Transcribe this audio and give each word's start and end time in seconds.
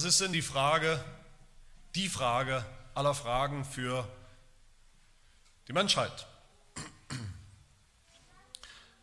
Was 0.00 0.06
ist 0.06 0.22
denn 0.22 0.32
die 0.32 0.40
Frage, 0.40 0.98
die 1.94 2.08
Frage 2.08 2.64
aller 2.94 3.12
Fragen 3.12 3.66
für 3.66 4.08
die 5.68 5.74
Menschheit? 5.74 6.26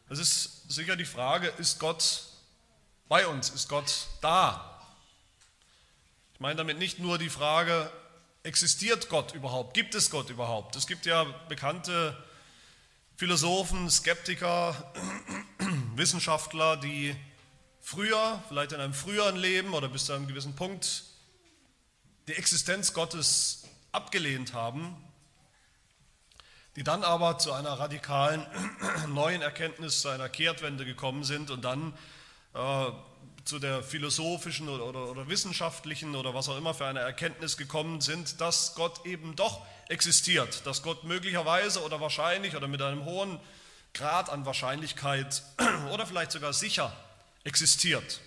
Es 0.09 0.17
ist 0.17 0.67
sicher 0.71 0.95
die 0.95 1.05
Frage, 1.05 1.49
ist 1.59 1.79
Gott 1.79 2.23
bei 3.07 3.27
uns? 3.27 3.51
Ist 3.51 3.69
Gott 3.69 4.07
da? 4.21 4.81
Ich 6.33 6.39
meine 6.39 6.55
damit 6.55 6.79
nicht 6.79 6.97
nur 6.97 7.19
die 7.19 7.29
Frage, 7.29 7.91
existiert 8.41 9.07
Gott 9.07 9.35
überhaupt? 9.35 9.75
Gibt 9.75 9.93
es 9.93 10.09
Gott 10.09 10.31
überhaupt? 10.31 10.75
Es 10.75 10.87
gibt 10.87 11.05
ja 11.05 11.25
bekannte 11.47 12.17
Philosophen, 13.17 13.87
Skeptiker, 13.91 14.91
Wissenschaftler, 15.95 16.75
die 16.75 17.15
früher, 17.87 18.43
vielleicht 18.49 18.73
in 18.73 18.81
einem 18.81 18.93
früheren 18.93 19.37
Leben 19.37 19.73
oder 19.73 19.87
bis 19.87 20.07
zu 20.07 20.13
einem 20.13 20.27
gewissen 20.27 20.57
Punkt, 20.57 21.03
die 22.27 22.33
Existenz 22.33 22.91
Gottes 22.91 23.63
abgelehnt 23.93 24.53
haben, 24.53 24.97
die 26.75 26.83
dann 26.83 27.05
aber 27.05 27.37
zu 27.37 27.53
einer 27.53 27.79
radikalen 27.79 28.45
neuen 29.07 29.41
Erkenntnis, 29.41 30.01
zu 30.01 30.09
einer 30.09 30.27
Kehrtwende 30.27 30.83
gekommen 30.83 31.23
sind 31.23 31.49
und 31.49 31.63
dann 31.63 31.93
äh, 32.55 32.91
zu 33.45 33.57
der 33.57 33.81
philosophischen 33.81 34.67
oder, 34.67 34.83
oder, 34.83 35.09
oder 35.09 35.29
wissenschaftlichen 35.29 36.17
oder 36.17 36.33
was 36.33 36.49
auch 36.49 36.57
immer 36.57 36.73
für 36.73 36.87
eine 36.87 36.99
Erkenntnis 36.99 37.55
gekommen 37.55 38.01
sind, 38.01 38.41
dass 38.41 38.75
Gott 38.75 39.05
eben 39.05 39.37
doch 39.37 39.65
existiert, 39.87 40.65
dass 40.65 40.83
Gott 40.83 41.05
möglicherweise 41.05 41.81
oder 41.85 42.01
wahrscheinlich 42.01 42.53
oder 42.57 42.67
mit 42.67 42.81
einem 42.81 43.05
hohen 43.05 43.39
Grad 43.93 44.29
an 44.29 44.45
Wahrscheinlichkeit 44.45 45.41
oder 45.93 46.05
vielleicht 46.05 46.33
sogar 46.33 46.51
sicher 46.51 46.91
existiert. 47.47 48.19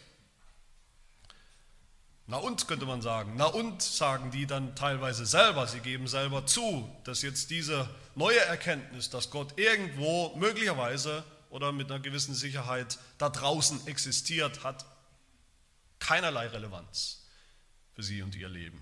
Na 2.27 2.39
und, 2.39 2.67
könnte 2.67 2.87
man 2.87 3.03
sagen. 3.03 3.35
Na 3.37 3.47
und, 3.47 3.83
sagen 3.83 4.31
die 4.31 4.47
dann 4.47 4.75
teilweise 4.75 5.27
selber. 5.27 5.67
Sie 5.67 5.81
geben 5.81 6.07
selber 6.07 6.47
zu, 6.47 6.89
dass 7.05 7.23
jetzt 7.23 7.51
diese 7.51 7.89
neue 8.15 8.41
Erkenntnis, 8.41 9.11
dass 9.11 9.31
Gott 9.31 9.59
irgendwo 9.59 10.35
möglicherweise 10.37 11.25
oder 11.51 11.73
mit 11.73 11.91
einer 11.91 12.01
gewissen 12.01 12.35
Sicherheit 12.35 12.99
da 13.19 13.29
draußen 13.29 13.87
existiert, 13.87 14.65
hat 14.65 14.87
keinerlei 15.99 16.47
Relevanz 16.47 17.27
für 17.95 18.03
sie 18.03 18.23
und 18.23 18.35
ihr 18.37 18.49
Leben. 18.49 18.81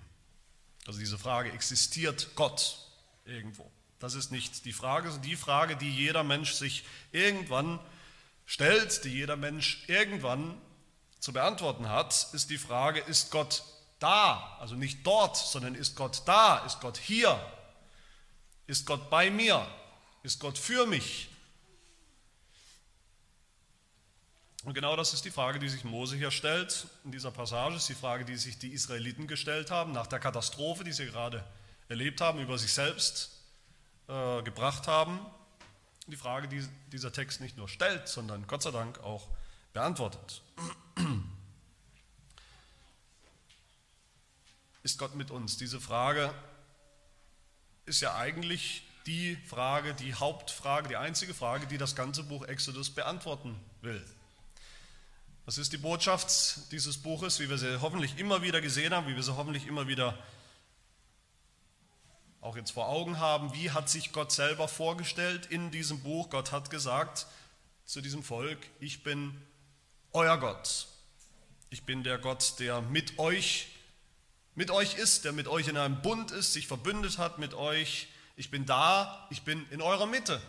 Also 0.85 0.99
diese 0.99 1.17
Frage, 1.17 1.51
existiert 1.51 2.29
Gott 2.35 2.77
irgendwo? 3.25 3.69
Das 3.97 4.13
ist 4.13 4.31
nicht 4.31 4.63
die 4.65 4.73
Frage, 4.73 5.09
sondern 5.09 5.29
die 5.29 5.35
Frage, 5.35 5.75
die 5.75 5.91
jeder 5.91 6.23
Mensch 6.23 6.53
sich 6.53 6.85
irgendwann 7.11 7.79
stellt, 8.49 9.03
die 9.03 9.09
jeder 9.09 9.35
Mensch 9.35 9.83
irgendwann 9.85 10.59
zu 11.19 11.31
beantworten 11.31 11.87
hat, 11.87 12.29
ist 12.33 12.49
die 12.49 12.57
Frage, 12.57 12.99
ist 12.99 13.29
Gott 13.29 13.63
da? 13.99 14.57
Also 14.59 14.73
nicht 14.73 15.05
dort, 15.05 15.37
sondern 15.37 15.75
ist 15.75 15.95
Gott 15.95 16.23
da? 16.25 16.65
Ist 16.65 16.81
Gott 16.81 16.97
hier? 16.97 17.39
Ist 18.65 18.87
Gott 18.87 19.11
bei 19.11 19.29
mir? 19.29 19.67
Ist 20.23 20.39
Gott 20.39 20.57
für 20.57 20.87
mich? 20.87 21.29
Und 24.63 24.73
genau 24.73 24.95
das 24.95 25.13
ist 25.13 25.25
die 25.25 25.31
Frage, 25.31 25.59
die 25.59 25.69
sich 25.69 25.83
Mose 25.83 26.15
hier 26.15 26.31
stellt 26.31 26.87
in 27.05 27.11
dieser 27.11 27.29
Passage, 27.29 27.75
ist 27.75 27.87
die 27.87 27.93
Frage, 27.93 28.25
die 28.25 28.35
sich 28.35 28.57
die 28.57 28.73
Israeliten 28.73 29.27
gestellt 29.27 29.69
haben 29.69 29.91
nach 29.91 30.07
der 30.07 30.19
Katastrophe, 30.19 30.83
die 30.83 30.91
sie 30.91 31.05
gerade 31.05 31.43
erlebt 31.87 32.19
haben, 32.19 32.39
über 32.39 32.57
sich 32.57 32.73
selbst 32.73 33.29
äh, 34.07 34.41
gebracht 34.41 34.87
haben. 34.87 35.19
Die 36.09 36.15
Frage, 36.15 36.47
die 36.47 36.67
dieser 36.91 37.11
Text 37.13 37.39
nicht 37.39 37.57
nur 37.57 37.69
stellt, 37.69 38.07
sondern 38.07 38.47
Gott 38.47 38.63
sei 38.63 38.71
Dank 38.71 38.99
auch 38.99 39.27
beantwortet. 39.73 40.41
Ist 44.83 44.97
Gott 44.97 45.13
mit 45.15 45.29
uns? 45.29 45.57
Diese 45.57 45.79
Frage 45.79 46.33
ist 47.85 48.01
ja 48.01 48.15
eigentlich 48.15 48.83
die 49.05 49.35
Frage, 49.47 49.93
die 49.93 50.13
Hauptfrage, 50.13 50.87
die 50.87 50.95
einzige 50.95 51.33
Frage, 51.33 51.67
die 51.67 51.77
das 51.77 51.95
ganze 51.95 52.23
Buch 52.23 52.45
Exodus 52.45 52.89
beantworten 52.89 53.59
will. 53.81 54.05
Das 55.45 55.57
ist 55.57 55.73
die 55.73 55.77
Botschaft 55.77 56.71
dieses 56.71 56.97
Buches, 56.97 57.39
wie 57.39 57.49
wir 57.49 57.57
sie 57.57 57.81
hoffentlich 57.81 58.17
immer 58.19 58.41
wieder 58.43 58.61
gesehen 58.61 58.93
haben, 58.93 59.07
wie 59.07 59.15
wir 59.15 59.23
sie 59.23 59.35
hoffentlich 59.35 59.65
immer 59.65 59.87
wieder 59.87 60.17
auch 62.41 62.55
jetzt 62.55 62.71
vor 62.71 62.87
Augen 62.87 63.19
haben. 63.19 63.53
Wie 63.53 63.71
hat 63.71 63.89
sich 63.89 64.11
Gott 64.11 64.31
selber 64.31 64.67
vorgestellt 64.67 65.45
in 65.47 65.71
diesem 65.71 66.01
Buch? 66.01 66.29
Gott 66.29 66.51
hat 66.51 66.69
gesagt 66.69 67.27
zu 67.85 68.01
diesem 68.01 68.23
Volk, 68.23 68.59
ich 68.79 69.03
bin 69.03 69.39
euer 70.13 70.37
Gott. 70.37 70.87
Ich 71.69 71.83
bin 71.83 72.03
der 72.03 72.17
Gott, 72.17 72.59
der 72.59 72.81
mit 72.81 73.19
euch, 73.19 73.67
mit 74.55 74.71
euch 74.71 74.95
ist, 74.95 75.25
der 75.25 75.33
mit 75.33 75.47
euch 75.47 75.67
in 75.67 75.77
einem 75.77 76.01
Bund 76.01 76.31
ist, 76.31 76.53
sich 76.53 76.67
verbündet 76.67 77.17
hat 77.17 77.39
mit 77.39 77.53
euch. 77.53 78.07
Ich 78.35 78.49
bin 78.49 78.65
da, 78.65 79.27
ich 79.29 79.43
bin 79.43 79.67
in 79.69 79.81
eurer 79.81 80.05
Mitte, 80.05 80.41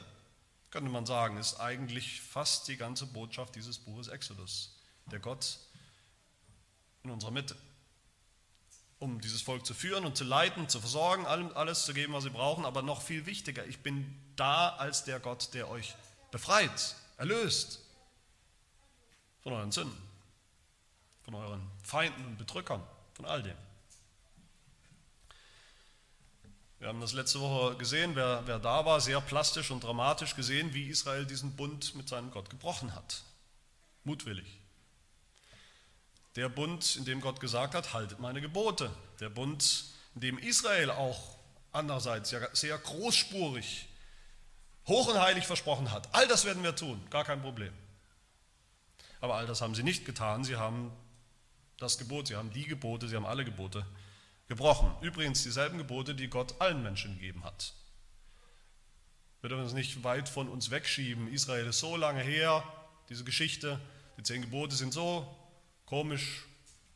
könnte 0.71 0.91
man 0.91 1.05
sagen, 1.07 1.37
ist 1.37 1.61
eigentlich 1.61 2.21
fast 2.21 2.69
die 2.69 2.77
ganze 2.77 3.07
Botschaft 3.07 3.55
dieses 3.57 3.79
Buches 3.79 4.09
Exodus. 4.09 4.77
Der 5.11 5.19
Gott 5.19 5.59
in 7.03 7.11
unserer 7.11 7.33
Mitte, 7.33 7.57
um 9.01 9.21
dieses 9.21 9.41
Volk 9.41 9.67
zu 9.67 9.73
führen 9.75 10.05
und 10.05 10.17
zu 10.17 10.25
leiten, 10.25 10.69
zu 10.69 10.79
versorgen, 10.79 11.27
alles 11.27 11.87
zu 11.87 11.95
geben, 11.95 12.13
was 12.13 12.25
sie 12.25 12.31
brauchen, 12.31 12.67
aber 12.67 12.83
noch 12.83 13.01
viel 13.01 13.27
wichtiger, 13.27 13.67
ich 13.67 13.81
bin 13.81 14.15
da 14.37 14.69
als 14.69 15.05
der 15.05 15.19
Gott, 15.19 15.55
der 15.55 15.69
euch 15.69 15.97
befreit, 16.31 16.95
erlöst, 17.17 17.81
von 19.43 19.55
euren 19.55 19.73
Sünden, 19.73 19.97
von 21.23 21.35
euren 21.35 21.67
Feinden 21.83 22.25
und 22.27 22.37
Bedrückern, 22.37 22.83
von 23.15 23.25
all 23.25 23.43
dem. 23.43 23.57
Wir 26.79 26.89
haben 26.89 27.01
das 27.01 27.15
letzte 27.15 27.41
Woche 27.41 27.77
gesehen, 27.77 28.17
wer, 28.17 28.43
wer 28.47 28.59
da 28.59 28.85
war, 28.85 29.01
sehr 29.01 29.21
plastisch 29.23 29.71
und 29.71 29.83
dramatisch 29.83 30.37
gesehen, 30.37 30.75
wie 30.75 30.89
Israel 30.89 31.25
diesen 31.27 31.57
Bund 31.57 31.95
mit 31.95 32.09
seinem 32.09 32.31
Gott 32.31 32.51
gebrochen 32.51 32.95
hat. 32.95 33.23
Mutwillig. 34.05 34.60
Der 36.37 36.49
Bund, 36.49 36.97
in 36.97 37.05
dem 37.05 37.21
Gott 37.21 37.41
gesagt 37.41 37.75
hat, 37.75 37.93
haltet 37.93 38.21
meine 38.21 38.41
Gebote. 38.41 38.91
Der 39.19 39.29
Bund, 39.29 39.85
in 40.15 40.21
dem 40.21 40.39
Israel 40.39 40.91
auch 40.91 41.37
andererseits 41.73 42.35
sehr 42.53 42.79
großspurig, 42.79 43.89
hoch 44.87 45.09
und 45.09 45.21
heilig 45.21 45.47
versprochen 45.47 45.91
hat. 45.91 46.09
All 46.15 46.27
das 46.29 46.45
werden 46.45 46.63
wir 46.63 46.75
tun, 46.77 47.01
gar 47.11 47.25
kein 47.25 47.43
Problem. 47.43 47.73
Aber 49.21 49.35
all 49.35 49.47
das 49.47 49.61
haben 49.61 49.75
sie 49.75 49.83
nicht 49.83 50.05
getan. 50.05 50.45
Sie 50.45 50.57
haben 50.57 50.93
das 51.79 51.99
Gebot, 51.99 52.29
sie 52.29 52.37
haben 52.37 52.53
die 52.53 52.67
Gebote, 52.67 53.09
sie 53.09 53.17
haben 53.17 53.27
alle 53.27 53.45
Gebote 53.45 53.85
gebrochen. 54.49 54.93
Übrigens 55.01 55.43
dieselben 55.43 55.79
Gebote, 55.79 56.15
die 56.15 56.29
Gott 56.29 56.61
allen 56.61 56.83
Menschen 56.83 57.15
gegeben 57.15 57.45
hat. 57.45 57.75
Wir 59.41 59.49
dürfen 59.49 59.65
uns 59.65 59.73
nicht 59.73 60.05
weit 60.05 60.29
von 60.29 60.49
uns 60.49 60.71
wegschieben. 60.71 61.33
Israel 61.33 61.67
ist 61.67 61.79
so 61.79 61.97
lange 61.97 62.23
her, 62.23 62.63
diese 63.09 63.25
Geschichte, 63.25 63.81
die 64.17 64.23
zehn 64.23 64.43
Gebote 64.43 64.77
sind 64.77 64.93
so 64.93 65.37
komisch, 65.91 66.47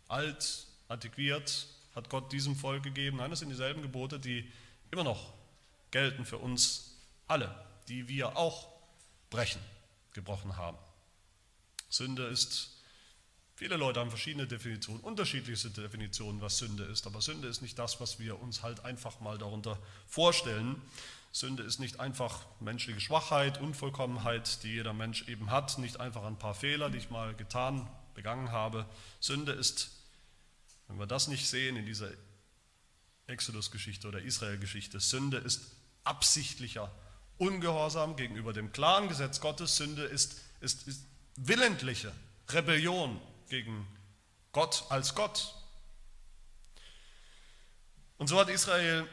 alt, 0.06 0.66
antiquiert, 0.88 1.66
hat 1.96 2.08
Gott 2.08 2.32
diesem 2.32 2.54
Volk 2.54 2.84
gegeben. 2.84 3.18
Nein, 3.18 3.28
das 3.28 3.40
sind 3.40 3.50
dieselben 3.50 3.82
Gebote, 3.82 4.20
die 4.20 4.50
immer 4.92 5.04
noch 5.04 5.34
gelten 5.90 6.24
für 6.24 6.38
uns 6.38 6.96
alle, 7.26 7.52
die 7.88 8.06
wir 8.08 8.36
auch 8.36 8.68
brechen, 9.30 9.60
gebrochen 10.12 10.56
haben. 10.56 10.78
Sünde 11.88 12.24
ist, 12.26 12.70
viele 13.56 13.76
Leute 13.76 13.98
haben 13.98 14.10
verschiedene 14.10 14.46
Definitionen, 14.46 15.00
unterschiedlichste 15.00 15.70
Definitionen, 15.70 16.40
was 16.40 16.58
Sünde 16.58 16.84
ist, 16.84 17.06
aber 17.08 17.20
Sünde 17.20 17.48
ist 17.48 17.62
nicht 17.62 17.78
das, 17.78 18.00
was 18.00 18.20
wir 18.20 18.40
uns 18.40 18.62
halt 18.62 18.84
einfach 18.84 19.18
mal 19.18 19.38
darunter 19.38 19.76
vorstellen. 20.06 20.80
Sünde 21.32 21.64
ist 21.64 21.80
nicht 21.80 21.98
einfach 21.98 22.46
menschliche 22.60 23.00
Schwachheit, 23.00 23.60
Unvollkommenheit, 23.60 24.62
die 24.62 24.68
jeder 24.74 24.92
Mensch 24.92 25.26
eben 25.26 25.50
hat, 25.50 25.78
nicht 25.78 25.98
einfach 25.98 26.22
ein 26.22 26.38
paar 26.38 26.54
Fehler, 26.54 26.90
die 26.90 26.98
ich 26.98 27.10
mal 27.10 27.34
getan, 27.34 27.90
begangen 28.14 28.52
habe. 28.52 28.86
Sünde 29.20 29.52
ist, 29.52 29.90
wenn 30.88 30.98
wir 30.98 31.06
das 31.06 31.28
nicht 31.28 31.46
sehen 31.46 31.76
in 31.76 31.86
dieser 31.86 32.10
Exodus-Geschichte 33.26 34.08
oder 34.08 34.22
Israel-Geschichte, 34.22 35.00
Sünde 35.00 35.38
ist 35.38 35.62
absichtlicher 36.04 36.90
Ungehorsam 37.36 38.14
gegenüber 38.16 38.52
dem 38.52 38.72
klaren 38.72 39.08
Gesetz 39.08 39.40
Gottes. 39.40 39.76
Sünde 39.76 40.04
ist, 40.04 40.40
ist, 40.60 40.86
ist 40.86 41.04
willentliche 41.36 42.12
Rebellion 42.48 43.20
gegen 43.48 43.86
Gott 44.52 44.84
als 44.88 45.14
Gott. 45.14 45.54
Und 48.18 48.28
so 48.28 48.38
hat 48.38 48.48
Israel 48.48 49.08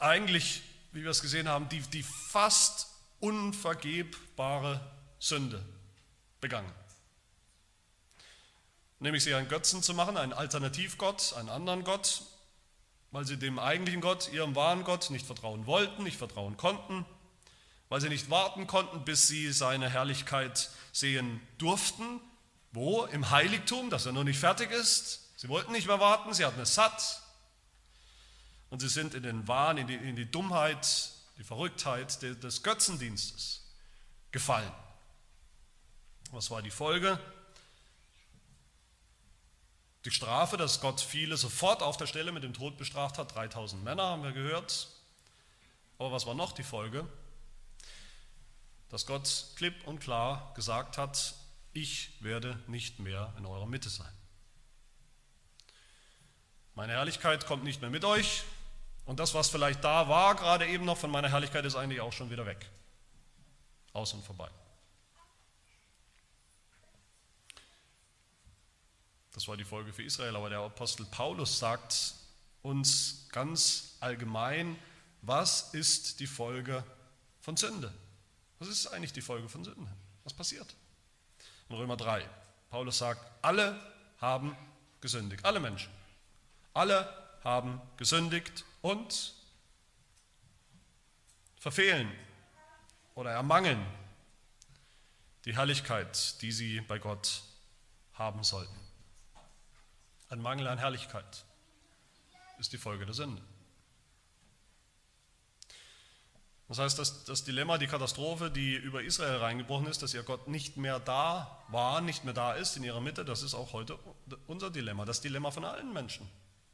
eigentlich, 0.00 0.62
wie 0.92 1.02
wir 1.02 1.10
es 1.10 1.22
gesehen 1.22 1.48
haben, 1.48 1.68
die, 1.68 1.80
die 1.80 2.02
fast 2.02 2.88
unvergebbare 3.20 4.80
Sünde 5.18 5.64
begangen. 6.40 6.70
Nämlich 9.04 9.22
sie 9.22 9.34
einen 9.34 9.48
Götzen 9.48 9.82
zu 9.82 9.92
machen, 9.92 10.16
einen 10.16 10.32
Alternativgott, 10.32 11.34
einen 11.34 11.50
anderen 11.50 11.84
Gott, 11.84 12.22
weil 13.10 13.26
sie 13.26 13.36
dem 13.36 13.58
eigentlichen 13.58 14.00
Gott, 14.00 14.32
ihrem 14.32 14.56
wahren 14.56 14.82
Gott, 14.82 15.10
nicht 15.10 15.26
vertrauen 15.26 15.66
wollten, 15.66 16.04
nicht 16.04 16.16
vertrauen 16.16 16.56
konnten, 16.56 17.04
weil 17.90 18.00
sie 18.00 18.08
nicht 18.08 18.30
warten 18.30 18.66
konnten, 18.66 19.04
bis 19.04 19.28
sie 19.28 19.52
seine 19.52 19.90
Herrlichkeit 19.90 20.70
sehen 20.92 21.42
durften. 21.58 22.18
Wo? 22.72 23.04
Im 23.04 23.28
Heiligtum, 23.28 23.90
das 23.90 24.06
ja 24.06 24.12
noch 24.12 24.24
nicht 24.24 24.38
fertig 24.38 24.70
ist. 24.70 25.28
Sie 25.36 25.50
wollten 25.50 25.72
nicht 25.72 25.86
mehr 25.86 26.00
warten, 26.00 26.32
sie 26.32 26.46
hatten 26.46 26.60
es 26.60 26.74
satt. 26.74 27.20
Und 28.70 28.80
sie 28.80 28.88
sind 28.88 29.12
in 29.12 29.22
den 29.22 29.46
Wahn, 29.46 29.76
in 29.76 29.86
die, 29.86 29.96
in 29.96 30.16
die 30.16 30.30
Dummheit, 30.30 31.10
die 31.36 31.44
Verrücktheit 31.44 32.22
des 32.22 32.62
Götzendienstes 32.62 33.66
gefallen. 34.32 34.72
Was 36.30 36.50
war 36.50 36.62
die 36.62 36.70
Folge? 36.70 37.20
Die 40.04 40.10
Strafe, 40.10 40.56
dass 40.56 40.80
Gott 40.80 41.00
viele 41.00 41.36
sofort 41.36 41.82
auf 41.82 41.96
der 41.96 42.06
Stelle 42.06 42.30
mit 42.30 42.44
dem 42.44 42.52
Tod 42.52 42.76
bestraft 42.76 43.16
hat, 43.16 43.34
3000 43.34 43.82
Männer 43.82 44.02
haben 44.04 44.22
wir 44.22 44.32
gehört. 44.32 44.88
Aber 45.98 46.12
was 46.12 46.26
war 46.26 46.34
noch 46.34 46.52
die 46.52 46.62
Folge? 46.62 47.06
Dass 48.90 49.06
Gott 49.06 49.46
klipp 49.56 49.86
und 49.86 50.00
klar 50.00 50.52
gesagt 50.54 50.98
hat, 50.98 51.34
ich 51.72 52.22
werde 52.22 52.58
nicht 52.66 52.98
mehr 52.98 53.32
in 53.38 53.46
eurer 53.46 53.66
Mitte 53.66 53.88
sein. 53.88 54.12
Meine 56.74 56.92
Herrlichkeit 56.92 57.46
kommt 57.46 57.64
nicht 57.64 57.80
mehr 57.80 57.90
mit 57.90 58.04
euch 58.04 58.42
und 59.06 59.20
das, 59.20 59.32
was 59.32 59.48
vielleicht 59.48 59.82
da 59.84 60.08
war, 60.08 60.34
gerade 60.34 60.66
eben 60.66 60.84
noch 60.84 60.98
von 60.98 61.10
meiner 61.10 61.30
Herrlichkeit, 61.30 61.64
ist 61.64 61.76
eigentlich 61.76 62.00
auch 62.00 62.12
schon 62.12 62.30
wieder 62.30 62.46
weg. 62.46 62.68
Aus 63.92 64.12
und 64.12 64.24
vorbei. 64.24 64.50
Das 69.34 69.48
war 69.48 69.56
die 69.56 69.64
Folge 69.64 69.92
für 69.92 70.04
Israel, 70.04 70.36
aber 70.36 70.48
der 70.48 70.60
Apostel 70.60 71.04
Paulus 71.06 71.58
sagt 71.58 72.14
uns 72.62 73.26
ganz 73.30 73.96
allgemein, 73.98 74.78
was 75.22 75.74
ist 75.74 76.20
die 76.20 76.28
Folge 76.28 76.84
von 77.40 77.56
Sünde? 77.56 77.92
Was 78.60 78.68
ist 78.68 78.86
eigentlich 78.86 79.12
die 79.12 79.20
Folge 79.20 79.48
von 79.48 79.64
Sünde? 79.64 79.90
Was 80.22 80.32
passiert? 80.32 80.76
In 81.68 81.76
Römer 81.76 81.96
3, 81.96 82.24
Paulus 82.70 82.98
sagt, 82.98 83.20
alle 83.42 83.78
haben 84.20 84.56
gesündigt, 85.00 85.44
alle 85.44 85.58
Menschen. 85.58 85.90
Alle 86.72 87.12
haben 87.42 87.80
gesündigt 87.96 88.64
und 88.82 89.34
verfehlen 91.56 92.10
oder 93.16 93.32
ermangeln 93.32 93.84
die 95.44 95.56
Herrlichkeit, 95.56 96.40
die 96.40 96.52
sie 96.52 96.80
bei 96.82 96.98
Gott 96.98 97.42
haben 98.14 98.44
sollten. 98.44 98.83
Ein 100.34 100.42
Mangel 100.42 100.66
an 100.66 100.78
Herrlichkeit 100.78 101.44
ist 102.58 102.72
die 102.72 102.76
Folge 102.76 103.06
der 103.06 103.14
Sünde. 103.14 103.40
Das 106.66 106.80
heißt, 106.80 106.98
dass 106.98 107.22
das 107.22 107.44
Dilemma, 107.44 107.78
die 107.78 107.86
Katastrophe, 107.86 108.50
die 108.50 108.74
über 108.74 109.04
Israel 109.04 109.36
reingebrochen 109.36 109.86
ist, 109.86 110.02
dass 110.02 110.12
ihr 110.12 110.24
Gott 110.24 110.48
nicht 110.48 110.76
mehr 110.76 110.98
da 110.98 111.62
war, 111.68 112.00
nicht 112.00 112.24
mehr 112.24 112.34
da 112.34 112.52
ist 112.52 112.76
in 112.76 112.82
ihrer 112.82 113.00
Mitte, 113.00 113.24
das 113.24 113.44
ist 113.44 113.54
auch 113.54 113.72
heute 113.74 113.96
unser 114.48 114.70
Dilemma, 114.70 115.04
das 115.04 115.20
Dilemma 115.20 115.52
von 115.52 115.64
allen 115.64 115.92
Menschen, 115.92 116.28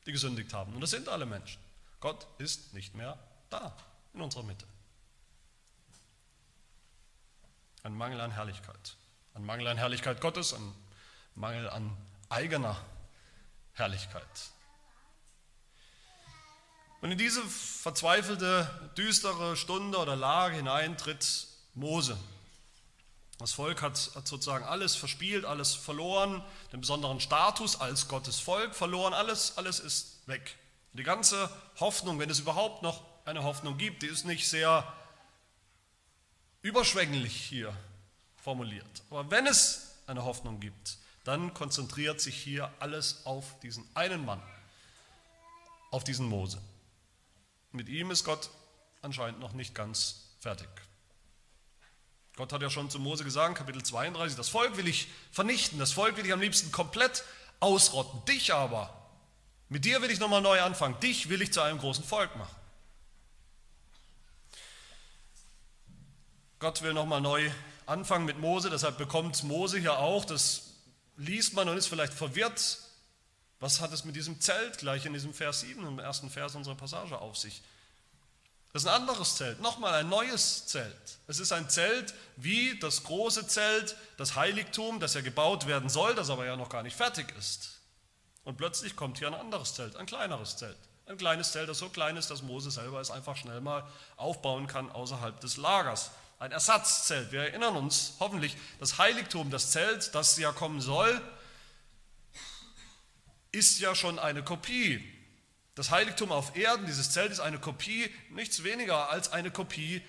die 0.06 0.12
gesündigt 0.12 0.54
haben. 0.54 0.72
Und 0.72 0.80
das 0.80 0.88
sind 0.88 1.10
alle 1.10 1.26
Menschen. 1.26 1.60
Gott 2.00 2.26
ist 2.38 2.72
nicht 2.72 2.94
mehr 2.94 3.18
da 3.50 3.76
in 4.14 4.22
unserer 4.22 4.44
Mitte. 4.44 4.64
Ein 7.82 7.92
Mangel 7.92 8.22
an 8.22 8.30
Herrlichkeit. 8.30 8.96
Ein 9.34 9.44
Mangel 9.44 9.66
an 9.66 9.76
Herrlichkeit 9.76 10.22
Gottes, 10.22 10.54
ein 10.54 10.74
Mangel 11.34 11.68
an 11.68 11.94
eigener 12.30 12.82
Herrlichkeit. 13.80 14.24
Und 17.00 17.10
in 17.10 17.18
diese 17.18 17.42
verzweifelte, 17.42 18.92
düstere 18.96 19.56
Stunde 19.56 19.98
oder 19.98 20.16
Lage 20.16 20.56
hinein 20.56 20.96
tritt 20.98 21.46
Mose. 21.74 22.16
Das 23.38 23.52
Volk 23.52 23.80
hat, 23.80 24.10
hat, 24.14 24.28
sozusagen 24.28 24.64
alles 24.66 24.96
verspielt, 24.96 25.46
alles 25.46 25.74
verloren, 25.74 26.44
den 26.72 26.80
besonderen 26.82 27.20
Status 27.20 27.80
als 27.80 28.06
Gottes 28.06 28.38
Volk 28.38 28.74
verloren, 28.74 29.14
alles, 29.14 29.56
alles 29.56 29.80
ist 29.80 30.18
weg. 30.26 30.58
Die 30.92 31.02
ganze 31.02 31.50
Hoffnung, 31.78 32.18
wenn 32.18 32.28
es 32.28 32.40
überhaupt 32.40 32.82
noch 32.82 33.02
eine 33.24 33.42
Hoffnung 33.42 33.78
gibt, 33.78 34.02
die 34.02 34.08
ist 34.08 34.26
nicht 34.26 34.46
sehr 34.46 34.92
überschwänglich 36.60 37.34
hier 37.34 37.74
formuliert. 38.36 39.02
Aber 39.08 39.30
wenn 39.30 39.46
es 39.46 39.94
eine 40.06 40.24
Hoffnung 40.24 40.60
gibt, 40.60 40.98
dann 41.24 41.54
konzentriert 41.54 42.20
sich 42.20 42.36
hier 42.36 42.72
alles 42.80 43.26
auf 43.26 43.58
diesen 43.60 43.84
einen 43.94 44.24
Mann, 44.24 44.42
auf 45.90 46.04
diesen 46.04 46.26
Mose. 46.26 46.60
Mit 47.72 47.88
ihm 47.88 48.10
ist 48.10 48.24
Gott 48.24 48.50
anscheinend 49.02 49.40
noch 49.40 49.52
nicht 49.52 49.74
ganz 49.74 50.30
fertig. 50.40 50.68
Gott 52.36 52.52
hat 52.52 52.62
ja 52.62 52.70
schon 52.70 52.90
zu 52.90 52.98
Mose 52.98 53.22
gesagt, 53.22 53.58
Kapitel 53.58 53.82
32, 53.82 54.36
das 54.36 54.48
Volk 54.48 54.76
will 54.76 54.88
ich 54.88 55.08
vernichten, 55.30 55.78
das 55.78 55.92
Volk 55.92 56.16
will 56.16 56.24
ich 56.24 56.32
am 56.32 56.40
liebsten 56.40 56.72
komplett 56.72 57.24
ausrotten. 57.60 58.24
Dich 58.24 58.54
aber, 58.54 58.96
mit 59.68 59.84
dir 59.84 60.00
will 60.00 60.10
ich 60.10 60.20
nochmal 60.20 60.40
neu 60.40 60.60
anfangen, 60.62 60.98
dich 61.00 61.28
will 61.28 61.42
ich 61.42 61.52
zu 61.52 61.60
einem 61.60 61.78
großen 61.78 62.04
Volk 62.04 62.34
machen. 62.36 62.56
Gott 66.58 66.82
will 66.82 66.92
nochmal 66.92 67.20
neu 67.20 67.50
anfangen 67.86 68.24
mit 68.24 68.38
Mose, 68.38 68.70
deshalb 68.70 68.98
bekommt 68.98 69.42
Mose 69.44 69.78
hier 69.78 69.98
auch, 69.98 70.24
das 70.24 70.69
liest 71.20 71.54
man 71.54 71.68
und 71.68 71.76
ist 71.76 71.86
vielleicht 71.86 72.14
verwirrt, 72.14 72.78
was 73.60 73.80
hat 73.80 73.92
es 73.92 74.04
mit 74.04 74.16
diesem 74.16 74.40
Zelt 74.40 74.78
gleich 74.78 75.04
in 75.04 75.12
diesem 75.12 75.34
Vers 75.34 75.60
7, 75.60 75.86
im 75.86 75.98
ersten 75.98 76.30
Vers 76.30 76.54
unserer 76.54 76.74
Passage 76.74 77.18
auf 77.18 77.36
sich? 77.36 77.62
Das 78.72 78.82
ist 78.82 78.88
ein 78.88 79.02
anderes 79.02 79.36
Zelt, 79.36 79.60
nochmal 79.60 79.94
ein 79.94 80.08
neues 80.08 80.66
Zelt. 80.66 81.18
Es 81.26 81.40
ist 81.40 81.52
ein 81.52 81.68
Zelt 81.68 82.14
wie 82.36 82.78
das 82.78 83.02
große 83.02 83.46
Zelt, 83.48 83.96
das 84.16 84.36
Heiligtum, 84.36 85.00
das 85.00 85.14
ja 85.14 85.20
gebaut 85.20 85.66
werden 85.66 85.88
soll, 85.88 86.14
das 86.14 86.30
aber 86.30 86.46
ja 86.46 86.56
noch 86.56 86.68
gar 86.68 86.82
nicht 86.82 86.96
fertig 86.96 87.34
ist. 87.36 87.80
Und 88.44 88.56
plötzlich 88.56 88.96
kommt 88.96 89.18
hier 89.18 89.26
ein 89.26 89.34
anderes 89.34 89.74
Zelt, 89.74 89.96
ein 89.96 90.06
kleineres 90.06 90.56
Zelt. 90.56 90.76
Ein 91.06 91.18
kleines 91.18 91.50
Zelt, 91.50 91.68
das 91.68 91.78
so 91.78 91.88
klein 91.88 92.16
ist, 92.16 92.30
dass 92.30 92.42
Mose 92.42 92.70
selber 92.70 93.00
es 93.00 93.10
einfach 93.10 93.36
schnell 93.36 93.60
mal 93.60 93.84
aufbauen 94.16 94.68
kann 94.68 94.90
außerhalb 94.92 95.40
des 95.40 95.56
Lagers. 95.56 96.12
Ein 96.40 96.52
Ersatzzelt. 96.52 97.32
Wir 97.32 97.42
erinnern 97.42 97.76
uns 97.76 98.14
hoffentlich, 98.18 98.56
das 98.78 98.96
Heiligtum, 98.96 99.50
das 99.50 99.72
Zelt, 99.72 100.14
das 100.14 100.38
ja 100.38 100.52
kommen 100.52 100.80
soll, 100.80 101.20
ist 103.52 103.78
ja 103.78 103.94
schon 103.94 104.18
eine 104.18 104.42
Kopie. 104.42 105.04
Das 105.74 105.90
Heiligtum 105.90 106.32
auf 106.32 106.56
Erden, 106.56 106.86
dieses 106.86 107.10
Zelt 107.10 107.30
ist 107.30 107.40
eine 107.40 107.58
Kopie, 107.58 108.10
nichts 108.30 108.64
weniger 108.64 109.10
als 109.10 109.30
eine 109.32 109.50
Kopie 109.50 110.00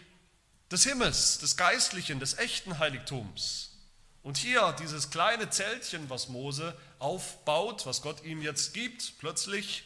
des 0.72 0.86
Himmels, 0.86 1.40
des 1.40 1.58
geistlichen, 1.58 2.22
des 2.22 2.38
echten 2.38 2.80
Heiligtums. 2.80 3.78
Und 4.24 4.38
hier 4.38 4.74
dieses 4.80 5.10
kleine 5.10 5.50
Zeltchen, 5.50 6.10
was 6.10 6.30
Mose 6.30 6.78
aufbaut, 7.00 7.86
was 7.86 8.02
Gott 8.02 8.24
ihm 8.24 8.42
jetzt 8.42 8.74
gibt, 8.74 9.18
plötzlich, 9.20 9.84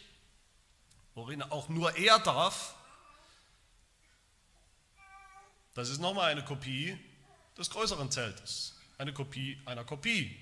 worin 1.15 1.42
auch 1.42 1.69
nur 1.69 1.97
er 1.97 2.19
darf, 2.19 2.74
das 5.75 5.89
ist 5.89 5.99
nochmal 5.99 6.31
eine 6.31 6.44
Kopie 6.44 6.97
des 7.57 7.69
größeren 7.69 8.09
Zeltes, 8.09 8.75
eine 8.97 9.13
Kopie 9.13 9.61
einer 9.65 9.83
Kopie. 9.83 10.35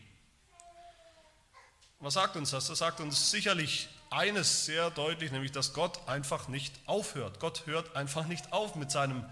Was 1.99 2.13
sagt 2.13 2.35
uns 2.35 2.51
das? 2.51 2.67
Das 2.67 2.79
sagt 2.79 2.99
uns 2.99 3.31
sicherlich 3.31 3.89
eines 4.09 4.65
sehr 4.65 4.91
deutlich, 4.91 5.31
nämlich 5.31 5.51
dass 5.51 5.73
Gott 5.73 6.07
einfach 6.07 6.47
nicht 6.47 6.73
aufhört. 6.85 7.39
Gott 7.39 7.65
hört 7.65 7.95
einfach 7.95 8.27
nicht 8.27 8.53
auf 8.53 8.75
mit 8.75 8.91
seinem 8.91 9.25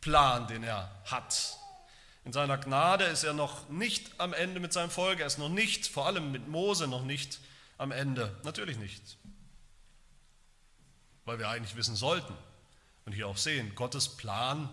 Plan, 0.00 0.46
den 0.46 0.62
er 0.62 0.90
hat. 1.06 1.58
In 2.24 2.32
seiner 2.32 2.58
Gnade 2.58 3.04
ist 3.04 3.24
er 3.24 3.32
noch 3.32 3.68
nicht 3.68 4.20
am 4.20 4.32
Ende 4.32 4.60
mit 4.60 4.72
seinem 4.72 4.90
Volk, 4.90 5.20
er 5.20 5.26
ist 5.26 5.38
noch 5.38 5.48
nicht, 5.48 5.86
vor 5.86 6.06
allem 6.06 6.30
mit 6.30 6.46
Mose, 6.46 6.86
noch 6.86 7.02
nicht 7.02 7.40
am 7.78 7.90
Ende. 7.90 8.36
Natürlich 8.44 8.76
nicht. 8.76 9.16
Weil 11.24 11.38
wir 11.38 11.48
eigentlich 11.48 11.74
wissen 11.74 11.96
sollten 11.96 12.34
und 13.06 13.12
hier 13.12 13.26
auch 13.26 13.38
sehen, 13.38 13.74
Gottes 13.74 14.16
Plan 14.16 14.68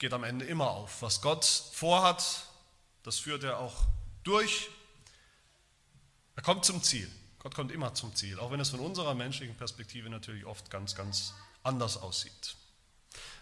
geht 0.00 0.12
am 0.12 0.24
Ende 0.24 0.44
immer 0.44 0.70
auf. 0.70 1.00
Was 1.02 1.22
Gott 1.22 1.44
vorhat, 1.44 2.48
das 3.04 3.20
führt 3.20 3.44
er 3.44 3.58
auch 3.58 3.86
durch 4.24 4.68
er 6.40 6.42
kommt 6.42 6.64
zum 6.64 6.82
Ziel. 6.82 7.06
Gott 7.38 7.54
kommt 7.54 7.70
immer 7.70 7.92
zum 7.92 8.14
Ziel, 8.14 8.38
auch 8.38 8.50
wenn 8.50 8.60
es 8.60 8.70
von 8.70 8.80
unserer 8.80 9.12
menschlichen 9.14 9.54
Perspektive 9.56 10.08
natürlich 10.08 10.46
oft 10.46 10.70
ganz, 10.70 10.94
ganz 10.94 11.34
anders 11.62 11.98
aussieht. 11.98 12.56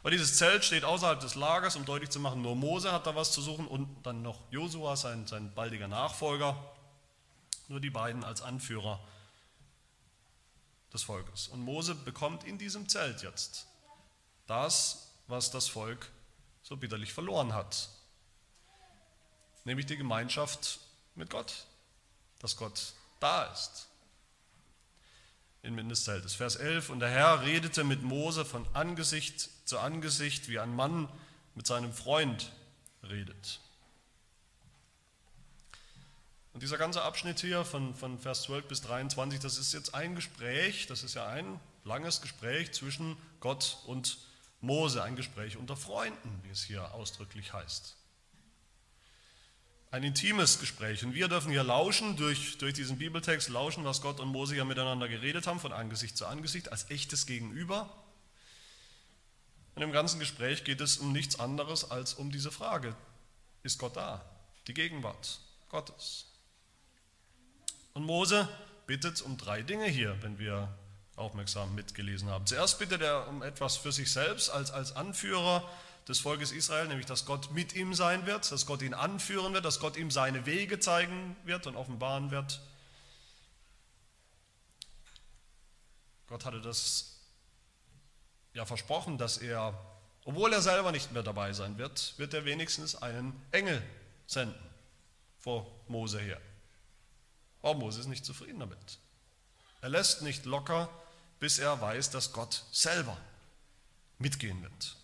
Aber 0.01 0.11
dieses 0.11 0.37
Zelt 0.37 0.65
steht 0.65 0.83
außerhalb 0.83 1.21
des 1.21 1.37
Lagers, 1.37 1.77
um 1.77 1.85
deutlich 1.85 2.11
zu 2.11 2.19
machen, 2.19 2.43
nur 2.43 2.57
Mose 2.57 2.91
hat 2.91 3.07
da 3.07 3.15
was 3.15 3.31
zu 3.31 3.41
suchen 3.41 3.69
und 3.69 4.05
dann 4.05 4.23
noch 4.23 4.41
Josua, 4.51 4.97
sein, 4.97 5.29
sein 5.29 5.55
baldiger 5.55 5.87
Nachfolger, 5.87 6.57
nur 7.69 7.79
die 7.79 7.91
beiden 7.91 8.25
als 8.25 8.43
Anführer 8.43 8.99
des 10.93 11.05
Volkes. 11.05 11.47
Und 11.47 11.61
Mose 11.61 11.95
bekommt 11.95 12.43
in 12.43 12.59
diesem 12.59 12.89
Zelt 12.89 13.23
jetzt 13.23 13.69
das, 14.49 15.13
was 15.29 15.53
das 15.53 15.69
Volk 15.69 16.11
so 16.69 16.77
bitterlich 16.77 17.15
verloren 17.15 17.55
hat, 17.55 17.89
nämlich 19.65 19.87
die 19.87 19.97
Gemeinschaft 19.97 20.81
mit 21.15 21.31
Gott, 21.31 21.65
dass 22.41 22.59
Gott 22.59 22.93
da 23.21 23.45
ist. 23.45 23.89
Inmitten 25.63 25.89
des 25.89 26.05
Zeltes. 26.05 26.35
Vers 26.35 26.57
11. 26.57 26.91
Und 26.91 27.01
der 27.01 27.09
Herr 27.09 27.43
redete 27.43 27.85
mit 27.85 28.03
Mose 28.03 28.45
von 28.45 28.67
Angesicht 28.75 29.49
zu 29.67 29.79
Angesicht, 29.79 30.49
wie 30.49 30.59
ein 30.59 30.77
Mann 30.77 31.09
mit 31.55 31.67
seinem 31.67 31.93
Freund 31.93 32.53
redet. 33.03 33.61
Und 36.53 36.63
dieser 36.63 36.77
ganze 36.77 37.01
Abschnitt 37.01 37.41
hier 37.41 37.65
von, 37.65 37.95
von 37.95 38.19
Vers 38.19 38.43
12 38.43 38.69
bis 38.69 38.83
23, 38.83 39.41
das 39.41 39.57
ist 39.57 39.73
jetzt 39.73 39.95
ein 39.95 40.15
Gespräch, 40.15 40.87
das 40.87 41.03
ist 41.03 41.15
ja 41.15 41.27
ein 41.27 41.59
langes 41.85 42.21
Gespräch 42.21 42.73
zwischen 42.73 43.17
Gott 43.41 43.79
und 43.87 44.19
Mose, 44.61 45.03
ein 45.03 45.17
Gespräch 45.17 45.57
unter 45.57 45.77
Freunden, 45.77 46.41
wie 46.43 46.51
es 46.51 46.65
hier 46.65 46.93
ausdrücklich 46.95 47.53
heißt. 47.53 47.97
Ein 49.91 50.03
intimes 50.03 50.59
Gespräch. 50.59 51.05
Und 51.05 51.15
wir 51.15 51.29
dürfen 51.29 51.51
hier 51.51 51.63
lauschen, 51.63 52.17
durch, 52.17 52.59
durch 52.59 52.75
diesen 52.75 52.99
Bibeltext 52.99 53.49
lauschen, 53.49 53.85
was 53.85 54.03
Gott 54.03 54.21
und 54.21 54.29
Mose 54.29 54.57
ja 54.57 54.65
miteinander 54.65 55.09
geredet 55.09 55.47
haben, 55.47 55.61
von 55.61 55.73
Angesicht 55.73 56.17
zu 56.17 56.27
Angesicht, 56.27 56.71
als 56.71 56.91
echtes 56.91 57.25
Gegenüber. 57.25 57.89
Und 59.75 59.83
im 59.83 59.93
ganzen 59.93 60.19
Gespräch 60.19 60.65
geht 60.65 60.81
es 60.81 60.99
um 60.99 61.13
nichts 61.13 61.39
anderes 61.39 61.91
als 61.91 62.15
um 62.15 62.33
diese 62.33 62.51
Frage, 62.51 62.97
ist 63.63 63.79
Gott 63.79 63.97
da? 63.97 64.25
Die 64.67 64.75
Gegenwart 64.75 65.41
Gottes. 65.69 66.27
Und 67.95 68.05
Mose 68.05 68.49
bittet 68.87 69.23
um 69.23 69.39
drei 69.39 69.63
Dinge 69.63 69.87
hier, 69.87 70.21
wenn 70.23 70.39
wir 70.39 70.77
aufmerksam 71.19 71.75
mitgelesen 71.75 72.31
haben. 72.31 72.47
Zuerst 72.47 72.79
bittet 72.79 73.03
er 73.03 73.29
um 73.29 73.43
etwas 73.43 73.77
für 73.77 73.93
sich 73.93 74.11
selbst 74.11 74.51
als, 74.51 74.71
als 74.71 74.97
Anführer 74.97 75.69
des 76.09 76.21
Volkes 76.21 76.53
Israel, 76.53 76.89
nämlich 76.89 77.07
dass 77.07 77.27
Gott 77.27 77.51
mit 77.53 77.75
ihm 77.75 77.93
sein 77.93 78.25
wird, 78.27 78.51
dass 78.51 78.65
Gott 78.65 78.81
ihn 78.81 78.95
anführen 78.95 79.53
wird, 79.53 79.65
dass 79.65 79.79
Gott 79.79 79.97
ihm 79.97 80.11
seine 80.11 80.47
Wege 80.47 80.81
zeigen 80.81 81.37
wird 81.45 81.67
und 81.67 81.77
offenbaren 81.77 82.31
wird. 82.31 82.61
Gott 86.29 86.45
hatte 86.45 86.61
das 86.61 87.17
ja 88.55 88.65
versprochen, 88.65 89.19
dass 89.19 89.39
er, 89.39 89.79
obwohl 90.25 90.53
er 90.53 90.63
selber 90.63 90.93
nicht 90.93 91.13
mehr 91.13 91.23
dabei 91.23 91.53
sein 91.53 91.79
wird, 91.79 92.15
wird 92.19 92.33
er 92.35 92.45
wenigstens 92.45 92.95
einen 92.95 93.41
Engel 93.51 93.83
senden 94.27 94.69
vor 95.39 95.71
Mose 95.89 96.21
her. 96.21 96.41
Aber 97.63 97.75
Mose 97.75 98.01
ist 98.01 98.07
nicht 98.07 98.25
zufrieden 98.25 98.61
damit. 98.61 98.99
Er 99.81 99.91
lässt 99.91 100.23
nicht 100.23 100.45
locker, 100.45 100.89
bis 101.41 101.59
er 101.59 101.81
weiß, 101.81 102.11
dass 102.11 102.33
Gott 102.33 102.65
selber 102.73 103.17
mitgehen 104.19 104.63
wird. 104.63 104.97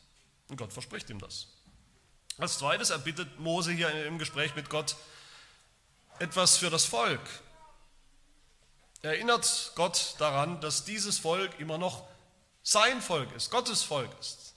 Und 0.48 0.56
Gott 0.56 0.72
verspricht 0.72 1.10
ihm 1.10 1.18
das. 1.18 1.48
Als 2.38 2.58
zweites 2.58 2.90
erbittet 2.90 3.38
Mose 3.38 3.72
hier 3.72 4.06
im 4.06 4.18
Gespräch 4.18 4.54
mit 4.56 4.68
Gott 4.68 4.96
etwas 6.18 6.56
für 6.56 6.70
das 6.70 6.84
Volk. 6.84 7.20
Er 9.02 9.12
erinnert 9.12 9.72
Gott 9.74 10.14
daran, 10.18 10.60
dass 10.60 10.84
dieses 10.84 11.18
Volk 11.18 11.60
immer 11.60 11.78
noch 11.78 12.06
sein 12.62 13.00
Volk 13.02 13.30
ist, 13.36 13.50
Gottes 13.50 13.82
Volk 13.82 14.10
ist. 14.18 14.54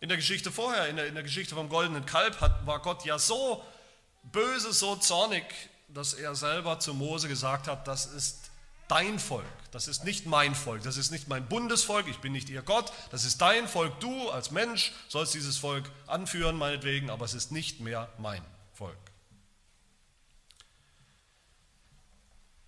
In 0.00 0.08
der 0.08 0.16
Geschichte 0.16 0.52
vorher, 0.52 0.88
in 0.88 0.96
der, 0.96 1.06
in 1.06 1.14
der 1.14 1.22
Geschichte 1.22 1.54
vom 1.54 1.68
goldenen 1.68 2.06
Kalb, 2.06 2.40
hat, 2.40 2.66
war 2.66 2.80
Gott 2.80 3.04
ja 3.04 3.18
so 3.18 3.64
böse, 4.22 4.72
so 4.72 4.96
zornig, 4.96 5.44
dass 5.88 6.14
er 6.14 6.34
selber 6.34 6.78
zu 6.78 6.94
Mose 6.94 7.28
gesagt 7.28 7.68
hat, 7.68 7.88
das 7.88 8.06
ist 8.06 8.50
dein 8.88 9.18
Volk, 9.18 9.44
das 9.74 9.88
ist 9.88 10.04
nicht 10.04 10.24
mein 10.24 10.54
Volk, 10.54 10.84
das 10.84 10.96
ist 10.96 11.10
nicht 11.10 11.26
mein 11.26 11.48
Bundesvolk, 11.48 12.06
ich 12.06 12.18
bin 12.18 12.30
nicht 12.30 12.48
ihr 12.48 12.62
Gott, 12.62 12.92
das 13.10 13.24
ist 13.24 13.40
dein 13.40 13.66
Volk, 13.66 13.98
du 13.98 14.30
als 14.30 14.52
Mensch 14.52 14.92
sollst 15.08 15.34
dieses 15.34 15.58
Volk 15.58 15.90
anführen, 16.06 16.56
meinetwegen, 16.56 17.10
aber 17.10 17.24
es 17.24 17.34
ist 17.34 17.50
nicht 17.50 17.80
mehr 17.80 18.08
mein 18.18 18.44
Volk. 18.72 18.96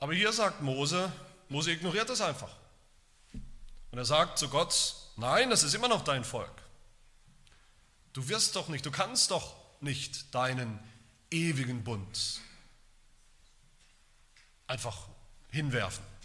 Aber 0.00 0.14
hier 0.14 0.32
sagt 0.32 0.62
Mose, 0.62 1.12
Mose 1.48 1.70
ignoriert 1.70 2.10
das 2.10 2.20
einfach. 2.20 2.56
Und 3.32 3.98
er 3.98 4.04
sagt 4.04 4.36
zu 4.36 4.48
Gott, 4.48 4.96
nein, 5.14 5.48
das 5.48 5.62
ist 5.62 5.74
immer 5.74 5.86
noch 5.86 6.02
dein 6.02 6.24
Volk. 6.24 6.60
Du 8.14 8.28
wirst 8.28 8.56
doch 8.56 8.66
nicht, 8.66 8.84
du 8.84 8.90
kannst 8.90 9.30
doch 9.30 9.54
nicht 9.80 10.34
deinen 10.34 10.80
ewigen 11.30 11.84
Bund 11.84 12.40
einfach 14.66 15.06
hinwerfen. 15.52 16.15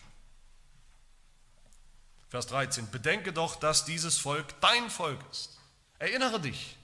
Vers 2.32 2.48
13, 2.48 2.90
bedenke 2.90 3.32
doch, 3.32 3.58
dass 3.58 3.86
dieses 3.86 4.18
Volk 4.18 4.60
dein 4.62 4.90
Volk 4.90 5.20
ist. 5.32 5.60
Erinnere 6.00 6.40
dich. 6.40 6.76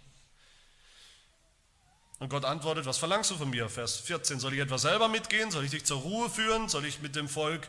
Und 2.20 2.30
Gott 2.30 2.46
antwortet, 2.46 2.86
was 2.86 3.00
verlangst 3.00 3.32
du 3.32 3.36
von 3.36 3.50
mir? 3.50 3.68
Vers 3.68 3.98
14, 3.98 4.40
soll 4.40 4.54
ich 4.54 4.60
etwa 4.60 4.78
selber 4.78 5.08
mitgehen? 5.08 5.50
Soll 5.50 5.66
ich 5.66 5.72
dich 5.72 5.86
zur 5.86 6.02
Ruhe 6.02 6.30
führen? 6.30 6.70
Soll 6.70 6.86
ich 6.86 7.02
mit 7.02 7.16
dem 7.16 7.28
Volk 7.28 7.68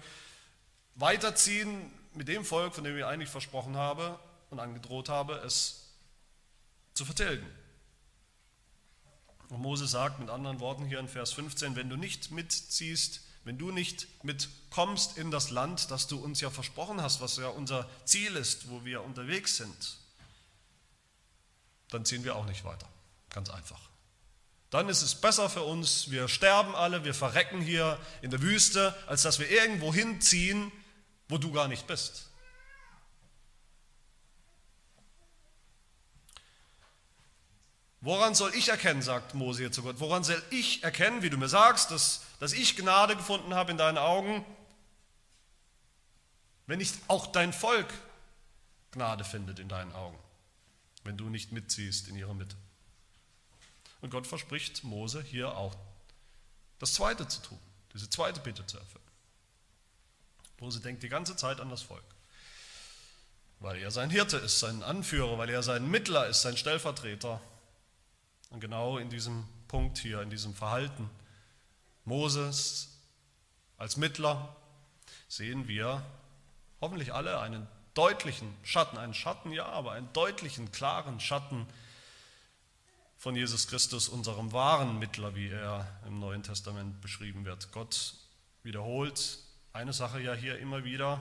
weiterziehen? 0.96 1.90
mit 2.18 2.28
dem 2.28 2.44
Volk, 2.44 2.74
von 2.74 2.84
dem 2.84 2.98
ich 2.98 3.04
eigentlich 3.04 3.30
versprochen 3.30 3.76
habe 3.76 4.18
und 4.50 4.58
angedroht 4.58 5.08
habe, 5.08 5.34
es 5.46 5.94
zu 6.92 7.04
vertilgen. 7.04 7.46
Und 9.48 9.60
Mose 9.60 9.86
sagt 9.86 10.18
mit 10.18 10.28
anderen 10.28 10.60
Worten 10.60 10.84
hier 10.84 10.98
in 10.98 11.08
Vers 11.08 11.32
15, 11.32 11.76
wenn 11.76 11.88
du 11.88 11.96
nicht 11.96 12.32
mitziehst, 12.32 13.22
wenn 13.48 13.56
du 13.56 13.70
nicht 13.70 14.08
mitkommst 14.22 15.16
in 15.16 15.30
das 15.30 15.48
Land, 15.48 15.90
das 15.90 16.06
du 16.06 16.18
uns 16.18 16.42
ja 16.42 16.50
versprochen 16.50 17.00
hast, 17.00 17.22
was 17.22 17.38
ja 17.38 17.48
unser 17.48 17.88
Ziel 18.04 18.36
ist, 18.36 18.68
wo 18.68 18.84
wir 18.84 19.02
unterwegs 19.02 19.56
sind, 19.56 19.96
dann 21.88 22.04
ziehen 22.04 22.24
wir 22.24 22.36
auch 22.36 22.44
nicht 22.44 22.62
weiter. 22.64 22.86
Ganz 23.30 23.48
einfach. 23.48 23.80
Dann 24.68 24.90
ist 24.90 25.00
es 25.00 25.14
besser 25.14 25.48
für 25.48 25.62
uns, 25.62 26.10
wir 26.10 26.28
sterben 26.28 26.74
alle, 26.74 27.04
wir 27.04 27.14
verrecken 27.14 27.62
hier 27.62 27.98
in 28.20 28.30
der 28.30 28.42
Wüste, 28.42 28.94
als 29.06 29.22
dass 29.22 29.38
wir 29.38 29.50
irgendwo 29.50 29.94
hinziehen, 29.94 30.70
wo 31.30 31.38
du 31.38 31.50
gar 31.50 31.68
nicht 31.68 31.86
bist. 31.86 32.27
Woran 38.00 38.34
soll 38.34 38.54
ich 38.54 38.68
erkennen, 38.68 39.02
sagt 39.02 39.34
Mose 39.34 39.60
hier 39.62 39.72
zu 39.72 39.82
Gott, 39.82 39.98
woran 39.98 40.22
soll 40.22 40.40
ich 40.50 40.84
erkennen, 40.84 41.22
wie 41.22 41.30
du 41.30 41.36
mir 41.36 41.48
sagst, 41.48 41.90
dass, 41.90 42.22
dass 42.38 42.52
ich 42.52 42.76
Gnade 42.76 43.16
gefunden 43.16 43.54
habe 43.54 43.72
in 43.72 43.78
deinen 43.78 43.98
Augen, 43.98 44.44
wenn 46.66 46.78
nicht 46.78 46.94
auch 47.08 47.26
dein 47.26 47.52
Volk 47.52 47.92
Gnade 48.92 49.24
findet 49.24 49.58
in 49.58 49.68
deinen 49.68 49.92
Augen, 49.92 50.18
wenn 51.04 51.16
du 51.16 51.28
nicht 51.28 51.50
mitziehst 51.52 52.08
in 52.08 52.16
ihrer 52.16 52.34
Mitte. 52.34 52.56
Und 54.00 54.10
Gott 54.10 54.26
verspricht 54.26 54.84
Mose 54.84 55.22
hier 55.22 55.56
auch 55.56 55.76
das 56.78 56.94
Zweite 56.94 57.26
zu 57.26 57.42
tun, 57.42 57.58
diese 57.94 58.08
zweite 58.08 58.40
Bitte 58.40 58.64
zu 58.64 58.78
erfüllen. 58.78 59.04
Mose 60.60 60.80
denkt 60.80 61.02
die 61.02 61.08
ganze 61.08 61.36
Zeit 61.36 61.60
an 61.60 61.70
das 61.70 61.82
Volk, 61.82 62.04
weil 63.60 63.78
er 63.78 63.90
sein 63.90 64.10
Hirte 64.10 64.36
ist, 64.36 64.60
sein 64.60 64.82
Anführer, 64.82 65.36
weil 65.38 65.50
er 65.50 65.62
sein 65.62 65.90
Mittler 65.90 66.26
ist, 66.26 66.42
sein 66.42 66.56
Stellvertreter. 66.56 67.40
Und 68.50 68.60
genau 68.60 68.98
in 68.98 69.10
diesem 69.10 69.46
Punkt 69.68 69.98
hier, 69.98 70.22
in 70.22 70.30
diesem 70.30 70.54
Verhalten 70.54 71.10
Moses 72.04 72.88
als 73.76 73.96
Mittler 73.96 74.56
sehen 75.28 75.68
wir 75.68 76.02
hoffentlich 76.80 77.12
alle 77.12 77.38
einen 77.40 77.66
deutlichen 77.94 78.54
Schatten, 78.62 78.96
einen 78.96 79.14
Schatten 79.14 79.52
ja, 79.52 79.66
aber 79.66 79.92
einen 79.92 80.12
deutlichen, 80.12 80.72
klaren 80.72 81.20
Schatten 81.20 81.66
von 83.18 83.34
Jesus 83.34 83.66
Christus, 83.66 84.08
unserem 84.08 84.52
wahren 84.52 84.98
Mittler, 84.98 85.34
wie 85.34 85.48
er 85.48 85.86
im 86.06 86.20
Neuen 86.20 86.42
Testament 86.42 87.00
beschrieben 87.00 87.44
wird. 87.44 87.72
Gott 87.72 88.14
wiederholt 88.62 89.40
eine 89.72 89.92
Sache 89.92 90.20
ja 90.20 90.34
hier 90.34 90.58
immer 90.58 90.84
wieder, 90.84 91.20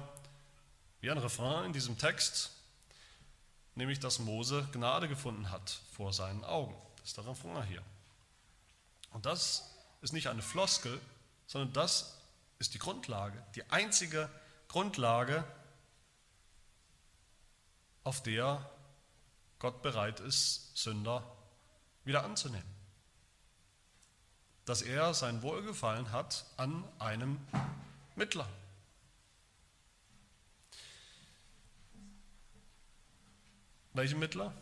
wie 1.01 1.11
ein 1.11 1.17
Refrain 1.17 1.65
in 1.65 1.73
diesem 1.73 1.97
Text, 1.97 2.51
nämlich 3.75 3.99
dass 3.99 4.19
Mose 4.19 4.67
Gnade 4.71 5.07
gefunden 5.07 5.51
hat 5.51 5.79
vor 5.95 6.13
seinen 6.13 6.43
Augen. 6.43 6.75
Das 7.07 7.11
ist 7.11 7.17
der 7.19 7.31
Refrain 7.31 7.63
hier. 7.63 7.81
Und 9.11 9.25
das 9.25 9.73
ist 10.01 10.11
nicht 10.11 10.27
eine 10.27 10.41
Floskel, 10.41 10.99
sondern 11.45 11.71
das 11.71 12.17
ist 12.59 12.73
die 12.73 12.79
Grundlage, 12.79 13.41
die 13.55 13.63
einzige 13.71 14.29
Grundlage, 14.67 15.45
auf 18.03 18.21
der 18.23 18.69
Gott 19.59 19.81
bereit 19.81 20.19
ist, 20.19 20.75
Sünder 20.75 21.23
wieder 22.03 22.25
anzunehmen. 22.25 22.75
Dass 24.65 24.81
er 24.81 25.13
sein 25.13 25.41
Wohlgefallen 25.41 26.11
hat 26.11 26.43
an 26.57 26.83
einem 26.99 27.39
Mittler. 28.17 28.49
Welchen 33.93 34.19
Mittler? 34.19 34.53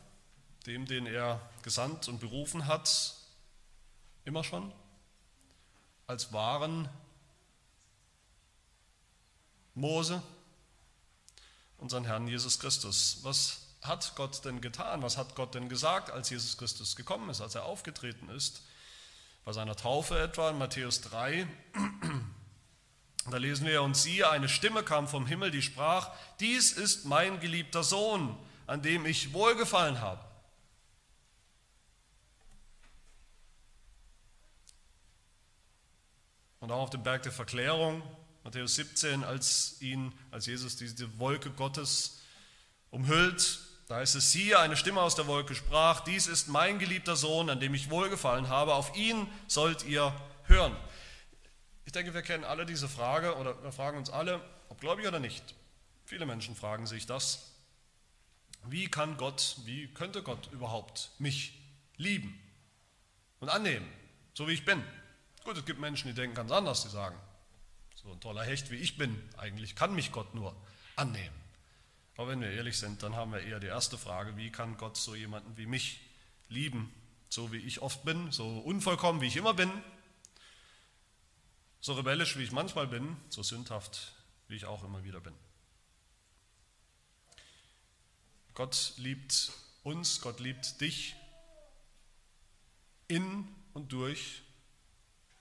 Dem, 0.66 0.86
den 0.86 1.06
er 1.06 1.42
gesandt 1.62 2.08
und 2.08 2.20
berufen 2.20 2.66
hat, 2.66 3.16
immer 4.24 4.44
schon, 4.44 4.74
als 6.08 6.34
wahren 6.34 6.90
Mose, 9.74 10.22
unseren 11.78 12.06
Herrn 12.06 12.28
Jesus 12.28 12.60
Christus. 12.60 13.20
Was 13.24 13.62
hat 13.82 14.14
Gott 14.16 14.44
denn 14.46 14.62
getan? 14.62 15.02
Was 15.02 15.18
hat 15.18 15.36
Gott 15.36 15.54
denn 15.54 15.70
gesagt, 15.70 16.10
als 16.10 16.30
Jesus 16.30 16.58
Christus 16.58 16.96
gekommen 16.96 17.30
ist, 17.30 17.42
als 17.42 17.56
er 17.56 17.66
aufgetreten 17.66 18.30
ist? 18.30 18.64
Bei 19.44 19.54
seiner 19.54 19.76
Taufe 19.76 20.20
etwa 20.20 20.50
in 20.50 20.58
Matthäus 20.58 21.02
3 21.02 21.48
da 23.32 23.38
lesen 23.38 23.66
wir, 23.66 23.82
und 23.82 23.98
siehe, 23.98 24.30
eine 24.30 24.48
Stimme 24.48 24.84
kam 24.84 25.08
vom 25.08 25.26
Himmel, 25.26 25.50
die 25.50 25.64
sprach, 25.64 26.12
dies 26.40 26.72
ist 26.72 27.06
mein 27.06 27.40
geliebter 27.40 27.84
Sohn, 27.84 28.38
an 28.68 28.84
dem 28.84 29.06
ich 29.06 29.34
wohlgefallen 29.34 30.00
habe. 30.00 30.24
Und 36.66 36.72
auch 36.72 36.82
auf 36.82 36.90
dem 36.90 37.04
Berg 37.04 37.22
der 37.22 37.32
Verklärung, 37.32 38.02
Matthäus 38.44 38.74
17, 38.74 39.24
als 39.24 39.80
ihn, 39.82 40.12
als 40.32 40.48
Jesus 40.48 40.76
diese 40.76 41.20
Wolke 41.20 41.52
Gottes 41.52 42.24
umhüllt, 42.90 43.60
da 43.88 43.98
heißt 43.98 44.16
es, 44.16 44.32
siehe, 44.32 44.58
eine 44.58 44.76
Stimme 44.76 45.00
aus 45.02 45.14
der 45.14 45.28
Wolke 45.28 45.54
sprach, 45.54 46.00
dies 46.00 46.26
ist 46.26 46.48
mein 46.48 46.80
geliebter 46.80 47.16
Sohn, 47.16 47.52
an 47.52 47.60
dem 47.60 47.76
ich 47.76 47.92
wohlgefallen 47.92 48.50
habe, 48.50 48.74
auf 48.74 48.98
ihn 48.98 49.28
sollt 49.46 49.86
ihr 49.86 50.12
hören. 50.46 50.76
Ich 51.86 51.92
denke, 51.92 52.16
wir 52.16 52.24
kennen 52.24 52.44
alle 52.44 52.66
diese 52.66 52.90
Frage 52.90 53.36
oder 53.36 53.62
wir 53.62 53.72
fragen 53.72 54.00
uns 54.00 54.10
alle, 54.10 54.42
ob 54.70 54.82
gläubig 54.82 55.08
oder 55.08 55.20
nicht. 55.20 55.54
Viele 56.04 56.26
Menschen 56.26 56.56
fragen 56.56 56.88
sich 56.88 57.06
das. 57.06 57.52
Wie 58.68 58.88
kann 58.88 59.18
Gott, 59.18 59.58
wie 59.66 59.94
könnte 59.94 60.24
Gott 60.24 60.50
überhaupt 60.52 61.12
mich 61.20 61.62
lieben 61.98 62.42
und 63.40 63.50
annehmen, 63.50 63.88
so 64.34 64.48
wie 64.48 64.54
ich 64.54 64.66
bin? 64.66 64.84
Gut, 65.46 65.58
es 65.58 65.66
gibt 65.66 65.80
Menschen, 65.80 66.08
die 66.08 66.16
denken 66.16 66.36
ganz 66.36 66.52
anders, 66.52 66.82
die 66.82 66.90
sagen, 66.90 67.16
so 67.96 68.12
ein 68.12 68.20
toller 68.20 68.44
Hecht 68.44 68.72
wie 68.72 68.78
ich 68.78 68.98
bin, 68.98 69.22
eigentlich 69.38 69.76
kann 69.76 69.94
mich 69.94 70.12
Gott 70.12 70.34
nur 70.34 70.56
annehmen. 70.96 71.36
Aber 72.18 72.30
wenn 72.30 72.42
wir 72.42 72.50
ehrlich 72.50 72.80
sind, 72.80 73.04
dann 73.04 73.16
haben 73.16 73.32
wir 73.32 73.42
eher 73.42 73.60
die 73.60 73.68
erste 73.68 73.96
Frage, 73.96 74.36
wie 74.38 74.52
kann 74.52 74.76
Gott 74.78 74.98
so 74.98 75.14
jemanden 75.14 75.56
wie 75.56 75.68
mich 75.68 76.02
lieben, 76.50 76.92
so 77.30 77.52
wie 77.52 77.60
ich 77.60 77.84
oft 77.84 78.04
bin, 78.04 78.32
so 78.32 78.58
unvollkommen 78.58 79.22
wie 79.22 79.28
ich 79.28 79.38
immer 79.38 79.54
bin, 79.54 79.70
so 81.80 81.94
rebellisch 81.94 82.38
wie 82.38 82.44
ich 82.44 82.52
manchmal 82.52 82.88
bin, 82.88 83.16
so 83.30 83.44
sündhaft 83.44 84.16
wie 84.48 84.56
ich 84.56 84.66
auch 84.66 84.84
immer 84.84 85.04
wieder 85.04 85.22
bin. 85.22 85.36
Gott 88.56 88.94
liebt 88.98 89.52
uns, 89.84 90.22
Gott 90.22 90.40
liebt 90.40 90.82
dich 90.82 91.16
in 93.08 93.48
und 93.74 93.92
durch 93.92 94.42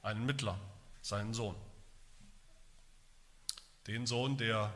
einen 0.04 0.26
Mittler, 0.26 0.60
seinen 1.02 1.34
Sohn. 1.34 1.56
Den 3.86 4.06
Sohn, 4.06 4.36
der 4.36 4.72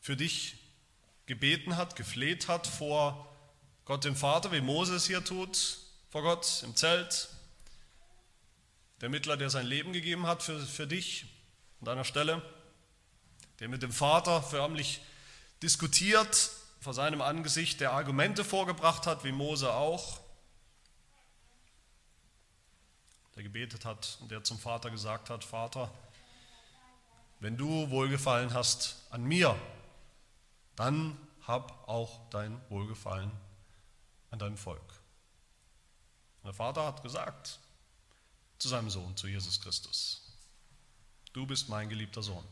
für 0.00 0.16
dich 0.16 0.56
gebeten 1.26 1.76
hat, 1.76 1.96
gefleht 1.96 2.48
hat 2.48 2.66
vor 2.66 3.28
Gott 3.84 4.04
dem 4.04 4.14
Vater, 4.14 4.52
wie 4.52 4.60
Moses 4.60 5.06
hier 5.06 5.24
tut, 5.24 5.78
vor 6.10 6.22
Gott 6.22 6.62
im 6.64 6.76
Zelt. 6.76 7.28
Der 9.00 9.08
Mittler, 9.08 9.36
der 9.36 9.50
sein 9.50 9.66
Leben 9.66 9.92
gegeben 9.92 10.26
hat 10.26 10.42
für, 10.42 10.60
für 10.60 10.86
dich 10.86 11.24
an 11.80 11.86
deiner 11.86 12.04
Stelle, 12.04 12.42
der 13.58 13.68
mit 13.68 13.82
dem 13.82 13.92
Vater 13.92 14.42
förmlich 14.42 15.00
diskutiert 15.62 16.50
vor 16.80 16.94
seinem 16.94 17.20
Angesicht, 17.20 17.80
der 17.80 17.92
Argumente 17.92 18.44
vorgebracht 18.44 19.06
hat, 19.06 19.24
wie 19.24 19.32
Mose 19.32 19.72
auch, 19.72 20.21
der 23.34 23.42
gebetet 23.42 23.84
hat 23.84 24.18
und 24.20 24.30
der 24.30 24.44
zum 24.44 24.58
Vater 24.58 24.90
gesagt 24.90 25.30
hat, 25.30 25.44
Vater, 25.44 25.90
wenn 27.40 27.56
du 27.56 27.90
Wohlgefallen 27.90 28.52
hast 28.54 29.06
an 29.10 29.24
mir, 29.24 29.58
dann 30.76 31.16
hab 31.46 31.88
auch 31.88 32.28
dein 32.30 32.60
Wohlgefallen 32.68 33.30
an 34.30 34.38
deinem 34.38 34.56
Volk. 34.56 34.80
Und 36.42 36.48
der 36.48 36.54
Vater 36.54 36.86
hat 36.86 37.02
gesagt 37.02 37.58
zu 38.58 38.68
seinem 38.68 38.90
Sohn, 38.90 39.16
zu 39.16 39.26
Jesus 39.26 39.60
Christus, 39.60 40.22
du 41.32 41.46
bist 41.46 41.68
mein 41.68 41.88
geliebter 41.88 42.22
Sohn. 42.22 42.44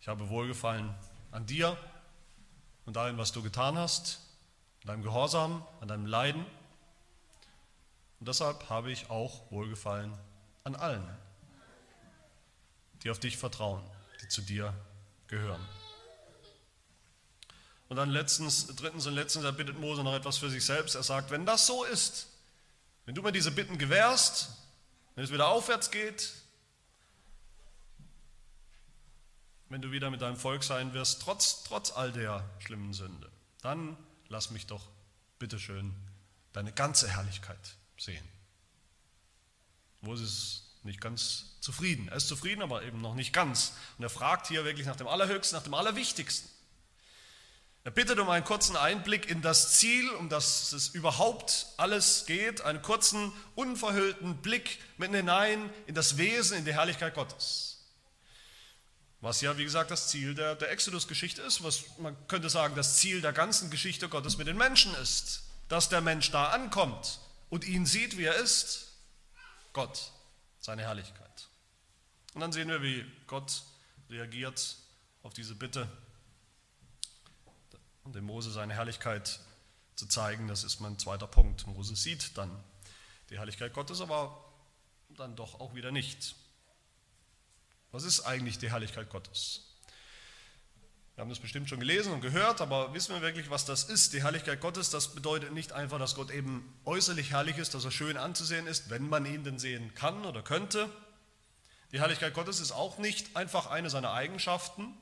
Ich 0.00 0.08
habe 0.08 0.28
Wohlgefallen 0.28 0.94
an 1.30 1.46
dir 1.46 1.78
und 2.84 2.96
allem, 2.96 3.18
was 3.18 3.32
du 3.32 3.42
getan 3.42 3.78
hast, 3.78 4.20
an 4.82 4.88
deinem 4.88 5.02
Gehorsam, 5.02 5.64
an 5.80 5.88
deinem 5.88 6.06
Leiden. 6.06 6.44
Und 8.22 8.28
deshalb 8.28 8.70
habe 8.70 8.92
ich 8.92 9.10
auch 9.10 9.50
Wohlgefallen 9.50 10.16
an 10.62 10.76
allen, 10.76 11.04
die 13.02 13.10
auf 13.10 13.18
dich 13.18 13.36
vertrauen, 13.36 13.82
die 14.22 14.28
zu 14.28 14.42
dir 14.42 14.72
gehören. 15.26 15.60
Und 17.88 17.96
dann 17.96 18.10
letztens, 18.10 18.68
drittens 18.76 19.08
und 19.08 19.14
letztens, 19.14 19.42
da 19.42 19.50
bittet 19.50 19.76
Mose 19.76 20.04
noch 20.04 20.14
etwas 20.14 20.38
für 20.38 20.50
sich 20.50 20.64
selbst. 20.64 20.94
Er 20.94 21.02
sagt, 21.02 21.32
wenn 21.32 21.44
das 21.44 21.66
so 21.66 21.82
ist, 21.82 22.28
wenn 23.06 23.16
du 23.16 23.22
mir 23.22 23.32
diese 23.32 23.50
Bitten 23.50 23.76
gewährst, 23.76 24.50
wenn 25.16 25.24
es 25.24 25.32
wieder 25.32 25.48
aufwärts 25.48 25.90
geht, 25.90 26.32
wenn 29.68 29.82
du 29.82 29.90
wieder 29.90 30.10
mit 30.10 30.22
deinem 30.22 30.36
Volk 30.36 30.62
sein 30.62 30.94
wirst, 30.94 31.22
trotz, 31.22 31.64
trotz 31.64 31.90
all 31.90 32.12
der 32.12 32.48
schlimmen 32.60 32.94
Sünde, 32.94 33.28
dann 33.62 33.96
lass 34.28 34.52
mich 34.52 34.68
doch 34.68 34.86
bitteschön 35.40 35.92
deine 36.52 36.70
ganze 36.70 37.08
Herrlichkeit 37.08 37.81
sehen. 38.04 38.28
Mose 40.00 40.24
ist 40.24 40.62
nicht 40.82 41.00
ganz 41.00 41.56
zufrieden. 41.60 42.08
Er 42.08 42.16
ist 42.16 42.28
zufrieden, 42.28 42.62
aber 42.62 42.82
eben 42.82 43.00
noch 43.00 43.14
nicht 43.14 43.32
ganz. 43.32 43.74
Und 43.98 44.04
er 44.04 44.10
fragt 44.10 44.48
hier 44.48 44.64
wirklich 44.64 44.86
nach 44.86 44.96
dem 44.96 45.06
Allerhöchsten, 45.06 45.56
nach 45.56 45.62
dem 45.62 45.74
Allerwichtigsten. 45.74 46.50
Er 47.84 47.90
bittet 47.90 48.18
um 48.18 48.28
einen 48.28 48.44
kurzen 48.44 48.76
Einblick 48.76 49.28
in 49.28 49.42
das 49.42 49.74
Ziel, 49.78 50.08
um 50.10 50.28
das 50.28 50.72
es 50.72 50.88
überhaupt 50.88 51.66
alles 51.76 52.26
geht, 52.26 52.60
einen 52.60 52.80
kurzen, 52.80 53.32
unverhüllten 53.56 54.36
Blick 54.36 54.78
mitten 54.98 55.14
hinein 55.14 55.70
in 55.86 55.94
das 55.94 56.16
Wesen, 56.16 56.58
in 56.58 56.64
die 56.64 56.74
Herrlichkeit 56.74 57.14
Gottes. 57.14 57.80
Was 59.20 59.40
ja, 59.40 59.56
wie 59.56 59.64
gesagt, 59.64 59.90
das 59.90 60.08
Ziel 60.08 60.34
der, 60.34 60.56
der 60.56 60.70
Exodus-Geschichte 60.70 61.42
ist, 61.42 61.62
was 61.62 61.84
man 61.98 62.16
könnte 62.28 62.50
sagen, 62.50 62.74
das 62.74 62.98
Ziel 62.98 63.20
der 63.20 63.32
ganzen 63.32 63.70
Geschichte 63.70 64.08
Gottes 64.08 64.36
mit 64.36 64.48
den 64.48 64.56
Menschen 64.56 64.94
ist, 64.96 65.42
dass 65.68 65.88
der 65.88 66.00
Mensch 66.00 66.30
da 66.32 66.50
ankommt 66.50 67.20
und 67.52 67.66
ihn 67.66 67.84
sieht, 67.84 68.16
wie 68.16 68.24
er 68.24 68.36
ist, 68.36 68.94
Gott, 69.74 70.10
seine 70.58 70.84
Herrlichkeit. 70.84 71.50
Und 72.32 72.40
dann 72.40 72.50
sehen 72.50 72.68
wir, 72.68 72.80
wie 72.80 73.04
Gott 73.26 73.64
reagiert 74.08 74.78
auf 75.22 75.34
diese 75.34 75.54
Bitte 75.54 75.86
und 78.04 78.14
dem 78.14 78.24
Mose 78.24 78.50
seine 78.50 78.72
Herrlichkeit 78.72 79.38
zu 79.96 80.06
zeigen, 80.06 80.48
das 80.48 80.64
ist 80.64 80.80
mein 80.80 80.98
zweiter 80.98 81.26
Punkt. 81.26 81.66
Mose 81.66 81.94
sieht 81.94 82.38
dann 82.38 82.50
die 83.28 83.36
Herrlichkeit 83.36 83.74
Gottes, 83.74 84.00
aber 84.00 84.50
dann 85.10 85.36
doch 85.36 85.60
auch 85.60 85.74
wieder 85.74 85.92
nicht. 85.92 86.34
Was 87.90 88.04
ist 88.04 88.20
eigentlich 88.20 88.60
die 88.60 88.70
Herrlichkeit 88.70 89.10
Gottes? 89.10 89.71
Wir 91.14 91.22
haben 91.22 91.28
das 91.28 91.40
bestimmt 91.40 91.68
schon 91.68 91.80
gelesen 91.80 92.12
und 92.12 92.22
gehört, 92.22 92.62
aber 92.62 92.94
wissen 92.94 93.14
wir 93.14 93.20
wirklich, 93.20 93.50
was 93.50 93.66
das 93.66 93.84
ist? 93.84 94.14
Die 94.14 94.22
Herrlichkeit 94.22 94.60
Gottes, 94.60 94.88
das 94.88 95.14
bedeutet 95.14 95.52
nicht 95.52 95.72
einfach, 95.72 95.98
dass 95.98 96.14
Gott 96.14 96.30
eben 96.30 96.74
äußerlich 96.86 97.32
herrlich 97.32 97.58
ist, 97.58 97.74
dass 97.74 97.84
er 97.84 97.90
schön 97.90 98.16
anzusehen 98.16 98.66
ist, 98.66 98.88
wenn 98.88 99.08
man 99.08 99.26
ihn 99.26 99.44
denn 99.44 99.58
sehen 99.58 99.92
kann 99.94 100.24
oder 100.24 100.42
könnte. 100.42 100.88
Die 101.92 102.00
Herrlichkeit 102.00 102.32
Gottes 102.32 102.60
ist 102.60 102.72
auch 102.72 102.96
nicht 102.96 103.36
einfach 103.36 103.66
eine 103.66 103.90
seiner 103.90 104.12
Eigenschaften, 104.12 104.94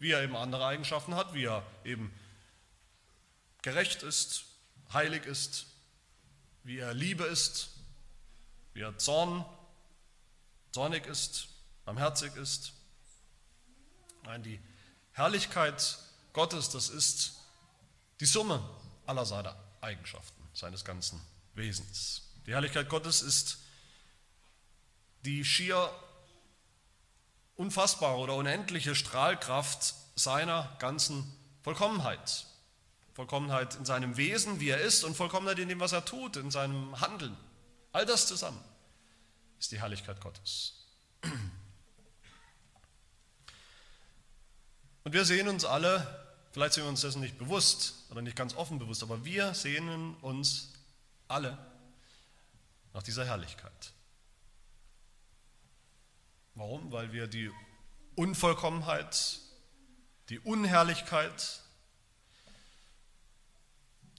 wie 0.00 0.10
er 0.10 0.22
eben 0.22 0.34
andere 0.34 0.66
Eigenschaften 0.66 1.14
hat, 1.14 1.34
wie 1.34 1.44
er 1.44 1.62
eben 1.84 2.12
gerecht 3.62 4.02
ist, 4.02 4.44
heilig 4.92 5.24
ist, 5.24 5.66
wie 6.64 6.78
er 6.78 6.94
Liebe 6.94 7.24
ist, 7.24 7.70
wie 8.74 8.80
er 8.80 8.98
Zorn, 8.98 9.44
zornig 10.72 11.06
ist, 11.06 11.48
barmherzig 11.84 12.34
ist. 12.34 12.72
Nein, 14.24 14.42
die 14.42 14.60
Herrlichkeit 15.18 15.98
Gottes, 16.32 16.70
das 16.70 16.88
ist 16.90 17.34
die 18.20 18.26
Summe 18.26 18.62
aller 19.04 19.26
seiner 19.26 19.56
Eigenschaften, 19.80 20.40
seines 20.54 20.84
ganzen 20.84 21.20
Wesens. 21.54 22.22
Die 22.46 22.52
Herrlichkeit 22.52 22.88
Gottes 22.88 23.20
ist 23.22 23.58
die 25.24 25.44
schier 25.44 25.90
unfassbare 27.56 28.16
oder 28.18 28.36
unendliche 28.36 28.94
Strahlkraft 28.94 29.94
seiner 30.14 30.76
ganzen 30.78 31.36
Vollkommenheit. 31.62 32.46
Vollkommenheit 33.14 33.74
in 33.74 33.84
seinem 33.84 34.16
Wesen, 34.16 34.60
wie 34.60 34.68
er 34.68 34.80
ist, 34.80 35.02
und 35.02 35.16
Vollkommenheit 35.16 35.58
in 35.58 35.68
dem, 35.68 35.80
was 35.80 35.90
er 35.90 36.04
tut, 36.04 36.36
in 36.36 36.52
seinem 36.52 37.00
Handeln. 37.00 37.36
All 37.90 38.06
das 38.06 38.28
zusammen 38.28 38.62
ist 39.58 39.72
die 39.72 39.80
Herrlichkeit 39.80 40.20
Gottes. 40.20 40.86
Und 45.08 45.14
wir 45.14 45.24
sehen 45.24 45.48
uns 45.48 45.64
alle, 45.64 46.06
vielleicht 46.52 46.74
sind 46.74 46.84
wir 46.84 46.90
uns 46.90 47.00
dessen 47.00 47.22
nicht 47.22 47.38
bewusst 47.38 47.94
oder 48.10 48.20
nicht 48.20 48.36
ganz 48.36 48.54
offen 48.54 48.78
bewusst, 48.78 49.02
aber 49.02 49.24
wir 49.24 49.54
sehnen 49.54 50.14
uns 50.16 50.74
alle 51.28 51.56
nach 52.92 53.02
dieser 53.02 53.24
Herrlichkeit. 53.24 53.94
Warum? 56.56 56.92
Weil 56.92 57.14
wir 57.14 57.26
die 57.26 57.50
Unvollkommenheit, 58.16 59.38
die 60.28 60.40
Unherrlichkeit, 60.40 61.62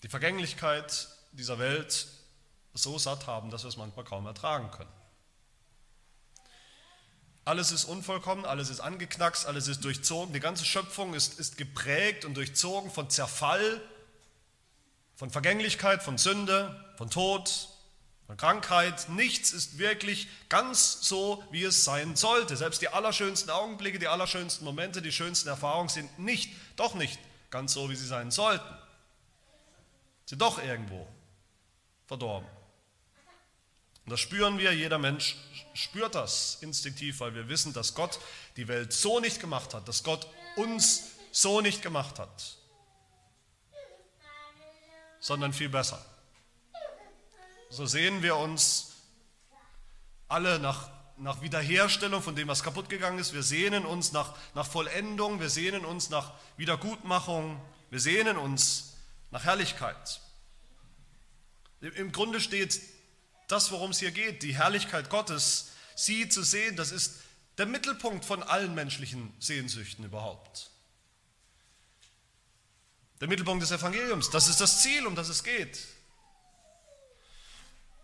die 0.01 0.09
Vergänglichkeit 0.09 1.07
dieser 1.33 1.59
Welt 1.59 2.07
so 2.73 2.97
satt 2.97 3.27
haben, 3.27 3.51
dass 3.51 3.63
wir 3.63 3.67
es 3.67 3.77
manchmal 3.77 4.05
kaum 4.05 4.25
ertragen 4.25 4.71
können. 4.71 4.98
Alles 7.45 7.71
ist 7.71 7.85
unvollkommen, 7.85 8.45
alles 8.45 8.69
ist 8.69 8.79
angeknackst, 8.79 9.45
alles 9.45 9.67
ist 9.67 9.83
durchzogen. 9.83 10.33
Die 10.33 10.39
ganze 10.39 10.65
Schöpfung 10.65 11.13
ist, 11.13 11.39
ist 11.39 11.57
geprägt 11.57 12.25
und 12.25 12.35
durchzogen 12.35 12.91
von 12.91 13.09
Zerfall, 13.09 13.81
von 15.15 15.29
Vergänglichkeit, 15.29 16.03
von 16.03 16.17
Sünde, 16.17 16.93
von 16.97 17.09
Tod, 17.09 17.69
Krankheit, 18.37 19.09
nichts 19.09 19.51
ist 19.51 19.79
wirklich 19.79 20.27
ganz 20.49 21.01
so, 21.01 21.43
wie 21.51 21.63
es 21.63 21.83
sein 21.83 22.15
sollte. 22.15 22.55
Selbst 22.55 22.81
die 22.81 22.89
allerschönsten 22.89 23.49
Augenblicke, 23.49 23.97
die 23.97 24.07
allerschönsten 24.07 24.65
Momente, 24.65 25.01
die 25.01 25.11
schönsten 25.11 25.49
Erfahrungen 25.49 25.89
sind 25.89 26.19
nicht, 26.19 26.53
doch 26.75 26.93
nicht 26.93 27.19
ganz 27.49 27.73
so, 27.73 27.89
wie 27.89 27.95
sie 27.95 28.05
sein 28.05 28.29
sollten. 28.29 28.69
Sind 30.25 30.41
doch 30.41 30.63
irgendwo 30.63 31.07
verdorben. 32.05 32.47
Und 34.05 34.11
das 34.11 34.19
spüren 34.19 34.59
wir, 34.59 34.73
jeder 34.73 34.99
Mensch 34.99 35.35
spürt 35.73 36.15
das 36.15 36.57
instinktiv, 36.61 37.19
weil 37.19 37.35
wir 37.35 37.47
wissen, 37.49 37.73
dass 37.73 37.93
Gott 37.93 38.19
die 38.55 38.67
Welt 38.67 38.93
so 38.93 39.19
nicht 39.19 39.39
gemacht 39.39 39.73
hat, 39.73 39.87
dass 39.87 40.03
Gott 40.03 40.27
uns 40.55 41.03
so 41.31 41.61
nicht 41.61 41.81
gemacht 41.81 42.19
hat, 42.19 42.57
sondern 45.19 45.53
viel 45.53 45.69
besser. 45.69 46.03
So 47.69 47.85
sehen 47.85 48.23
wir 48.23 48.35
uns 48.35 48.93
alle 50.27 50.59
nach, 50.59 50.89
nach 51.17 51.41
Wiederherstellung 51.41 52.21
von 52.21 52.35
dem, 52.35 52.47
was 52.47 52.63
kaputt 52.63 52.89
gegangen 52.89 53.19
ist. 53.19 53.33
Wir 53.33 53.43
sehnen 53.43 53.85
uns 53.85 54.11
nach, 54.11 54.35
nach 54.55 54.65
Vollendung, 54.65 55.39
wir 55.39 55.49
sehnen 55.49 55.85
uns 55.85 56.09
nach 56.09 56.33
Wiedergutmachung, 56.57 57.61
wir 57.89 57.99
sehnen 57.99 58.37
uns 58.37 58.93
nach 59.31 59.43
Herrlichkeit. 59.43 60.21
Im 61.81 62.11
Grunde 62.11 62.41
steht 62.41 62.81
das, 63.49 63.71
worum 63.71 63.91
es 63.91 63.99
hier 63.99 64.11
geht, 64.11 64.43
die 64.43 64.55
Herrlichkeit 64.55 65.09
Gottes, 65.09 65.71
sie 65.95 66.29
zu 66.29 66.43
sehen, 66.43 66.75
das 66.75 66.91
ist 66.91 67.15
der 67.57 67.65
Mittelpunkt 67.65 68.23
von 68.23 68.41
allen 68.43 68.73
menschlichen 68.73 69.33
Sehnsüchten 69.39 70.05
überhaupt. 70.05 70.69
Der 73.19 73.27
Mittelpunkt 73.27 73.61
des 73.61 73.71
Evangeliums, 73.71 74.29
das 74.29 74.47
ist 74.47 74.61
das 74.61 74.81
Ziel, 74.81 75.05
um 75.05 75.15
das 75.15 75.27
es 75.27 75.43
geht. 75.43 75.87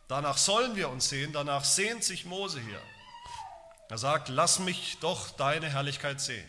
Danach 0.08 0.38
sollen 0.38 0.76
wir 0.76 0.90
uns 0.90 1.10
sehen, 1.10 1.32
danach 1.32 1.64
sehnt 1.64 2.04
sich 2.04 2.26
Mose 2.26 2.60
hier. 2.60 2.82
Er 3.88 3.98
sagt, 4.00 4.30
lass 4.30 4.60
mich 4.60 4.98
doch 5.00 5.30
deine 5.30 5.70
Herrlichkeit 5.70 6.20
sehen, 6.20 6.48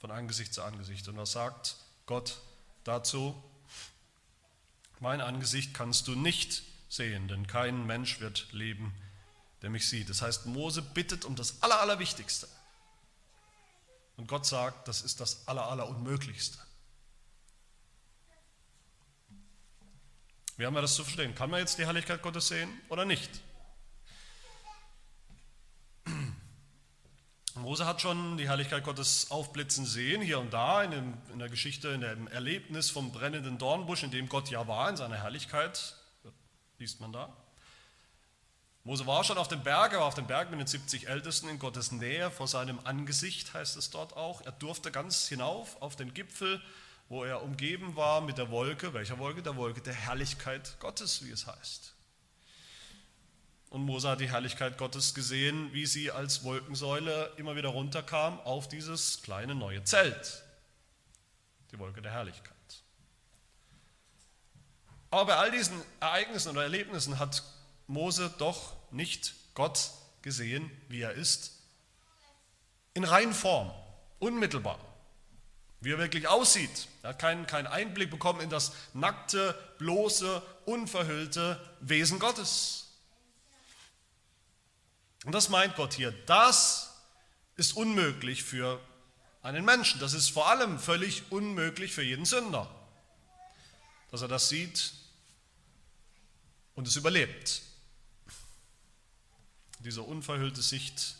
von 0.00 0.10
Angesicht 0.10 0.52
zu 0.52 0.62
Angesicht. 0.62 1.06
Und 1.08 1.16
was 1.16 1.32
sagt 1.32 1.76
Gott 2.06 2.38
dazu? 2.84 3.40
Mein 4.98 5.20
Angesicht 5.20 5.74
kannst 5.74 6.08
du 6.08 6.16
nicht 6.16 6.64
sehen, 6.92 7.28
denn 7.28 7.46
kein 7.46 7.86
Mensch 7.86 8.20
wird 8.20 8.52
leben, 8.52 8.94
der 9.62 9.70
mich 9.70 9.88
sieht. 9.88 10.10
Das 10.10 10.20
heißt, 10.20 10.46
Mose 10.46 10.82
bittet 10.82 11.24
um 11.24 11.36
das 11.36 11.62
Aller, 11.62 11.80
Allerwichtigste. 11.80 12.48
Und 14.16 14.28
Gott 14.28 14.44
sagt, 14.44 14.88
das 14.88 15.00
ist 15.02 15.20
das 15.20 15.48
Aller, 15.48 15.66
Allerunmöglichste. 15.66 16.58
Wie 20.58 20.66
haben 20.66 20.74
wir 20.74 20.82
das 20.82 20.94
zu 20.94 21.02
verstehen? 21.02 21.34
Kann 21.34 21.48
man 21.50 21.60
jetzt 21.60 21.78
die 21.78 21.86
Herrlichkeit 21.86 22.20
Gottes 22.20 22.48
sehen 22.48 22.68
oder 22.90 23.06
nicht? 23.06 23.30
Mose 27.54 27.86
hat 27.86 28.02
schon 28.02 28.36
die 28.36 28.48
Herrlichkeit 28.48 28.84
Gottes 28.84 29.30
aufblitzen 29.30 29.86
sehen, 29.86 30.20
hier 30.20 30.38
und 30.38 30.52
da 30.52 30.82
in, 30.82 30.90
dem, 30.90 31.14
in, 31.32 31.38
der 31.38 31.48
Geschichte, 31.48 31.88
in 31.88 32.02
dem 32.02 32.28
Erlebnis 32.28 32.90
vom 32.90 33.12
brennenden 33.12 33.56
Dornbusch, 33.56 34.02
in 34.02 34.10
dem 34.10 34.28
Gott 34.28 34.50
ja 34.50 34.68
war, 34.68 34.90
in 34.90 34.98
seiner 34.98 35.16
Herrlichkeit, 35.16 35.96
liest 36.82 37.00
man 37.00 37.12
da. 37.12 37.34
Mose 38.84 39.06
war 39.06 39.24
schon 39.24 39.38
auf 39.38 39.48
dem 39.48 39.62
Berg, 39.62 39.92
er 39.92 40.00
war 40.00 40.06
auf 40.06 40.14
dem 40.14 40.26
Berg 40.26 40.50
mit 40.50 40.60
den 40.60 40.66
70 40.66 41.08
Ältesten 41.08 41.48
in 41.48 41.58
Gottes 41.58 41.92
Nähe, 41.92 42.30
vor 42.30 42.48
seinem 42.48 42.80
Angesicht 42.84 43.54
heißt 43.54 43.76
es 43.76 43.90
dort 43.90 44.16
auch. 44.16 44.40
Er 44.42 44.52
durfte 44.52 44.90
ganz 44.90 45.28
hinauf 45.28 45.80
auf 45.80 45.96
den 45.96 46.12
Gipfel 46.12 46.60
wo 47.12 47.24
er 47.24 47.42
umgeben 47.42 47.94
war 47.94 48.22
mit 48.22 48.38
der 48.38 48.50
Wolke, 48.50 48.94
welcher 48.94 49.18
Wolke? 49.18 49.42
Der 49.42 49.54
Wolke 49.56 49.82
der 49.82 49.92
Herrlichkeit 49.92 50.76
Gottes, 50.80 51.22
wie 51.22 51.30
es 51.30 51.46
heißt. 51.46 51.94
Und 53.68 53.82
Mose 53.82 54.08
hat 54.08 54.20
die 54.20 54.30
Herrlichkeit 54.30 54.78
Gottes 54.78 55.14
gesehen, 55.14 55.74
wie 55.74 55.84
sie 55.84 56.10
als 56.10 56.42
Wolkensäule 56.42 57.30
immer 57.36 57.54
wieder 57.54 57.68
runterkam 57.68 58.40
auf 58.40 58.66
dieses 58.66 59.20
kleine 59.20 59.54
neue 59.54 59.84
Zelt. 59.84 60.42
Die 61.70 61.78
Wolke 61.78 62.00
der 62.00 62.12
Herrlichkeit. 62.12 62.56
Aber 65.12 65.26
bei 65.26 65.36
all 65.36 65.50
diesen 65.50 65.80
Ereignissen 66.00 66.48
oder 66.50 66.62
Erlebnissen 66.62 67.18
hat 67.18 67.42
Mose 67.86 68.32
doch 68.38 68.72
nicht 68.90 69.34
Gott 69.54 69.90
gesehen, 70.22 70.70
wie 70.88 71.02
er 71.02 71.12
ist, 71.12 71.52
in 72.94 73.04
Reinform, 73.04 73.70
unmittelbar 74.18 74.78
wie 75.82 75.90
er 75.90 75.98
wirklich 75.98 76.28
aussieht. 76.28 76.86
Er 77.02 77.10
hat 77.10 77.18
keinen, 77.18 77.46
keinen 77.46 77.66
Einblick 77.66 78.10
bekommen 78.10 78.40
in 78.40 78.48
das 78.48 78.72
nackte, 78.94 79.54
bloße, 79.78 80.40
unverhüllte 80.64 81.60
Wesen 81.80 82.20
Gottes. 82.20 82.86
Und 85.24 85.32
das 85.32 85.48
meint 85.48 85.74
Gott 85.74 85.92
hier. 85.92 86.12
Das 86.26 86.94
ist 87.56 87.76
unmöglich 87.76 88.44
für 88.44 88.80
einen 89.42 89.64
Menschen. 89.64 90.00
Das 90.00 90.14
ist 90.14 90.30
vor 90.30 90.48
allem 90.48 90.78
völlig 90.78 91.24
unmöglich 91.30 91.92
für 91.92 92.02
jeden 92.02 92.26
Sünder, 92.26 92.70
dass 94.12 94.22
er 94.22 94.28
das 94.28 94.48
sieht 94.48 95.01
und 96.82 96.88
es 96.88 96.96
überlebt. 96.96 97.62
Diese 99.78 100.02
unverhüllte 100.02 100.62
Sicht 100.62 101.14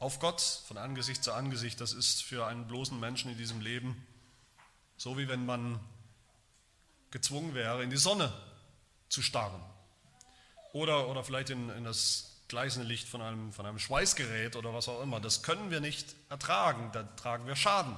auf 0.00 0.18
Gott 0.18 0.40
von 0.40 0.78
Angesicht 0.78 1.22
zu 1.22 1.32
Angesicht, 1.32 1.80
das 1.80 1.92
ist 1.92 2.24
für 2.24 2.44
einen 2.48 2.66
bloßen 2.66 2.98
Menschen 2.98 3.30
in 3.30 3.38
diesem 3.38 3.60
Leben 3.60 4.04
so, 4.96 5.16
wie 5.16 5.28
wenn 5.28 5.46
man 5.46 5.78
gezwungen 7.12 7.54
wäre, 7.54 7.84
in 7.84 7.90
die 7.90 7.96
Sonne 7.96 8.32
zu 9.10 9.22
starren. 9.22 9.62
Oder, 10.72 11.06
oder 11.06 11.22
vielleicht 11.22 11.50
in, 11.50 11.68
in 11.70 11.84
das 11.84 12.42
gleißende 12.48 12.88
Licht 12.88 13.08
von 13.08 13.22
einem, 13.22 13.52
von 13.52 13.66
einem 13.66 13.78
Schweißgerät 13.78 14.56
oder 14.56 14.74
was 14.74 14.88
auch 14.88 15.00
immer. 15.02 15.20
Das 15.20 15.44
können 15.44 15.70
wir 15.70 15.78
nicht 15.78 16.16
ertragen. 16.30 16.90
Da 16.92 17.04
tragen 17.04 17.46
wir 17.46 17.54
Schaden 17.54 17.96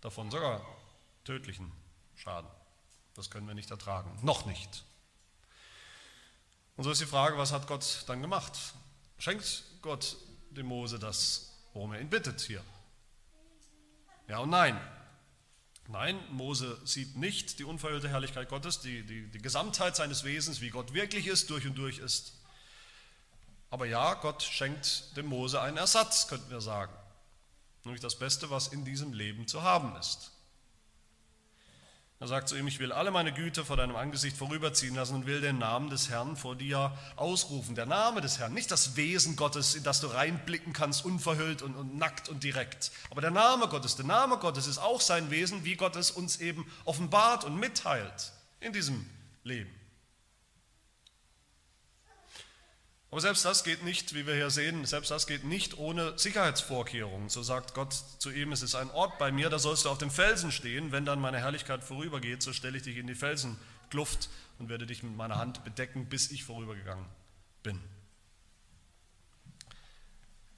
davon, 0.00 0.30
sogar 0.30 0.64
tödlichen 1.24 1.70
Schaden. 2.16 2.48
Das 3.14 3.28
können 3.28 3.46
wir 3.46 3.54
nicht 3.54 3.70
ertragen. 3.70 4.18
Noch 4.22 4.46
nicht. 4.46 4.84
Und 6.78 6.84
so 6.84 6.92
ist 6.92 7.00
die 7.00 7.06
Frage, 7.06 7.36
was 7.36 7.50
hat 7.50 7.66
Gott 7.66 8.04
dann 8.06 8.22
gemacht? 8.22 8.56
Schenkt 9.18 9.64
Gott 9.82 10.16
dem 10.50 10.66
Mose 10.66 11.00
das, 11.00 11.50
worum 11.72 11.92
er 11.92 12.00
ihn 12.00 12.08
bittet 12.08 12.40
hier? 12.40 12.62
Ja 14.28 14.38
und 14.38 14.50
nein. 14.50 14.80
Nein, 15.88 16.20
Mose 16.30 16.80
sieht 16.84 17.16
nicht 17.16 17.58
die 17.58 17.64
unverhüllte 17.64 18.08
Herrlichkeit 18.08 18.48
Gottes, 18.48 18.78
die, 18.78 19.02
die, 19.02 19.26
die 19.26 19.42
Gesamtheit 19.42 19.96
seines 19.96 20.22
Wesens, 20.22 20.60
wie 20.60 20.70
Gott 20.70 20.94
wirklich 20.94 21.26
ist, 21.26 21.50
durch 21.50 21.66
und 21.66 21.74
durch 21.74 21.98
ist. 21.98 22.34
Aber 23.70 23.86
ja, 23.86 24.14
Gott 24.14 24.44
schenkt 24.44 25.16
dem 25.16 25.26
Mose 25.26 25.60
einen 25.60 25.78
Ersatz, 25.78 26.28
könnten 26.28 26.48
wir 26.48 26.60
sagen. 26.60 26.94
Nämlich 27.82 28.02
das 28.02 28.20
Beste, 28.20 28.50
was 28.50 28.68
in 28.68 28.84
diesem 28.84 29.12
Leben 29.12 29.48
zu 29.48 29.64
haben 29.64 29.96
ist. 29.96 30.30
Er 32.20 32.26
sagt 32.26 32.48
zu 32.48 32.56
ihm, 32.56 32.66
ich 32.66 32.80
will 32.80 32.90
alle 32.90 33.12
meine 33.12 33.32
Güter 33.32 33.64
vor 33.64 33.76
deinem 33.76 33.94
Angesicht 33.94 34.36
vorüberziehen 34.36 34.96
lassen 34.96 35.14
und 35.14 35.26
will 35.26 35.40
den 35.40 35.58
Namen 35.58 35.88
des 35.88 36.08
Herrn 36.08 36.36
vor 36.36 36.56
dir 36.56 36.92
ausrufen. 37.14 37.76
Der 37.76 37.86
Name 37.86 38.20
des 38.20 38.40
Herrn, 38.40 38.52
nicht 38.52 38.72
das 38.72 38.96
Wesen 38.96 39.36
Gottes, 39.36 39.76
in 39.76 39.84
das 39.84 40.00
du 40.00 40.08
reinblicken 40.08 40.72
kannst, 40.72 41.04
unverhüllt 41.04 41.62
und, 41.62 41.76
und 41.76 41.96
nackt 41.96 42.28
und 42.28 42.42
direkt. 42.42 42.90
Aber 43.10 43.20
der 43.20 43.30
Name 43.30 43.68
Gottes, 43.68 43.94
der 43.94 44.04
Name 44.04 44.38
Gottes 44.38 44.66
ist 44.66 44.78
auch 44.78 45.00
sein 45.00 45.30
Wesen, 45.30 45.64
wie 45.64 45.76
Gott 45.76 45.94
es 45.94 46.10
uns 46.10 46.40
eben 46.40 46.68
offenbart 46.84 47.44
und 47.44 47.56
mitteilt 47.56 48.32
in 48.58 48.72
diesem 48.72 49.06
Leben. 49.44 49.77
Aber 53.10 53.22
selbst 53.22 53.44
das 53.44 53.64
geht 53.64 53.82
nicht, 53.84 54.14
wie 54.14 54.26
wir 54.26 54.34
hier 54.34 54.50
sehen, 54.50 54.84
selbst 54.84 55.10
das 55.10 55.26
geht 55.26 55.44
nicht 55.44 55.78
ohne 55.78 56.18
Sicherheitsvorkehrungen. 56.18 57.30
So 57.30 57.42
sagt 57.42 57.72
Gott 57.72 57.94
zu 57.94 58.30
ihm, 58.30 58.52
es 58.52 58.60
ist 58.60 58.74
ein 58.74 58.90
Ort 58.90 59.18
bei 59.18 59.32
mir, 59.32 59.48
da 59.48 59.58
sollst 59.58 59.86
du 59.86 59.88
auf 59.88 59.96
dem 59.96 60.10
Felsen 60.10 60.52
stehen. 60.52 60.92
Wenn 60.92 61.06
dann 61.06 61.18
meine 61.18 61.38
Herrlichkeit 61.38 61.82
vorübergeht, 61.82 62.42
so 62.42 62.52
stelle 62.52 62.76
ich 62.76 62.82
dich 62.82 62.98
in 62.98 63.06
die 63.06 63.14
Felsenkluft 63.14 64.28
und 64.58 64.68
werde 64.68 64.86
dich 64.86 65.02
mit 65.02 65.16
meiner 65.16 65.36
Hand 65.36 65.64
bedecken, 65.64 66.06
bis 66.10 66.30
ich 66.30 66.44
vorübergegangen 66.44 67.06
bin. 67.62 67.80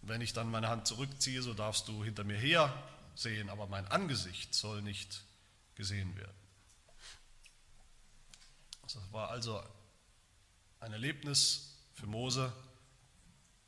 Wenn 0.02 0.20
ich 0.20 0.32
dann 0.32 0.50
meine 0.50 0.68
Hand 0.68 0.88
zurückziehe, 0.88 1.42
so 1.42 1.54
darfst 1.54 1.86
du 1.86 2.02
hinter 2.02 2.24
mir 2.24 2.36
her 2.36 2.74
sehen, 3.14 3.48
aber 3.48 3.68
mein 3.68 3.86
Angesicht 3.86 4.54
soll 4.54 4.82
nicht 4.82 5.22
gesehen 5.76 6.16
werden. 6.16 6.34
Das 8.82 8.98
war 9.12 9.30
also 9.30 9.62
ein 10.80 10.92
Erlebnis 10.92 11.69
für 12.00 12.06
Mose 12.06 12.50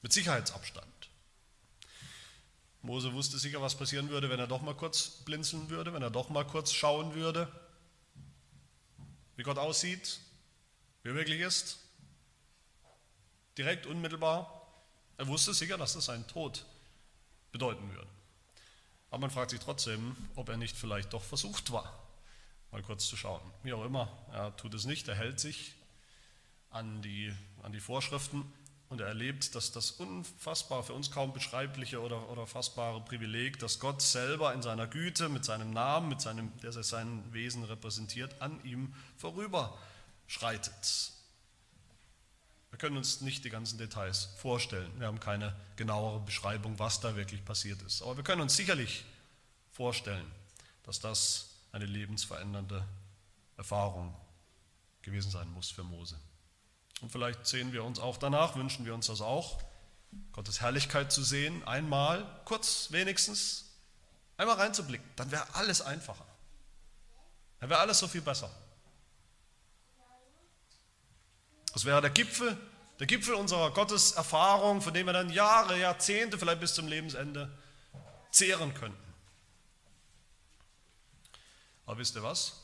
mit 0.01 0.13
Sicherheitsabstand. 0.13 0.89
Mose 2.81 3.13
wusste 3.13 3.39
sicher, 3.39 3.61
was 3.61 3.77
passieren 3.77 4.09
würde, 4.09 4.31
wenn 4.31 4.41
er 4.41 4.47
doch 4.47 4.63
mal 4.63 4.75
kurz 4.75 5.09
blinzeln 5.25 5.69
würde, 5.69 5.93
wenn 5.93 6.03
er 6.03 6.11
doch 6.11 6.31
mal 6.31 6.47
kurz 6.47 6.73
schauen 6.73 7.15
würde, 7.15 7.47
wie 9.37 9.43
Gott 9.43 9.59
aussieht, 9.59 10.19
wie 11.03 11.11
er 11.11 11.15
wirklich 11.15 11.41
ist. 11.41 11.79
Direkt, 13.59 13.87
unmittelbar. 13.87 14.67
Er 15.19 15.29
wusste 15.29 15.53
sicher, 15.53 15.77
dass 15.77 15.93
das 15.93 16.07
seinen 16.07 16.27
Tod 16.27 16.65
bedeuten 17.53 17.89
würde. 17.91 18.09
Aber 19.11 19.21
man 19.21 19.31
fragt 19.31 19.51
sich 19.51 19.61
trotzdem, 19.61 20.17
ob 20.37 20.49
er 20.49 20.57
nicht 20.57 20.77
vielleicht 20.77 21.13
doch 21.13 21.23
versucht 21.23 21.71
war, 21.71 22.03
mal 22.71 22.83
kurz 22.83 23.07
zu 23.07 23.17
schauen. 23.17 23.43
Wie 23.63 23.75
auch 23.75 23.85
immer, 23.85 24.09
er 24.33 24.57
tut 24.57 24.73
es 24.73 24.87
nicht, 24.87 25.07
er 25.07 25.17
hält 25.17 25.39
sich 25.39 25.75
an 26.73 27.03
die, 27.03 27.33
an 27.63 27.73
die 27.73 27.81
Vorschriften 27.81 28.45
und 28.93 29.01
er 29.01 29.07
erlebt, 29.07 29.55
dass 29.55 29.73
das 29.73 29.91
unfassbar, 29.93 30.83
für 30.83 30.93
uns 30.93 31.11
kaum 31.11 31.33
beschreibliche 31.33 32.03
oder, 32.03 32.29
oder 32.29 32.47
fassbare 32.47 33.01
Privileg, 33.01 33.59
dass 33.59 33.79
Gott 33.79 34.03
selber 34.03 34.53
in 34.53 34.61
seiner 34.61 34.87
Güte, 34.87 35.31
mit 35.31 35.47
seinem 35.47 35.71
Namen, 35.71 36.11
mit 36.11 36.21
seinem, 36.21 36.53
der 36.61 36.73
sein 36.73 37.25
Wesen 37.33 37.65
repräsentiert, 37.65 38.35
an 38.43 38.63
ihm 38.65 38.95
vorüberschreitet. 39.17 41.13
Wir 42.69 42.79
können 42.79 42.99
uns 42.99 43.23
nicht 43.23 43.45
die 43.45 43.51
ganzen 43.51 43.79
Details 43.79 44.29
vorstellen. 44.37 44.91
Wir 44.99 45.07
haben 45.07 45.21
keine 45.21 45.55
genauere 45.77 46.21
Beschreibung, 46.21 46.79
was 46.79 47.01
da 47.01 47.17
wirklich 47.17 47.45
passiert 47.47 47.81
ist. 47.83 48.03
Aber 48.03 48.19
wir 48.19 48.25
können 48.25 48.43
uns 48.43 48.57
sicherlich 48.57 49.05
vorstellen, 49.73 50.31
dass 50.83 51.01
das 51.01 51.49
eine 51.73 51.87
lebensverändernde 51.87 52.85
Erfahrung 53.57 54.15
gewesen 55.01 55.31
sein 55.31 55.51
muss 55.53 55.71
für 55.71 55.83
Mose. 55.83 56.19
Und 57.03 57.11
vielleicht 57.11 57.47
sehen 57.47 57.73
wir 57.73 57.85
uns 57.85 57.99
auch 57.99 58.17
danach, 58.17 58.55
wünschen 58.55 58.87
wir 58.87 58.95
uns 58.95 59.09
das 59.09 59.21
auch, 59.21 59.61
Gottes 60.31 60.61
Herrlichkeit 60.61 61.13
zu 61.13 61.23
sehen, 61.25 61.67
einmal, 61.67 62.25
kurz 62.45 62.93
wenigstens, 62.93 63.75
einmal 64.37 64.57
reinzublicken. 64.57 65.07
Dann 65.17 65.31
wäre 65.33 65.55
alles 65.55 65.83
einfacher. 65.83 66.25
Dann 67.59 67.71
wäre 67.71 67.81
alles 67.81 67.99
so 67.99 68.07
viel 68.07 68.21
besser. 68.21 68.51
Das 71.73 71.85
wäre 71.85 72.01
der 72.01 72.11
Gipfel, 72.11 72.57
der 73.01 73.07
Gipfel 73.09 73.35
unserer 73.35 73.73
Gotteserfahrung, 73.73 74.81
von 74.81 74.95
dem 74.95 75.07
wir 75.07 75.13
dann 75.13 75.31
Jahre, 75.31 75.79
Jahrzehnte, 75.79 76.39
vielleicht 76.39 76.61
bis 76.61 76.75
zum 76.75 76.87
Lebensende 76.87 77.51
zehren 78.31 78.75
könnten. 78.75 79.15
Aber 81.85 81.99
wisst 81.99 82.15
ihr 82.15 82.23
was? 82.23 82.63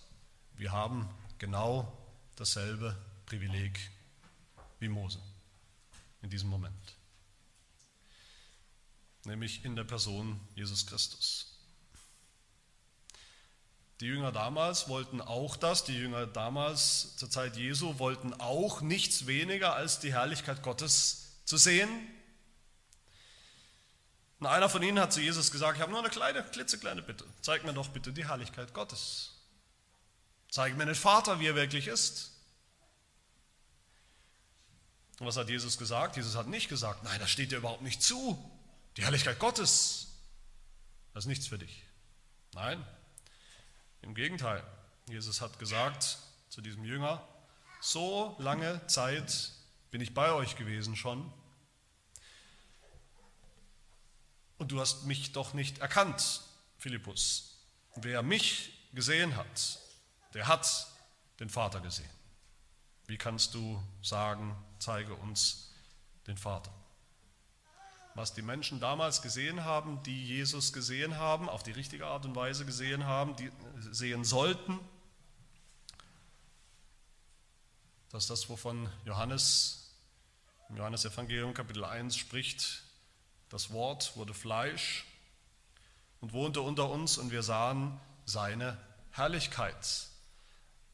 Wir 0.55 0.71
haben 0.71 1.09
genau 1.39 1.93
dasselbe 2.37 2.97
Privileg 3.27 3.91
wie 4.79 4.89
Mose 4.89 5.21
in 6.23 6.31
diesem 6.31 6.49
Moment. 6.49 6.75
Nämlich 9.25 9.65
in 9.65 9.77
der 9.77 9.85
Person 9.85 10.41
Jesus 10.55 10.87
Christus. 10.87 11.59
Die 14.01 14.07
Jünger 14.07 14.31
damals 14.31 14.89
wollten 14.89 15.21
auch 15.21 15.57
das, 15.57 15.85
die 15.85 15.97
Jünger 15.97 16.27
damals 16.27 17.17
zur 17.17 17.31
Zeit 17.31 17.57
Jesu 17.57 17.99
wollten 17.99 18.33
auch 18.35 18.81
nichts 18.81 19.27
weniger 19.27 19.75
als 19.75 19.99
die 19.99 20.13
Herrlichkeit 20.13 20.63
Gottes 20.63 21.41
zu 21.45 21.57
sehen. 21.57 21.89
Und 24.39 24.47
einer 24.47 24.69
von 24.69 24.85
ihnen 24.85 25.01
hat 25.01 25.13
zu 25.13 25.21
Jesus 25.21 25.51
gesagt, 25.51 25.77
ich 25.77 25.83
habe 25.83 25.91
nur 25.91 26.01
eine 26.01 26.11
kleine, 26.11 26.45
klitzekleine 26.45 27.03
Bitte. 27.03 27.25
Zeig 27.41 27.65
mir 27.65 27.73
doch 27.73 27.89
bitte 27.89 28.13
die 28.13 28.29
Herrlichkeit 28.29 28.73
Gottes. 28.73 29.33
Zeig 30.49 30.77
mir 30.77 30.87
den 30.87 30.95
Vater, 30.95 31.41
wie 31.41 31.49
er 31.49 31.57
wirklich 31.57 31.89
ist. 31.89 32.31
Und 35.19 35.27
was 35.27 35.37
hat 35.37 35.49
Jesus 35.49 35.79
gesagt? 35.79 36.17
Jesus 36.17 36.37
hat 36.37 36.47
nicht 36.47 36.69
gesagt, 36.69 37.03
nein, 37.03 37.19
das 37.19 37.31
steht 37.31 37.51
dir 37.51 37.59
überhaupt 37.59 37.83
nicht 37.83 38.03
zu. 38.03 38.39
Die 38.97 39.03
Herrlichkeit 39.03 39.39
Gottes, 39.39 40.09
das 41.13 41.25
ist 41.25 41.29
nichts 41.29 41.47
für 41.47 41.59
dich. 41.59 41.85
Nein, 42.55 42.85
im 44.03 44.15
Gegenteil. 44.15 44.63
Jesus 45.09 45.41
hat 45.41 45.59
gesagt 45.59 46.19
zu 46.49 46.61
diesem 46.61 46.85
Jünger, 46.85 47.27
so 47.81 48.37
lange 48.39 48.87
Zeit 48.87 49.53
bin 49.91 50.01
ich 50.01 50.15
bei 50.15 50.33
euch 50.33 50.57
gewesen 50.57 50.97
schon 50.97 51.33
und 54.59 54.73
du 54.73 54.81
hast 54.81 55.05
mich 55.05 55.33
doch 55.33 55.55
nicht 55.55 55.79
erkannt, 55.79 56.43
Philippus. 56.79 57.57
Wer 57.97 58.23
mich 58.23 58.73
gesehen 58.93 59.37
hat, 59.37 59.79
der 60.35 60.47
hat 60.47 60.89
den 61.41 61.49
Vater 61.49 61.81
gesehen. 61.81 62.11
Wie 63.07 63.17
kannst 63.17 63.55
du 63.55 63.83
sagen, 64.03 64.57
zeige 64.79 65.15
uns 65.15 65.73
den 66.27 66.37
Vater? 66.37 66.73
Was 68.15 68.35
die 68.35 68.43
Menschen 68.43 68.81
damals 68.81 69.23
gesehen 69.23 69.65
haben, 69.65 70.03
die 70.03 70.27
Jesus 70.27 70.73
gesehen 70.73 71.17
haben, 71.17 71.49
auf 71.49 71.63
die 71.63 71.71
richtige 71.71 72.07
Art 72.07 72.25
und 72.25 72.35
Weise 72.35 72.65
gesehen 72.65 73.05
haben, 73.05 73.37
die 73.37 73.51
sehen 73.91 74.25
sollten, 74.25 74.79
dass 78.11 78.27
das, 78.27 78.49
wovon 78.49 78.89
Johannes 79.05 79.95
im 80.69 80.77
Johannesevangelium 80.77 81.55
Kapitel 81.55 81.85
1 81.85 82.17
spricht, 82.17 82.83
das 83.51 83.71
Wort 83.71 84.17
wurde 84.17 84.35
Fleisch 84.35 85.07
und 86.21 86.33
wohnte 86.33 86.61
unter 86.61 86.91
uns 86.91 87.19
und 87.19 87.31
wir 87.31 87.43
sahen 87.43 87.99
seine 88.27 88.77
Herrlichkeit 89.13 90.09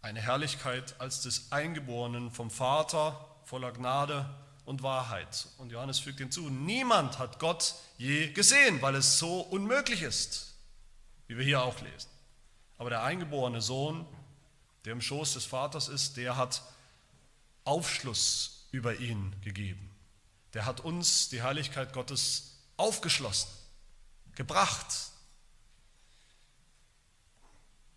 eine 0.04 0.20
Herrlichkeit 0.20 1.00
als 1.00 1.22
des 1.22 1.50
Eingeborenen 1.50 2.30
vom 2.30 2.50
Vater 2.50 3.26
voller 3.44 3.72
Gnade 3.72 4.28
und 4.64 4.82
Wahrheit. 4.82 5.48
Und 5.58 5.70
Johannes 5.70 5.98
fügt 5.98 6.18
hinzu, 6.18 6.48
niemand 6.50 7.18
hat 7.18 7.38
Gott 7.38 7.74
je 7.98 8.32
gesehen, 8.32 8.80
weil 8.82 8.94
es 8.94 9.18
so 9.18 9.40
unmöglich 9.40 10.02
ist, 10.02 10.54
wie 11.26 11.36
wir 11.36 11.44
hier 11.44 11.62
auch 11.62 11.80
lesen. 11.80 12.10
Aber 12.78 12.90
der 12.90 13.02
eingeborene 13.02 13.60
Sohn, 13.60 14.06
der 14.84 14.92
im 14.92 15.00
Schoß 15.00 15.34
des 15.34 15.44
Vaters 15.44 15.88
ist, 15.88 16.16
der 16.16 16.36
hat 16.36 16.62
Aufschluss 17.64 18.66
über 18.72 18.96
ihn 18.96 19.34
gegeben. 19.42 19.90
Der 20.54 20.66
hat 20.66 20.80
uns 20.80 21.28
die 21.28 21.42
Herrlichkeit 21.42 21.92
Gottes 21.92 22.58
aufgeschlossen, 22.76 23.48
gebracht, 24.34 24.86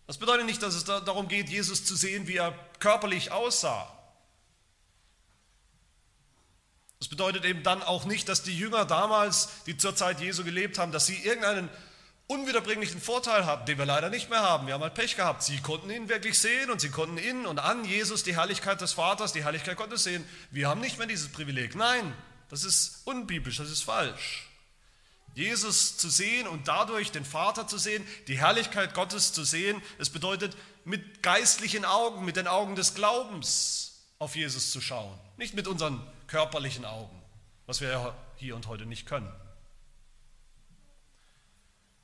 das 0.08 0.16
bedeutet 0.16 0.46
nicht, 0.46 0.62
dass 0.62 0.74
es 0.74 0.84
darum 0.84 1.28
geht, 1.28 1.50
Jesus 1.50 1.84
zu 1.84 1.94
sehen, 1.94 2.26
wie 2.26 2.36
er 2.36 2.52
körperlich 2.78 3.30
aussah. 3.30 3.94
Das 6.98 7.08
bedeutet 7.08 7.44
eben 7.44 7.62
dann 7.62 7.82
auch 7.82 8.04
nicht, 8.04 8.28
dass 8.28 8.42
die 8.42 8.56
Jünger 8.56 8.84
damals, 8.84 9.48
die 9.66 9.76
zur 9.76 9.94
Zeit 9.94 10.20
Jesu 10.20 10.44
gelebt 10.44 10.78
haben, 10.78 10.90
dass 10.90 11.06
sie 11.06 11.16
irgendeinen 11.16 11.70
unwiederbringlichen 12.26 13.00
Vorteil 13.00 13.46
haben, 13.46 13.64
den 13.66 13.78
wir 13.78 13.86
leider 13.86 14.10
nicht 14.10 14.28
mehr 14.30 14.42
haben. 14.42 14.66
Wir 14.66 14.74
haben 14.74 14.82
halt 14.82 14.94
Pech 14.94 15.16
gehabt. 15.16 15.42
Sie 15.42 15.60
konnten 15.60 15.90
ihn 15.90 16.08
wirklich 16.08 16.38
sehen 16.38 16.70
und 16.70 16.80
sie 16.80 16.90
konnten 16.90 17.16
in 17.16 17.46
und 17.46 17.58
an 17.58 17.84
Jesus 17.84 18.22
die 18.22 18.36
Herrlichkeit 18.36 18.80
des 18.80 18.92
Vaters, 18.92 19.32
die 19.32 19.44
Herrlichkeit 19.44 19.76
Gottes 19.76 20.04
sehen. 20.04 20.24
Wir 20.50 20.68
haben 20.68 20.80
nicht 20.80 20.98
mehr 20.98 21.06
dieses 21.06 21.32
Privileg. 21.32 21.74
Nein, 21.74 22.12
das 22.50 22.64
ist 22.64 23.02
unbiblisch, 23.06 23.56
das 23.56 23.70
ist 23.70 23.82
falsch. 23.82 24.48
Jesus 25.34 25.96
zu 25.96 26.10
sehen 26.10 26.48
und 26.48 26.68
dadurch 26.68 27.12
den 27.12 27.24
Vater 27.24 27.66
zu 27.66 27.78
sehen, 27.78 28.06
die 28.26 28.38
Herrlichkeit 28.38 28.92
Gottes 28.92 29.32
zu 29.32 29.44
sehen. 29.44 29.80
Es 29.98 30.10
bedeutet, 30.10 30.56
mit 30.84 31.22
geistlichen 31.22 31.84
Augen, 31.84 32.24
mit 32.24 32.36
den 32.36 32.48
Augen 32.48 32.74
des 32.74 32.94
Glaubens 32.94 34.02
auf 34.18 34.36
Jesus 34.36 34.72
zu 34.72 34.80
schauen. 34.80 35.16
Nicht 35.36 35.54
mit 35.54 35.68
unseren 35.68 36.02
körperlichen 36.28 36.84
Augen, 36.84 37.20
was 37.66 37.80
wir 37.80 38.14
hier 38.36 38.54
und 38.54 38.68
heute 38.68 38.86
nicht 38.86 39.06
können. 39.06 39.32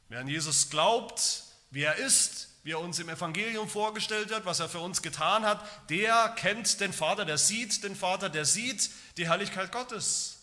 Wer 0.08 0.20
an 0.20 0.28
Jesus 0.28 0.70
glaubt, 0.70 1.44
wie 1.70 1.82
er 1.82 1.96
ist, 1.96 2.48
wie 2.62 2.72
er 2.72 2.80
uns 2.80 2.98
im 2.98 3.08
Evangelium 3.08 3.68
vorgestellt 3.68 4.30
wird, 4.30 4.46
was 4.46 4.60
er 4.60 4.68
für 4.68 4.80
uns 4.80 5.02
getan 5.02 5.44
hat, 5.44 5.64
der 5.90 6.30
kennt 6.30 6.80
den 6.80 6.92
Vater, 6.92 7.24
der 7.24 7.38
sieht 7.38 7.84
den 7.84 7.94
Vater, 7.94 8.28
der 8.28 8.44
sieht 8.44 8.90
die 9.16 9.28
Herrlichkeit 9.28 9.70
Gottes. 9.70 10.38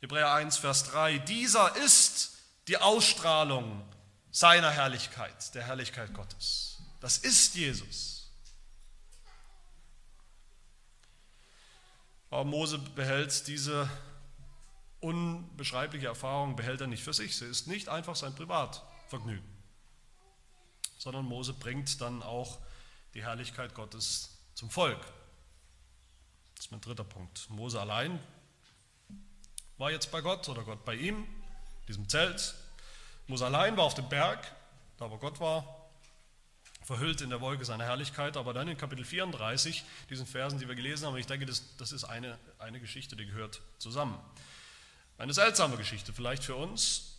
Hebräer 0.00 0.32
1, 0.34 0.58
Vers 0.58 0.84
3, 0.90 1.18
dieser 1.18 1.76
ist 1.76 2.32
die 2.68 2.78
Ausstrahlung 2.78 3.82
seiner 4.30 4.70
Herrlichkeit, 4.70 5.54
der 5.54 5.62
Herrlichkeit 5.62 6.12
Gottes. 6.12 6.78
Das 7.00 7.18
ist 7.18 7.54
Jesus. 7.54 8.13
Aber 12.34 12.42
Mose 12.42 12.80
behält 12.80 13.46
diese 13.46 13.88
unbeschreibliche 14.98 16.08
Erfahrung, 16.08 16.56
behält 16.56 16.80
er 16.80 16.88
nicht 16.88 17.04
für 17.04 17.12
sich. 17.12 17.36
Sie 17.36 17.44
ist 17.44 17.68
nicht 17.68 17.88
einfach 17.88 18.16
sein 18.16 18.34
Privatvergnügen, 18.34 19.48
sondern 20.98 21.26
Mose 21.26 21.52
bringt 21.52 22.00
dann 22.00 22.24
auch 22.24 22.58
die 23.14 23.22
Herrlichkeit 23.22 23.72
Gottes 23.76 24.36
zum 24.54 24.68
Volk. 24.68 24.98
Das 26.56 26.64
ist 26.64 26.72
mein 26.72 26.80
dritter 26.80 27.04
Punkt. 27.04 27.48
Mose 27.50 27.80
allein 27.80 28.18
war 29.78 29.92
jetzt 29.92 30.10
bei 30.10 30.20
Gott 30.20 30.48
oder 30.48 30.64
Gott 30.64 30.84
bei 30.84 30.96
ihm, 30.96 31.28
diesem 31.86 32.08
Zelt. 32.08 32.56
Mose 33.28 33.46
allein 33.46 33.76
war 33.76 33.84
auf 33.84 33.94
dem 33.94 34.08
Berg, 34.08 34.52
da 34.96 35.08
wo 35.08 35.18
Gott 35.18 35.38
war, 35.38 35.73
verhüllt 36.84 37.20
in 37.22 37.30
der 37.30 37.40
Wolke 37.40 37.64
seiner 37.64 37.84
Herrlichkeit. 37.84 38.36
Aber 38.36 38.54
dann 38.54 38.68
in 38.68 38.76
Kapitel 38.76 39.04
34, 39.04 39.84
diesen 40.10 40.26
Versen, 40.26 40.58
die 40.58 40.68
wir 40.68 40.74
gelesen 40.74 41.06
haben, 41.06 41.16
ich 41.16 41.26
denke, 41.26 41.46
das, 41.46 41.64
das 41.78 41.90
ist 41.90 42.04
eine, 42.04 42.38
eine 42.58 42.78
Geschichte, 42.78 43.16
die 43.16 43.26
gehört 43.26 43.60
zusammen. 43.78 44.18
Eine 45.18 45.32
seltsame 45.32 45.76
Geschichte 45.76 46.12
vielleicht 46.12 46.44
für 46.44 46.56
uns, 46.56 47.16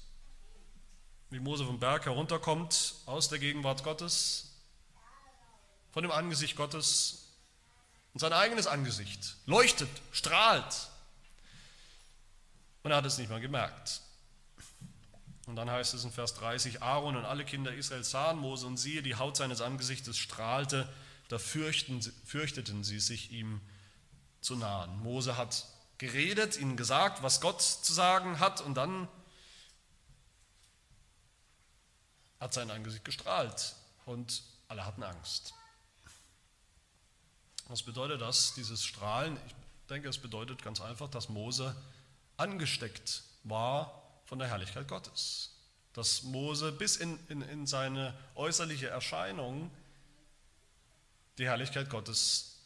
wie 1.30 1.40
Mose 1.40 1.66
vom 1.66 1.80
Berg 1.80 2.06
herunterkommt 2.06 2.96
aus 3.06 3.30
der 3.30 3.40
Gegenwart 3.40 3.84
Gottes, 3.84 4.52
von 5.92 6.04
dem 6.04 6.12
Angesicht 6.12 6.56
Gottes 6.56 7.30
und 8.14 8.20
sein 8.20 8.34
eigenes 8.34 8.68
Angesicht 8.68 9.36
leuchtet, 9.46 9.90
strahlt 10.12 10.90
und 12.84 12.92
er 12.92 12.98
hat 12.98 13.06
es 13.06 13.18
nicht 13.18 13.30
mal 13.30 13.42
gemerkt. 13.42 14.02
Und 15.46 15.56
dann 15.56 15.70
heißt 15.70 15.94
es 15.94 16.04
in 16.04 16.12
Vers 16.12 16.34
30, 16.36 16.82
Aaron 16.82 17.16
und 17.16 17.26
alle 17.26 17.46
Kinder 17.46 17.74
Israels 17.74 18.10
sahen 18.10 18.38
Mose 18.38 18.66
und 18.66 18.78
siehe, 18.78 19.04
die 19.04 19.16
Haut 19.16 19.38
seines 19.38 19.62
Angesichtes 19.62 20.18
strahlte 20.18 20.90
da 21.28 21.40
fürchten, 21.40 22.02
fürchteten 22.26 22.84
sie 22.84 23.00
sich 23.00 23.32
ihm 23.32 23.62
zu 24.42 24.56
nahen. 24.56 25.00
Mose 25.00 25.38
hat 25.38 25.66
geredet, 25.98 26.58
ihnen 26.58 26.78
gesagt, 26.78 27.24
was 27.24 27.42
Gott 27.42 27.62
zu 27.62 27.94
sagen 27.94 28.40
hat 28.40 28.62
und 28.62 28.76
dann 28.76 29.08
hat 32.40 32.54
sein 32.54 32.70
Angesicht 32.70 33.06
gestrahlt 33.06 33.76
und 34.06 34.44
alle 34.68 34.86
hatten 34.86 35.04
Angst. 35.04 35.54
Was 37.68 37.82
bedeutet 37.82 38.22
das, 38.22 38.54
dieses 38.54 38.84
Strahlen? 38.84 39.38
Ich 39.48 39.56
denke, 39.90 40.10
es 40.10 40.20
bedeutet 40.20 40.62
ganz 40.62 40.82
einfach, 40.82 41.10
dass 41.10 41.30
Mose 41.30 41.76
angesteckt 42.38 43.24
war 43.44 44.05
von 44.26 44.40
der 44.40 44.48
Herrlichkeit 44.48 44.88
Gottes. 44.88 45.52
Dass 45.94 46.24
Mose 46.24 46.72
bis 46.72 46.98
in, 46.98 47.18
in, 47.30 47.42
in 47.42 47.68
seine 47.68 48.14
äußerliche 48.36 48.88
Erscheinung 48.88 49.72
die 51.38 51.46
Herrlichkeit 51.46 51.90
Gottes 51.90 52.60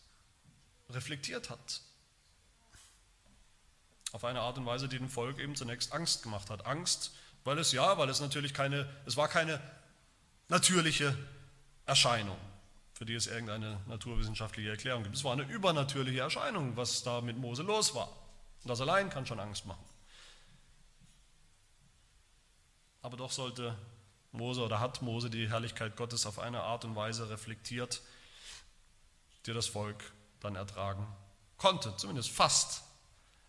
reflektiert 0.89 1.49
hat. 1.49 1.81
Auf 4.11 4.23
eine 4.23 4.41
Art 4.41 4.57
und 4.57 4.65
Weise, 4.65 4.87
die 4.87 4.97
dem 4.97 5.09
Volk 5.09 5.39
eben 5.39 5.55
zunächst 5.55 5.93
Angst 5.93 6.23
gemacht 6.23 6.49
hat. 6.49 6.65
Angst, 6.65 7.11
weil 7.43 7.59
es 7.59 7.71
ja, 7.71 7.97
weil 7.97 8.09
es 8.09 8.19
natürlich 8.19 8.53
keine, 8.53 8.87
es 9.05 9.17
war 9.17 9.27
keine 9.27 9.61
natürliche 10.47 11.15
Erscheinung, 11.85 12.37
für 12.93 13.05
die 13.05 13.13
es 13.13 13.27
irgendeine 13.27 13.79
naturwissenschaftliche 13.87 14.69
Erklärung 14.69 15.03
gibt. 15.03 15.15
Es 15.15 15.23
war 15.23 15.33
eine 15.33 15.43
übernatürliche 15.43 16.21
Erscheinung, 16.21 16.75
was 16.75 17.03
da 17.03 17.21
mit 17.21 17.37
Mose 17.37 17.61
los 17.61 17.93
war. 17.93 18.09
Und 18.63 18.69
das 18.69 18.81
allein 18.81 19.09
kann 19.09 19.27
schon 19.27 19.39
Angst 19.39 19.65
machen. 19.65 19.83
Aber 23.01 23.17
doch 23.17 23.31
sollte 23.31 23.77
Mose 24.31 24.61
oder 24.61 24.79
hat 24.79 25.01
Mose 25.01 25.29
die 25.29 25.49
Herrlichkeit 25.49 25.95
Gottes 25.95 26.25
auf 26.25 26.39
eine 26.39 26.61
Art 26.61 26.85
und 26.85 26.95
Weise 26.95 27.29
reflektiert, 27.29 28.01
die 29.45 29.53
das 29.53 29.67
Volk 29.67 30.11
dann 30.39 30.55
ertragen 30.55 31.07
konnte, 31.57 31.95
zumindest 31.97 32.29
fast 32.29 32.83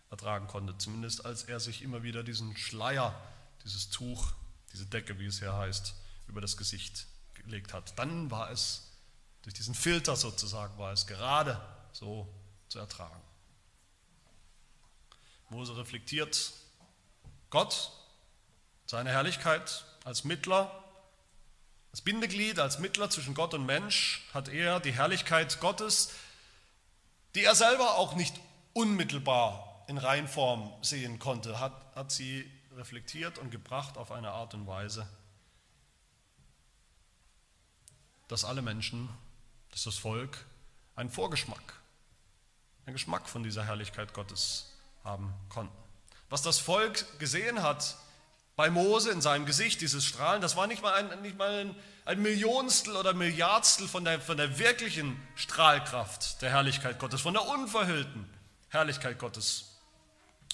ertragen 0.09 0.47
konnte, 0.47 0.77
zumindest 0.77 1.25
als 1.25 1.43
er 1.43 1.59
sich 1.59 1.81
immer 1.81 2.03
wieder 2.03 2.23
diesen 2.23 2.55
Schleier, 2.57 3.19
dieses 3.63 3.89
Tuch, 3.89 4.33
diese 4.73 4.85
Decke, 4.85 5.19
wie 5.19 5.25
es 5.25 5.39
hier 5.39 5.53
heißt, 5.53 5.95
über 6.27 6.41
das 6.41 6.57
Gesicht 6.57 7.07
gelegt 7.33 7.73
hat. 7.73 7.97
Dann 7.97 8.29
war 8.29 8.51
es, 8.51 8.91
durch 9.43 9.53
diesen 9.53 9.73
Filter 9.73 10.15
sozusagen, 10.15 10.77
war 10.77 10.91
es 10.91 11.07
gerade 11.07 11.59
so 11.93 12.27
zu 12.67 12.79
ertragen. 12.79 13.21
Mose 15.49 15.75
reflektiert 15.75 16.53
Gott, 17.49 17.91
seine 18.91 19.09
Herrlichkeit 19.09 19.85
als 20.03 20.25
Mittler, 20.25 20.69
als 21.91 22.01
Bindeglied, 22.01 22.59
als 22.59 22.77
Mittler 22.79 23.09
zwischen 23.09 23.33
Gott 23.33 23.53
und 23.53 23.65
Mensch 23.65 24.27
hat 24.33 24.49
er 24.49 24.81
die 24.81 24.91
Herrlichkeit 24.91 25.61
Gottes, 25.61 26.11
die 27.33 27.45
er 27.45 27.55
selber 27.55 27.95
auch 27.95 28.15
nicht 28.15 28.37
unmittelbar 28.73 29.85
in 29.87 29.97
Reinform 29.97 30.73
sehen 30.81 31.19
konnte, 31.19 31.61
hat, 31.61 31.71
hat 31.95 32.11
sie 32.11 32.51
reflektiert 32.75 33.37
und 33.37 33.49
gebracht 33.49 33.97
auf 33.97 34.11
eine 34.11 34.31
Art 34.31 34.53
und 34.55 34.67
Weise, 34.67 35.07
dass 38.27 38.43
alle 38.43 38.61
Menschen, 38.61 39.07
dass 39.69 39.85
das 39.85 39.97
Volk 39.97 40.45
einen 40.97 41.09
Vorgeschmack, 41.09 41.79
einen 42.85 42.95
Geschmack 42.95 43.29
von 43.29 43.41
dieser 43.41 43.63
Herrlichkeit 43.63 44.13
Gottes 44.13 44.69
haben 45.05 45.33
konnten. 45.47 45.77
Was 46.29 46.41
das 46.41 46.59
Volk 46.59 47.05
gesehen 47.19 47.63
hat 47.63 47.95
bei 48.61 48.69
Mose 48.69 49.09
in 49.09 49.21
seinem 49.21 49.47
Gesicht, 49.47 49.81
dieses 49.81 50.05
Strahlen, 50.05 50.39
das 50.39 50.55
war 50.55 50.67
nicht 50.67 50.83
mal 50.83 50.93
ein, 50.93 51.23
nicht 51.23 51.35
mal 51.35 51.49
ein, 51.49 51.75
ein 52.05 52.21
Millionstel 52.21 52.95
oder 52.95 53.15
Milliardstel 53.15 53.87
von 53.87 54.05
der, 54.05 54.21
von 54.21 54.37
der 54.37 54.59
wirklichen 54.59 55.19
Strahlkraft 55.33 56.43
der 56.43 56.51
Herrlichkeit 56.51 56.99
Gottes, 56.99 57.21
von 57.21 57.33
der 57.33 57.47
unverhüllten 57.47 58.23
Herrlichkeit 58.69 59.17
Gottes. 59.17 59.79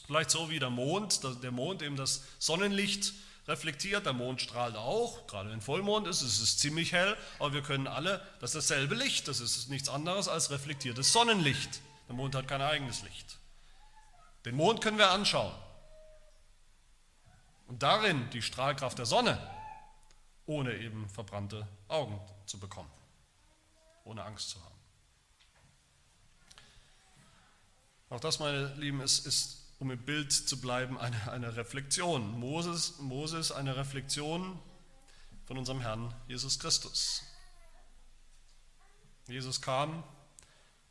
Vielleicht 0.05 0.31
so 0.31 0.49
wie 0.49 0.57
der 0.57 0.69
Mond, 0.69 1.19
der 1.43 1.51
Mond 1.51 1.81
eben 1.81 1.97
das 1.97 2.23
Sonnenlicht 2.39 3.11
reflektiert, 3.45 4.05
der 4.05 4.13
Mond 4.13 4.41
strahlt 4.41 4.77
auch, 4.77 5.27
gerade 5.27 5.49
wenn 5.49 5.59
Vollmond 5.59 6.07
ist, 6.07 6.21
es 6.21 6.39
ist 6.39 6.61
ziemlich 6.61 6.93
hell, 6.93 7.17
aber 7.39 7.51
wir 7.51 7.61
können 7.61 7.87
alle, 7.87 8.25
das 8.39 8.55
ist 8.55 8.69
dasselbe 8.69 8.95
Licht, 8.95 9.27
das 9.27 9.41
ist 9.41 9.67
nichts 9.67 9.89
anderes 9.89 10.29
als 10.29 10.49
reflektiertes 10.49 11.11
Sonnenlicht. 11.11 11.81
Der 12.07 12.15
Mond 12.15 12.35
hat 12.35 12.47
kein 12.47 12.61
eigenes 12.61 13.01
Licht. 13.01 13.35
Den 14.45 14.55
Mond 14.55 14.79
können 14.79 14.97
wir 14.97 15.11
anschauen 15.11 15.51
und 17.67 17.83
darin 17.83 18.29
die 18.31 18.41
Strahlkraft 18.41 18.97
der 18.97 19.05
Sonne, 19.05 19.39
ohne 20.45 20.75
eben 20.75 21.09
verbrannte 21.09 21.67
Augen 21.87 22.19
zu 22.45 22.59
bekommen, 22.59 22.89
ohne 24.03 24.23
Angst 24.23 24.49
zu 24.49 24.63
haben. 24.63 24.75
Auch 28.09 28.19
das, 28.21 28.39
meine 28.39 28.73
Lieben, 28.75 29.01
ist, 29.01 29.25
ist 29.25 29.67
um 29.79 29.91
im 29.91 30.03
Bild 30.03 30.31
zu 30.31 30.59
bleiben, 30.59 30.97
eine, 30.97 31.31
eine 31.31 31.55
Reflexion. 31.55 32.39
Moses, 32.39 32.97
Moses 32.99 33.51
eine 33.51 33.75
Reflexion 33.75 34.59
von 35.45 35.57
unserem 35.57 35.81
Herrn 35.81 36.13
Jesus 36.27 36.57
Christus. 36.57 37.23
Jesus 39.27 39.61
kam 39.61 40.03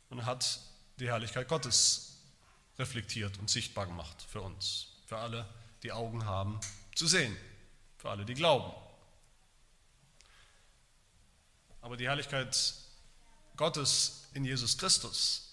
und 0.09 0.25
hat 0.25 0.59
die 0.99 1.07
Herrlichkeit 1.07 1.47
Gottes 1.47 2.19
reflektiert 2.77 3.37
und 3.39 3.49
sichtbar 3.49 3.87
gemacht 3.87 4.25
für 4.29 4.41
uns, 4.41 4.87
für 5.05 5.17
alle, 5.17 5.47
die 5.87 5.91
Augen 5.91 6.25
haben 6.25 6.59
zu 6.95 7.07
sehen, 7.07 7.35
für 7.97 8.09
alle, 8.09 8.25
die 8.25 8.33
glauben. 8.33 8.71
Aber 11.81 11.97
die 11.97 12.07
Herrlichkeit 12.07 12.73
Gottes 13.55 14.27
in 14.33 14.45
Jesus 14.45 14.77
Christus 14.77 15.47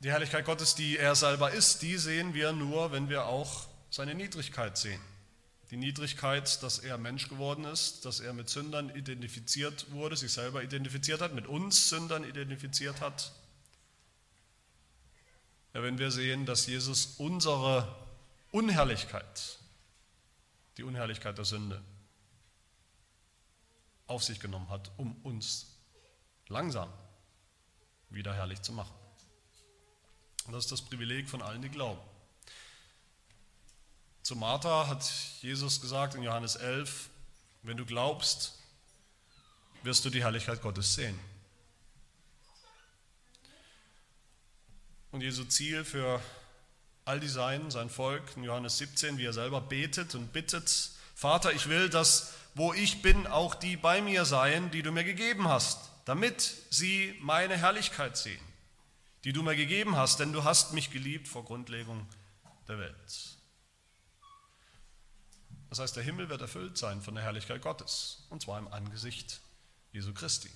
die 0.00 0.10
Herrlichkeit 0.12 0.44
Gottes, 0.44 0.76
die 0.76 0.96
er 0.96 1.16
selber 1.16 1.50
ist, 1.50 1.82
die 1.82 1.96
sehen 1.96 2.32
wir 2.32 2.52
nur, 2.52 2.92
wenn 2.92 3.08
wir 3.08 3.26
auch 3.26 3.66
seine 3.90 4.14
Niedrigkeit 4.14 4.78
sehen. 4.78 5.00
Die 5.72 5.76
Niedrigkeit, 5.76 6.62
dass 6.62 6.78
er 6.78 6.98
Mensch 6.98 7.28
geworden 7.28 7.64
ist, 7.64 8.04
dass 8.04 8.20
er 8.20 8.32
mit 8.32 8.48
Sündern 8.48 8.94
identifiziert 8.94 9.90
wurde, 9.90 10.16
sich 10.16 10.32
selber 10.32 10.62
identifiziert 10.62 11.20
hat, 11.20 11.34
mit 11.34 11.48
uns 11.48 11.88
Sündern 11.88 12.22
identifiziert 12.22 13.00
hat. 13.00 13.32
Wenn 15.72 15.98
wir 15.98 16.10
sehen, 16.10 16.46
dass 16.46 16.66
Jesus 16.66 17.14
unsere 17.18 17.96
Unherrlichkeit, 18.50 19.58
die 20.76 20.82
Unherrlichkeit 20.82 21.38
der 21.38 21.44
Sünde, 21.44 21.82
auf 24.06 24.24
sich 24.24 24.40
genommen 24.40 24.68
hat, 24.70 24.90
um 24.96 25.14
uns 25.22 25.66
langsam 26.48 26.88
wieder 28.10 28.34
herrlich 28.34 28.62
zu 28.62 28.72
machen. 28.72 28.94
Und 30.46 30.54
das 30.54 30.64
ist 30.64 30.72
das 30.72 30.82
Privileg 30.82 31.28
von 31.28 31.42
allen, 31.42 31.60
die 31.60 31.68
glauben. 31.68 32.00
Zu 34.22 34.34
Martha 34.34 34.86
hat 34.88 35.04
Jesus 35.42 35.80
gesagt 35.80 36.14
in 36.14 36.22
Johannes 36.22 36.56
11, 36.56 37.10
wenn 37.62 37.76
du 37.76 37.84
glaubst, 37.84 38.54
wirst 39.82 40.04
du 40.04 40.10
die 40.10 40.22
Herrlichkeit 40.22 40.62
Gottes 40.62 40.94
sehen. 40.94 41.18
Und 45.10 45.22
Jesu 45.22 45.44
Ziel 45.44 45.84
für 45.84 46.20
all 47.04 47.20
die 47.20 47.28
Seinen, 47.28 47.70
sein 47.70 47.90
Volk, 47.90 48.36
in 48.36 48.44
Johannes 48.44 48.78
17, 48.78 49.18
wie 49.18 49.24
er 49.24 49.32
selber 49.32 49.60
betet 49.60 50.14
und 50.14 50.32
bittet, 50.32 50.90
Vater, 51.14 51.52
ich 51.52 51.68
will, 51.68 51.88
dass 51.88 52.34
wo 52.54 52.72
ich 52.72 53.02
bin, 53.02 53.26
auch 53.26 53.54
die 53.54 53.76
bei 53.76 54.02
mir 54.02 54.24
seien, 54.24 54.70
die 54.70 54.82
du 54.82 54.90
mir 54.90 55.04
gegeben 55.04 55.48
hast, 55.48 55.78
damit 56.04 56.54
sie 56.70 57.14
meine 57.20 57.56
Herrlichkeit 57.56 58.16
sehen 58.16 58.40
die 59.24 59.32
du 59.32 59.42
mir 59.42 59.56
gegeben 59.56 59.96
hast, 59.96 60.20
denn 60.20 60.32
du 60.32 60.44
hast 60.44 60.72
mich 60.72 60.90
geliebt 60.90 61.28
vor 61.28 61.44
Grundlegung 61.44 62.06
der 62.66 62.78
Welt. 62.78 63.36
Das 65.68 65.80
heißt, 65.80 65.96
der 65.96 66.02
Himmel 66.02 66.28
wird 66.28 66.40
erfüllt 66.40 66.78
sein 66.78 67.02
von 67.02 67.14
der 67.14 67.24
Herrlichkeit 67.24 67.60
Gottes, 67.60 68.26
und 68.30 68.42
zwar 68.42 68.58
im 68.58 68.68
Angesicht 68.68 69.40
Jesu 69.92 70.14
Christi. 70.14 70.50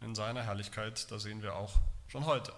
In 0.00 0.14
seiner 0.14 0.42
Herrlichkeit, 0.42 1.10
da 1.10 1.18
sehen 1.18 1.42
wir 1.42 1.56
auch 1.56 1.80
schon 2.06 2.26
heute 2.26 2.54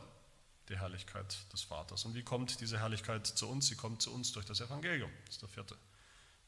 die 0.68 0.78
Herrlichkeit 0.78 1.36
des 1.52 1.62
Vaters. 1.62 2.04
Und 2.04 2.14
wie 2.14 2.22
kommt 2.22 2.60
diese 2.60 2.78
Herrlichkeit 2.78 3.26
zu 3.26 3.48
uns? 3.48 3.66
Sie 3.66 3.76
kommt 3.76 4.02
zu 4.02 4.12
uns 4.12 4.32
durch 4.32 4.46
das 4.46 4.60
Evangelium. 4.60 5.10
Das 5.26 5.36
ist 5.36 5.42
der 5.42 5.48
vierte 5.48 5.76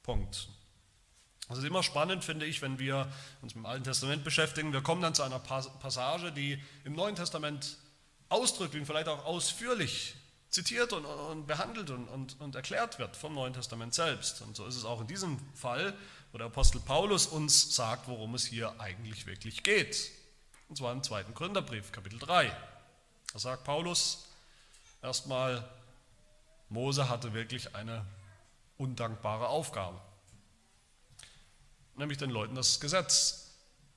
Punkt. 0.02 0.48
Es 1.50 1.58
ist 1.58 1.64
immer 1.64 1.82
spannend, 1.82 2.24
finde 2.24 2.44
ich, 2.44 2.60
wenn 2.60 2.78
wir 2.78 3.10
uns 3.40 3.54
mit 3.54 3.64
dem 3.64 3.66
Alten 3.66 3.84
Testament 3.84 4.22
beschäftigen. 4.22 4.72
Wir 4.72 4.82
kommen 4.82 5.00
dann 5.00 5.14
zu 5.14 5.22
einer 5.22 5.38
Passage, 5.38 6.30
die 6.32 6.62
im 6.84 6.94
Neuen 6.94 7.16
Testament 7.16 7.78
ausdrücklich 8.28 8.80
und 8.80 8.86
vielleicht 8.86 9.08
auch 9.08 9.24
ausführlich 9.24 10.14
zitiert 10.50 10.92
und, 10.92 11.04
und 11.04 11.46
behandelt 11.46 11.90
und, 11.90 12.08
und, 12.08 12.40
und, 12.40 12.54
erklärt 12.54 12.98
wird 12.98 13.16
vom 13.16 13.34
Neuen 13.34 13.52
Testament 13.52 13.94
selbst. 13.94 14.42
Und 14.42 14.56
so 14.56 14.66
ist 14.66 14.76
es 14.76 14.84
auch 14.84 15.00
in 15.00 15.06
diesem 15.06 15.38
Fall, 15.54 15.94
wo 16.32 16.38
der 16.38 16.46
Apostel 16.48 16.80
Paulus 16.80 17.26
uns 17.26 17.74
sagt, 17.74 18.08
worum 18.08 18.34
es 18.34 18.44
hier 18.44 18.78
eigentlich 18.80 19.26
wirklich 19.26 19.62
geht. 19.62 20.10
Und 20.68 20.76
zwar 20.76 20.92
im 20.92 21.02
zweiten 21.02 21.34
Gründerbrief, 21.34 21.92
Kapitel 21.92 22.18
3. 22.18 22.54
Da 23.32 23.38
sagt 23.38 23.64
Paulus 23.64 24.26
erstmal, 25.02 25.68
Mose 26.68 27.08
hatte 27.08 27.34
wirklich 27.34 27.74
eine 27.74 28.04
undankbare 28.76 29.48
Aufgabe 29.48 30.00
nämlich 31.98 32.18
den 32.18 32.30
Leuten 32.30 32.54
das 32.54 32.80
Gesetz 32.80 33.50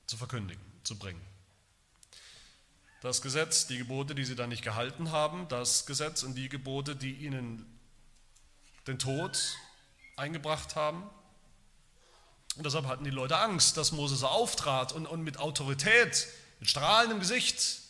zu 0.06 0.16
verkündigen, 0.16 0.62
zu 0.84 0.98
bringen. 0.98 1.20
Das 3.00 3.22
Gesetz, 3.22 3.66
die 3.66 3.78
Gebote, 3.78 4.14
die 4.14 4.24
sie 4.24 4.36
dann 4.36 4.50
nicht 4.50 4.62
gehalten 4.62 5.10
haben, 5.10 5.48
das 5.48 5.86
Gesetz 5.86 6.22
und 6.22 6.34
die 6.34 6.48
Gebote, 6.48 6.94
die 6.94 7.12
ihnen 7.12 7.66
den 8.86 8.98
Tod 8.98 9.56
eingebracht 10.16 10.76
haben. 10.76 11.08
Und 12.56 12.66
deshalb 12.66 12.86
hatten 12.86 13.04
die 13.04 13.10
Leute 13.10 13.38
Angst, 13.38 13.76
dass 13.76 13.92
Mose 13.92 14.16
so 14.16 14.26
auftrat 14.26 14.92
und, 14.92 15.06
und 15.06 15.22
mit 15.22 15.38
Autorität, 15.38 16.28
mit 16.60 16.68
strahlendem 16.68 17.18
Gesicht, 17.18 17.80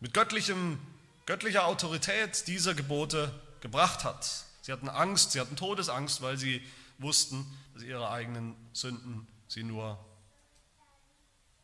mit 0.00 0.14
göttlichem, 0.14 0.78
göttlicher 1.26 1.66
Autorität 1.66 2.46
diese 2.46 2.74
Gebote 2.74 3.32
gebracht 3.60 4.04
hat. 4.04 4.44
Sie 4.62 4.72
hatten 4.72 4.88
Angst, 4.88 5.32
sie 5.32 5.40
hatten 5.40 5.56
Todesangst, 5.56 6.22
weil 6.22 6.36
sie 6.36 6.62
wussten, 6.98 7.46
dass 7.74 7.82
ihre 7.82 8.10
eigenen 8.10 8.54
Sünden 8.72 9.26
sie 9.48 9.62
nur 9.62 9.98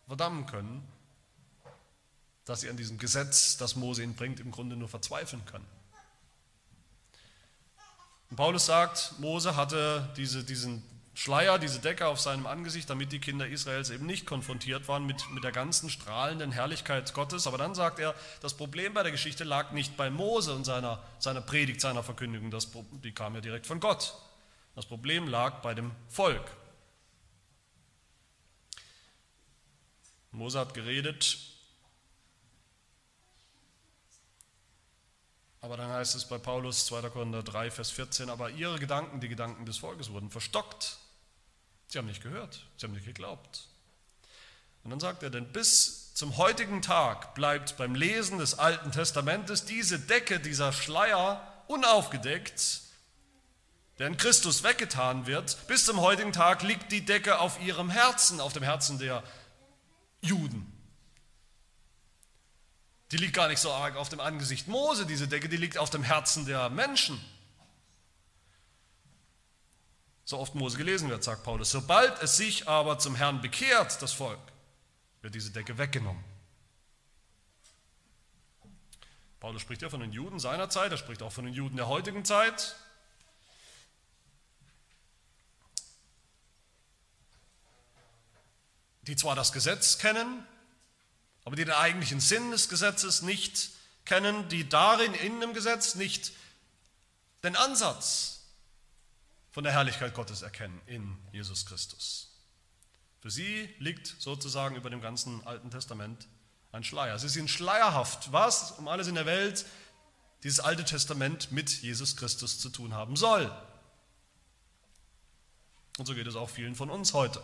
verdammen 0.07 0.47
können, 0.47 0.87
dass 2.45 2.61
sie 2.61 2.71
an 2.71 2.77
diesem 2.77 2.99
Gesetz, 2.99 3.57
das 3.57 3.77
Mose 3.77 4.03
ihnen 4.03 4.15
bringt, 4.15 4.41
im 4.41 4.51
Grunde 4.51 4.77
nur 4.77 4.89
verzweifeln 4.89 5.45
können. 5.47 5.67
Und 8.31 8.37
Paulus 8.37 8.67
sagt, 8.67 9.19
Mose 9.19 9.57
hatte 9.57 10.13
diese, 10.17 10.45
diesen 10.45 10.83
Schleier, 11.17 11.59
diese 11.59 11.81
Decke 11.81 12.09
auf 12.09 12.21
seinem 12.21 12.47
Angesicht, 12.47 12.91
damit 12.91 13.11
die 13.11 13.21
Kinder 13.21 13.49
Israels 13.49 13.89
eben 13.89 14.05
nicht 14.05 14.27
konfrontiert 14.27 14.87
waren 14.87 15.07
mit, 15.07 15.31
mit 15.31 15.45
der 15.45 15.51
ganzen 15.51 15.89
strahlenden 15.89 16.53
Herrlichkeit 16.53 17.15
Gottes. 17.15 17.47
Aber 17.47 17.57
dann 17.57 17.75
sagt 17.75 17.99
er, 17.99 18.15
das 18.43 18.53
Problem 18.53 18.93
bei 18.93 19.03
der 19.03 19.13
Geschichte 19.13 19.43
lag 19.43 19.73
nicht 19.73 19.97
bei 19.97 20.11
Mose 20.11 20.55
und 20.55 20.65
seiner, 20.65 21.03
seiner 21.19 21.41
Predigt, 21.41 21.81
seiner 21.81 22.03
Verkündigung, 22.03 22.51
das, 22.51 22.69
die 23.03 23.13
kam 23.13 23.35
ja 23.35 23.41
direkt 23.41 23.67
von 23.67 23.81
Gott. 23.81 24.13
Das 24.75 24.85
Problem 24.85 25.27
lag 25.27 25.63
bei 25.63 25.73
dem 25.73 25.91
Volk. 26.11 26.51
Mose 30.33 30.61
hat 30.61 30.75
geredet, 30.75 31.39
aber 35.63 35.79
dann 35.79 35.89
heißt 35.89 36.15
es 36.15 36.27
bei 36.27 36.37
Paulus 36.37 36.85
2. 36.85 37.09
Korinther 37.09 37.43
3, 37.43 37.71
Vers 37.71 37.91
14, 37.91 38.29
aber 38.29 38.51
ihre 38.51 38.79
Gedanken, 38.79 39.21
die 39.21 39.29
Gedanken 39.29 39.65
des 39.65 39.79
Volkes 39.79 40.13
wurden 40.13 40.29
verstockt. 40.29 40.99
Sie 41.89 41.99
haben 41.99 42.07
nicht 42.07 42.23
gehört, 42.23 42.67
sie 42.77 42.87
haben 42.87 42.95
nicht 42.95 43.07
geglaubt. 43.07 43.69
Und 44.83 44.91
dann 44.91 45.01
sagt 45.01 45.23
er, 45.23 45.31
denn 45.31 45.53
bis 45.53 46.15
zum 46.15 46.37
heutigen 46.37 46.83
Tag 46.83 47.35
bleibt 47.35 47.77
beim 47.77 47.95
Lesen 47.95 48.39
des 48.39 48.59
Alten 48.59 48.93
Testamentes 48.93 49.65
diese 49.65 49.99
Decke, 49.99 50.41
dieser 50.41 50.73
Schleier 50.73 51.65
unaufgedeckt, 51.67 52.83
der 53.99 54.09
in 54.09 54.17
Christus 54.17 54.63
weggetan 54.63 55.27
wird. 55.27 55.67
Bis 55.67 55.85
zum 55.85 56.01
heutigen 56.01 56.33
Tag 56.33 56.63
liegt 56.63 56.93
die 56.93 57.05
Decke 57.05 57.39
auf 57.39 57.61
ihrem 57.61 57.91
Herzen, 57.91 58.41
auf 58.41 58.53
dem 58.53 58.63
Herzen 58.63 58.99
der 58.99 59.23
Juden. 60.21 60.73
Die 63.13 63.17
liegt 63.17 63.35
gar 63.35 63.49
nicht 63.49 63.61
so 63.61 63.73
arg 63.73 63.97
auf 63.97 64.09
dem 64.09 64.21
Angesicht 64.21 64.69
Mose, 64.69 65.07
diese 65.07 65.29
Decke, 65.29 65.49
die 65.49 65.57
liegt 65.57 65.79
auf 65.79 65.91
dem 65.91 66.03
Herzen 66.03 66.47
der 66.47 66.71
Menschen 66.71 67.21
so 70.27 70.39
oft 70.39 70.57
Mose 70.57 70.77
gelesen 70.77 71.09
wird, 71.09 71.23
sagt 71.23 71.45
Paulus. 71.45 71.71
Sobald 71.71 72.21
es 72.21 72.37
sich 72.37 72.69
aber 72.69 72.99
zum 72.99 73.15
Herrn 73.15 73.41
bekehrt, 73.41 74.03
das 74.03 74.13
Volk, 74.13 74.41
wird 75.23 75.35
diese 75.35 75.53
Decke 75.53 75.79
weggenommen. 75.79 76.23
Paulus 79.39 79.63
spricht 79.63 79.83
ja 79.83 79.89
von 79.89 80.01
den 80.01 80.13
Juden 80.13 80.41
seiner 80.41 80.69
Zeit, 80.69 80.91
er 80.91 80.99
spricht 80.99 81.23
auch 81.23 81.33
von 81.33 81.45
den 81.45 81.55
Juden 81.55 81.77
der 81.77 81.87
heutigen 81.87 82.25
Zeit. 82.25 82.75
Die 89.03 89.15
zwar 89.15 89.37
das 89.37 89.53
Gesetz 89.53 89.99
kennen, 89.99 90.45
aber 91.45 91.55
die 91.55 91.65
den 91.65 91.75
eigentlichen 91.75 92.19
Sinn 92.19 92.51
des 92.51 92.69
Gesetzes 92.69 93.23
nicht 93.23 93.71
kennen, 94.05 94.49
die 94.49 94.69
darin 94.69 95.15
in 95.15 95.41
dem 95.41 95.55
Gesetz 95.55 95.95
nicht 95.95 96.33
den 97.45 97.55
Ansatz 97.55 98.36
von 99.57 99.65
der 99.65 99.73
Herrlichkeit 99.73 100.13
Gottes 100.13 100.43
erkennen 100.43 100.83
in 100.85 101.17
Jesus 101.33 101.65
Christus. 101.65 102.29
Für 103.21 103.31
sie 103.31 103.75
liegt 103.79 104.07
sozusagen 104.19 104.77
über 104.77 104.91
dem 104.91 105.01
ganzen 105.01 105.43
Alten 105.47 105.71
Testament 105.71 106.29
ein 106.73 106.85
Schleier. 106.85 107.19
Sie 107.19 107.31
sind 107.31 107.49
schleierhaft, 107.49 108.33
was 108.33 108.73
um 108.73 108.87
alles 108.87 109.09
in 109.09 109.15
der 109.15 109.25
Welt 109.25 109.65
dieses 110.43 110.61
Alte 110.61 110.85
Testament 110.85 111.53
mit 111.53 111.71
Jesus 111.81 112.19
Christus 112.19 112.59
zu 112.59 112.69
tun 112.69 112.93
haben 112.93 113.17
soll. 113.17 113.51
Und 115.97 116.05
so 116.05 116.15
geht 116.15 116.27
es 116.27 116.37
auch 116.37 116.51
vielen 116.51 116.75
von 116.75 116.91
uns 116.91 117.15
heute. 117.15 117.43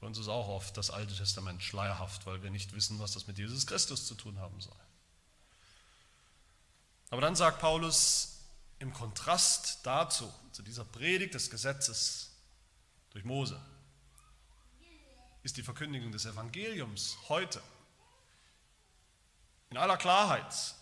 Für 0.00 0.04
uns 0.04 0.18
ist 0.18 0.28
auch 0.28 0.48
oft 0.48 0.76
das 0.76 0.90
Alte 0.90 1.16
Testament 1.16 1.62
schleierhaft, 1.62 2.26
weil 2.26 2.42
wir 2.42 2.50
nicht 2.50 2.74
wissen, 2.74 2.98
was 2.98 3.12
das 3.12 3.26
mit 3.26 3.38
Jesus 3.38 3.66
Christus 3.66 4.06
zu 4.06 4.14
tun 4.14 4.38
haben 4.38 4.60
soll. 4.60 4.76
Aber 7.08 7.22
dann 7.22 7.36
sagt 7.36 7.58
Paulus, 7.58 8.37
im 8.78 8.92
Kontrast 8.92 9.80
dazu, 9.84 10.32
zu 10.52 10.62
dieser 10.62 10.84
Predigt 10.84 11.34
des 11.34 11.50
Gesetzes 11.50 12.30
durch 13.10 13.24
Mose, 13.24 13.60
ist 15.42 15.56
die 15.56 15.62
Verkündigung 15.62 16.12
des 16.12 16.26
Evangeliums 16.26 17.16
heute 17.28 17.62
in 19.70 19.76
aller 19.76 19.96
Klarheit, 19.96 20.74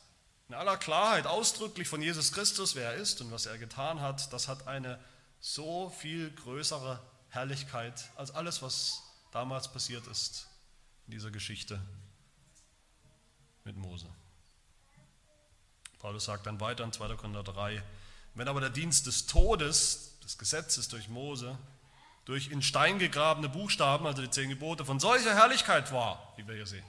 in 0.48 0.54
aller 0.54 0.76
Klarheit 0.76 1.26
ausdrücklich 1.26 1.88
von 1.88 2.02
Jesus 2.02 2.32
Christus, 2.32 2.74
wer 2.74 2.92
er 2.92 2.94
ist 2.94 3.20
und 3.20 3.30
was 3.30 3.46
er 3.46 3.58
getan 3.58 4.00
hat, 4.00 4.32
das 4.32 4.48
hat 4.48 4.66
eine 4.66 5.02
so 5.40 5.90
viel 5.90 6.30
größere 6.30 7.02
Herrlichkeit 7.30 8.10
als 8.16 8.30
alles, 8.30 8.62
was 8.62 9.02
damals 9.32 9.70
passiert 9.70 10.06
ist 10.06 10.48
in 11.06 11.12
dieser 11.12 11.30
Geschichte 11.30 11.80
mit 13.64 13.76
Mose. 13.76 14.08
Paulus 15.98 16.24
sagt 16.24 16.46
dann 16.46 16.60
weiter 16.60 16.84
in 16.84 16.92
2. 16.92 17.14
Korinther 17.16 17.42
3, 17.42 17.82
wenn 18.34 18.48
aber 18.48 18.60
der 18.60 18.70
Dienst 18.70 19.06
des 19.06 19.26
Todes, 19.26 20.18
des 20.22 20.38
Gesetzes 20.38 20.88
durch 20.88 21.08
Mose, 21.08 21.58
durch 22.26 22.50
in 22.50 22.60
Stein 22.60 22.98
gegrabene 22.98 23.48
Buchstaben, 23.48 24.06
also 24.06 24.20
die 24.20 24.30
zehn 24.30 24.50
Gebote, 24.50 24.84
von 24.84 25.00
solcher 25.00 25.34
Herrlichkeit 25.34 25.92
war, 25.92 26.34
wie 26.36 26.46
wir 26.46 26.54
hier 26.54 26.66
sehen, 26.66 26.84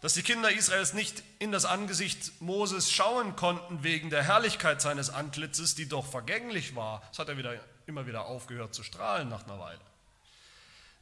dass 0.00 0.14
die 0.14 0.22
Kinder 0.22 0.50
Israels 0.50 0.92
nicht 0.92 1.22
in 1.38 1.52
das 1.52 1.64
Angesicht 1.64 2.40
Moses 2.40 2.90
schauen 2.90 3.36
konnten 3.36 3.82
wegen 3.82 4.10
der 4.10 4.22
Herrlichkeit 4.22 4.80
seines 4.82 5.10
Antlitzes, 5.10 5.74
die 5.74 5.88
doch 5.88 6.06
vergänglich 6.06 6.74
war. 6.74 7.02
Das 7.10 7.18
hat 7.18 7.28
er 7.28 7.38
wieder, 7.38 7.54
immer 7.86 8.06
wieder 8.06 8.26
aufgehört 8.26 8.74
zu 8.74 8.82
strahlen 8.82 9.28
nach 9.28 9.44
einer 9.44 9.58
Weile. 9.58 9.80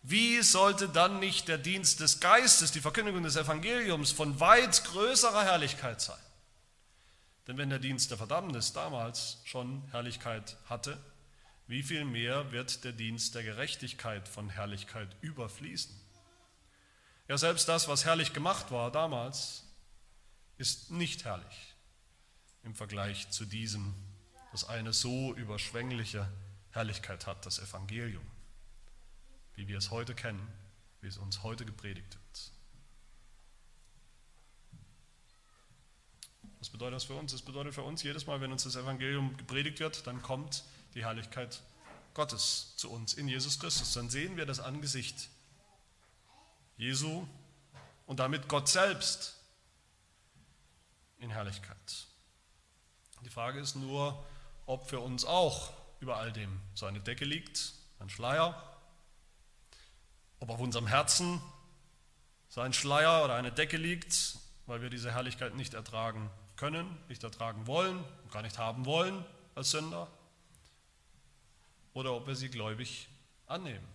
Wie 0.02 0.42
sollte 0.42 0.88
dann 0.88 1.18
nicht 1.18 1.48
der 1.48 1.58
Dienst 1.58 2.00
des 2.00 2.20
Geistes, 2.20 2.72
die 2.72 2.80
Verkündigung 2.80 3.22
des 3.22 3.36
Evangeliums 3.36 4.12
von 4.12 4.38
weit 4.38 4.84
größerer 4.84 5.44
Herrlichkeit 5.44 6.00
sein? 6.00 6.18
Denn 7.46 7.58
wenn 7.58 7.70
der 7.70 7.78
Dienst 7.78 8.10
der 8.10 8.18
Verdammnis 8.18 8.72
damals 8.72 9.38
schon 9.44 9.82
Herrlichkeit 9.90 10.56
hatte, 10.66 10.98
wie 11.66 11.82
viel 11.82 12.04
mehr 12.04 12.52
wird 12.52 12.84
der 12.84 12.92
Dienst 12.92 13.34
der 13.34 13.42
Gerechtigkeit 13.42 14.28
von 14.28 14.48
Herrlichkeit 14.48 15.14
überfließen? 15.20 15.94
Ja, 17.28 17.38
selbst 17.38 17.68
das, 17.68 17.88
was 17.88 18.04
herrlich 18.04 18.32
gemacht 18.32 18.70
war 18.70 18.90
damals, 18.90 19.64
ist 20.58 20.90
nicht 20.90 21.24
herrlich 21.24 21.74
im 22.62 22.74
Vergleich 22.74 23.30
zu 23.30 23.44
diesem, 23.44 23.94
das 24.52 24.68
eine 24.68 24.92
so 24.92 25.34
überschwängliche 25.34 26.30
Herrlichkeit 26.70 27.26
hat, 27.26 27.44
das 27.46 27.58
Evangelium, 27.58 28.24
wie 29.54 29.68
wir 29.68 29.78
es 29.78 29.90
heute 29.90 30.14
kennen, 30.14 30.46
wie 31.00 31.08
es 31.08 31.18
uns 31.18 31.42
heute 31.42 31.64
gepredigt 31.64 32.14
wird. 32.14 32.53
Was 36.64 36.70
bedeutet 36.70 36.94
das 36.94 37.04
für 37.04 37.12
uns? 37.12 37.30
Das 37.32 37.42
bedeutet 37.42 37.74
für 37.74 37.82
uns, 37.82 38.02
jedes 38.02 38.26
Mal, 38.26 38.40
wenn 38.40 38.50
uns 38.50 38.64
das 38.64 38.74
Evangelium 38.74 39.36
gepredigt 39.36 39.80
wird, 39.80 40.06
dann 40.06 40.22
kommt 40.22 40.64
die 40.94 41.04
Herrlichkeit 41.04 41.60
Gottes 42.14 42.72
zu 42.76 42.90
uns 42.90 43.12
in 43.12 43.28
Jesus 43.28 43.60
Christus. 43.60 43.92
Dann 43.92 44.08
sehen 44.08 44.38
wir 44.38 44.46
das 44.46 44.60
Angesicht 44.60 45.28
Jesu 46.78 47.28
und 48.06 48.18
damit 48.18 48.48
Gott 48.48 48.70
selbst 48.70 49.36
in 51.18 51.28
Herrlichkeit. 51.28 52.06
Die 53.26 53.28
Frage 53.28 53.60
ist 53.60 53.76
nur, 53.76 54.24
ob 54.64 54.88
für 54.88 55.00
uns 55.00 55.26
auch 55.26 55.70
über 56.00 56.16
all 56.16 56.32
dem 56.32 56.58
so 56.72 56.86
eine 56.86 57.00
Decke 57.00 57.26
liegt, 57.26 57.74
ein 57.98 58.08
Schleier, 58.08 58.80
ob 60.40 60.48
auf 60.48 60.60
unserem 60.60 60.86
Herzen 60.86 61.42
so 62.48 62.62
ein 62.62 62.72
Schleier 62.72 63.22
oder 63.22 63.34
eine 63.34 63.52
Decke 63.52 63.76
liegt, 63.76 64.38
weil 64.64 64.80
wir 64.80 64.88
diese 64.88 65.12
Herrlichkeit 65.12 65.56
nicht 65.56 65.74
ertragen 65.74 66.30
können, 66.64 66.96
nicht 67.10 67.22
ertragen 67.22 67.66
wollen, 67.66 68.02
gar 68.32 68.40
nicht 68.40 68.56
haben 68.56 68.86
wollen 68.86 69.22
als 69.54 69.72
Sünder, 69.72 70.08
oder 71.92 72.14
ob 72.14 72.26
wir 72.26 72.34
sie 72.36 72.48
gläubig 72.48 73.06
annehmen. 73.46 73.86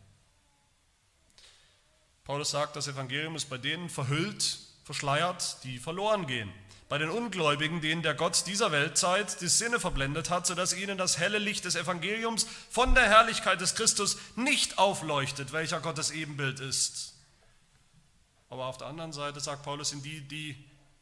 Paulus 2.25 2.51
sagt, 2.51 2.75
das 2.75 2.87
Evangelium 2.87 3.35
ist 3.35 3.49
bei 3.49 3.57
denen 3.57 3.89
verhüllt, 3.89 4.59
verschleiert, 4.83 5.63
die 5.63 5.79
verloren 5.79 6.27
gehen. 6.27 6.53
Bei 6.89 6.99
den 6.99 7.09
Ungläubigen, 7.09 7.81
denen 7.81 8.03
der 8.03 8.13
Gott 8.13 8.45
dieser 8.45 8.71
Weltzeit 8.71 9.41
die 9.41 9.47
Sinne 9.47 9.79
verblendet 9.79 10.29
hat, 10.29 10.45
sodass 10.45 10.75
ihnen 10.75 10.99
das 10.99 11.17
helle 11.17 11.39
Licht 11.39 11.65
des 11.65 11.75
Evangeliums 11.75 12.45
von 12.69 12.93
der 12.93 13.07
Herrlichkeit 13.07 13.61
des 13.61 13.73
Christus 13.73 14.19
nicht 14.35 14.77
aufleuchtet, 14.77 15.53
welcher 15.53 15.79
Gottes 15.79 16.11
Ebenbild 16.11 16.59
ist 16.59 17.15
Aber 18.51 18.67
auf 18.67 18.77
der 18.77 18.85
anderen 18.85 19.11
Seite 19.11 19.39
sagt 19.39 19.63
Paulus, 19.63 19.89
sind 19.89 20.05
die, 20.05 20.21
die 20.21 20.55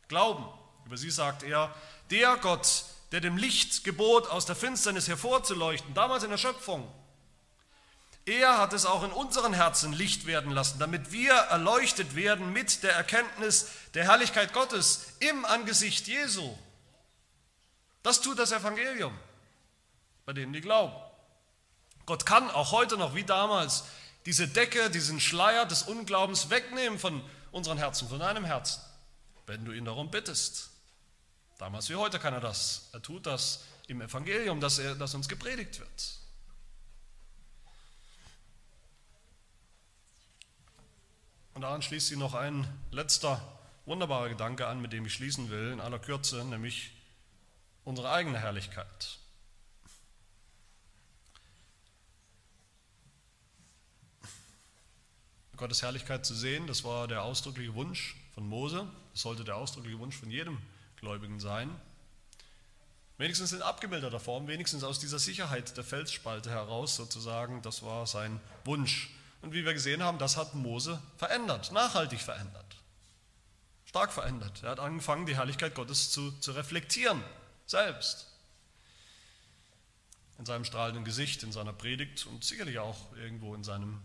glauben. 0.08 0.46
Über 0.88 0.96
sie 0.96 1.12
sagt 1.12 1.44
er, 1.44 1.76
der 2.12 2.38
Gott, 2.38 2.86
der 3.12 3.20
dem 3.20 3.36
Licht 3.36 3.84
gebot, 3.84 4.28
aus 4.28 4.46
der 4.46 4.56
Finsternis 4.56 5.10
hervorzuleuchten, 5.10 5.94
damals 5.94 6.24
in 6.24 6.30
der 6.30 6.38
Schöpfung, 6.38 6.90
er 8.26 8.58
hat 8.58 8.72
es 8.72 8.86
auch 8.86 9.04
in 9.04 9.12
unseren 9.12 9.52
Herzen 9.52 9.92
Licht 9.92 10.26
werden 10.28 10.50
lassen, 10.50 10.80
damit 10.80 11.12
wir 11.12 11.34
erleuchtet 11.34 12.16
werden 12.16 12.54
mit 12.54 12.84
der 12.84 12.94
Erkenntnis 12.94 13.68
der 13.96 14.06
Herrlichkeit 14.06 14.54
Gottes 14.54 15.08
im 15.20 15.44
Angesicht 15.44 16.08
Jesu. 16.08 16.58
Das 18.02 18.22
tut 18.22 18.40
das 18.40 18.54
Evangelium 18.54 19.14
bei 20.26 20.32
denen, 20.32 20.54
die 20.54 20.62
glauben. 20.62 20.96
Gott 22.06 22.26
kann 22.26 22.50
auch 22.50 22.72
heute 22.72 22.96
noch 22.96 23.14
wie 23.14 23.26
damals 23.26 23.84
diese 24.26 24.48
Decke, 24.48 24.90
diesen 24.90 25.20
Schleier 25.20 25.66
des 25.66 25.84
Unglaubens 25.84 26.50
wegnehmen 26.50 26.98
von 26.98 27.22
unseren 27.52 27.78
Herzen, 27.78 28.08
von 28.08 28.20
deinem 28.20 28.46
Herzen, 28.46 28.82
wenn 29.48 29.66
du 29.66 29.74
ihn 29.74 29.84
darum 29.84 30.10
bittest. 30.10 30.77
Damals 31.58 31.90
wie 31.90 31.96
heute 31.96 32.20
kann 32.20 32.34
er 32.34 32.40
das. 32.40 32.90
Er 32.94 33.02
tut 33.02 33.26
das 33.26 33.64
im 33.88 34.02
Evangelium, 34.02 34.60
das, 34.60 34.80
er, 34.80 34.96
das 34.96 35.16
uns 35.16 35.28
gepredigt 35.28 35.80
wird. 35.80 36.20
Und 41.54 41.62
daran 41.62 41.82
schließt 41.82 42.08
sich 42.08 42.18
noch 42.18 42.36
ein 42.36 42.68
letzter 42.92 43.42
wunderbarer 43.86 44.30
Gedanke 44.30 44.68
an, 44.68 44.82
mit 44.82 44.94
dem 44.94 45.08
ich 45.08 45.14
schließen 45.14 45.50
will, 45.50 45.72
in 45.72 45.80
aller 45.80 45.98
Kürze, 45.98 46.44
nämlich 46.46 46.92
unsere 47.84 48.12
eigene 48.12 48.38
Herrlichkeit. 48.38 49.18
Gottes 55.56 55.82
Herrlichkeit 55.82 56.24
zu 56.24 56.36
sehen, 56.36 56.68
das 56.68 56.84
war 56.84 57.08
der 57.08 57.24
ausdrückliche 57.24 57.74
Wunsch 57.74 58.16
von 58.36 58.48
Mose, 58.48 58.88
das 59.14 59.22
sollte 59.22 59.44
der 59.44 59.56
ausdrückliche 59.56 59.98
Wunsch 59.98 60.16
von 60.16 60.30
jedem 60.30 60.60
Gläubigen 60.98 61.40
sein. 61.40 61.70
Wenigstens 63.18 63.52
in 63.52 63.62
abgebildeter 63.62 64.20
Form, 64.20 64.48
wenigstens 64.48 64.84
aus 64.84 65.00
dieser 65.00 65.18
Sicherheit 65.18 65.76
der 65.76 65.84
Felsspalte 65.84 66.52
heraus 66.52 66.96
sozusagen, 66.96 67.62
das 67.64 67.82
war 67.82 68.06
sein 68.06 68.40
Wunsch. 68.64 69.10
Und 69.42 69.54
wie 69.54 69.66
wir 69.66 69.74
gesehen 69.74 70.04
haben, 70.04 70.20
das 70.20 70.38
hat 70.38 70.54
Mose 70.54 71.02
verändert, 71.18 71.72
nachhaltig 71.72 72.20
verändert, 72.20 72.76
stark 73.86 74.12
verändert. 74.12 74.62
Er 74.64 74.72
hat 74.72 74.80
angefangen, 74.80 75.26
die 75.26 75.36
Herrlichkeit 75.36 75.74
Gottes 75.74 76.12
zu, 76.12 76.32
zu 76.40 76.52
reflektieren, 76.52 77.24
selbst. 77.66 78.28
In 80.38 80.46
seinem 80.46 80.66
strahlenden 80.66 81.04
Gesicht, 81.04 81.42
in 81.42 81.52
seiner 81.52 81.74
Predigt 81.74 82.28
und 82.28 82.44
sicherlich 82.44 82.78
auch 82.78 83.16
irgendwo 83.16 83.56
in 83.56 83.64
seinem 83.64 84.02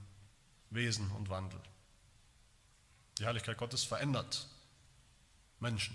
Wesen 0.71 1.11
und 1.13 1.29
Wandel. 1.29 1.61
Die 3.19 3.25
Herrlichkeit 3.25 3.59
Gottes 3.59 3.85
verändert 3.85 4.47
Menschen, 5.61 5.95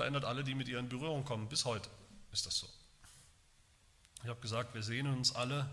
verändert 0.00 0.24
alle, 0.24 0.42
die 0.42 0.54
mit 0.54 0.66
ihr 0.66 0.78
in 0.78 0.88
Berührung 0.88 1.26
kommen. 1.26 1.46
Bis 1.50 1.66
heute 1.66 1.90
ist 2.32 2.46
das 2.46 2.56
so. 2.56 2.66
Ich 4.22 4.30
habe 4.30 4.40
gesagt, 4.40 4.72
wir 4.72 4.82
sehen 4.82 5.06
uns 5.06 5.34
alle 5.34 5.68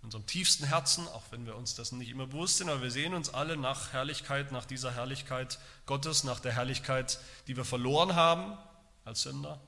in 0.00 0.06
unserem 0.06 0.26
tiefsten 0.26 0.66
Herzen, 0.66 1.06
auch 1.06 1.22
wenn 1.30 1.46
wir 1.46 1.54
uns 1.54 1.76
dessen 1.76 1.98
nicht 1.98 2.08
immer 2.08 2.26
bewusst 2.26 2.56
sind, 2.56 2.68
aber 2.68 2.82
wir 2.82 2.90
sehen 2.90 3.14
uns 3.14 3.32
alle 3.32 3.56
nach 3.56 3.92
Herrlichkeit, 3.92 4.50
nach 4.50 4.64
dieser 4.64 4.96
Herrlichkeit 4.96 5.60
Gottes, 5.86 6.24
nach 6.24 6.40
der 6.40 6.54
Herrlichkeit, 6.54 7.20
die 7.46 7.56
wir 7.56 7.64
verloren 7.64 8.16
haben 8.16 8.58
als 9.04 9.22
Sünder. 9.22 9.60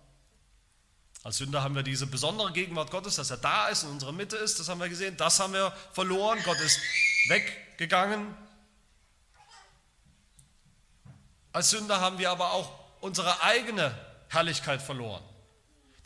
Als 1.23 1.37
Sünder 1.37 1.63
haben 1.63 1.77
wir 1.77 1.85
diese 1.85 2.09
besondere 2.09 2.51
Gegenwart 2.51 2.91
Gottes, 2.91 3.15
dass 3.15 3.31
er 3.31 3.37
da 3.37 3.69
ist, 3.69 3.85
in 3.85 3.91
unserer 3.91 4.11
Mitte 4.11 4.39
ist, 4.39 4.59
das 4.59 4.69
haben 4.69 4.81
wir 4.81 4.89
gesehen, 4.89 5.17
das 5.17 5.39
haben 5.39 5.53
wir 5.53 5.71
verloren, 5.93 6.41
Gott 6.45 6.59
ist 6.59 6.81
weggegangen. 7.29 8.35
Als 11.53 11.71
Sünder 11.71 12.01
haben 12.01 12.19
wir 12.19 12.33
aber 12.33 12.51
auch 12.55 12.80
unsere 13.01 13.43
eigene 13.43 13.95
Herrlichkeit 14.29 14.83
verloren. 14.83 15.23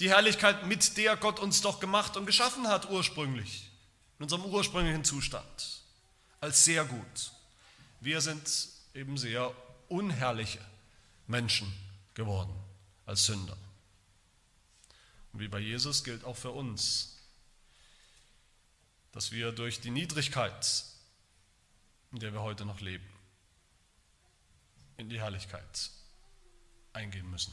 Die 0.01 0.11
Herrlichkeit, 0.11 0.67
mit 0.67 0.97
der 0.97 1.17
Gott 1.17 1.39
uns 1.39 1.61
doch 1.61 1.79
gemacht 1.79 2.17
und 2.17 2.27
geschaffen 2.27 2.67
hat 2.69 2.91
ursprünglich, 2.91 3.71
in 4.19 4.25
unserem 4.25 4.45
ursprünglichen 4.45 5.05
Zustand, 5.05 5.83
als 6.41 6.65
sehr 6.65 6.85
gut. 6.85 7.33
Wir 8.01 8.21
sind 8.21 8.69
eben 8.95 9.17
sehr 9.17 9.55
unherrliche 9.89 10.61
Menschen 11.27 11.73
geworden 12.15 12.55
als 13.07 13.27
Sünder. 13.27 13.57
Und 15.33 15.41
wie 15.41 15.49
bei 15.49 15.59
Jesus 15.59 16.05
gilt 16.05 16.25
auch 16.25 16.37
für 16.37 16.51
uns, 16.51 17.17
dass 19.13 19.31
wir 19.31 19.53
durch 19.53 19.81
die 19.81 19.91
Niedrigkeit, 19.91 20.85
in 22.13 22.19
der 22.19 22.33
wir 22.33 22.43
heute 22.43 22.65
noch 22.65 22.81
leben, 22.81 23.09
in 24.97 25.09
die 25.09 25.21
Herrlichkeit 25.21 25.91
eingehen 26.95 27.31
müssen. 27.31 27.53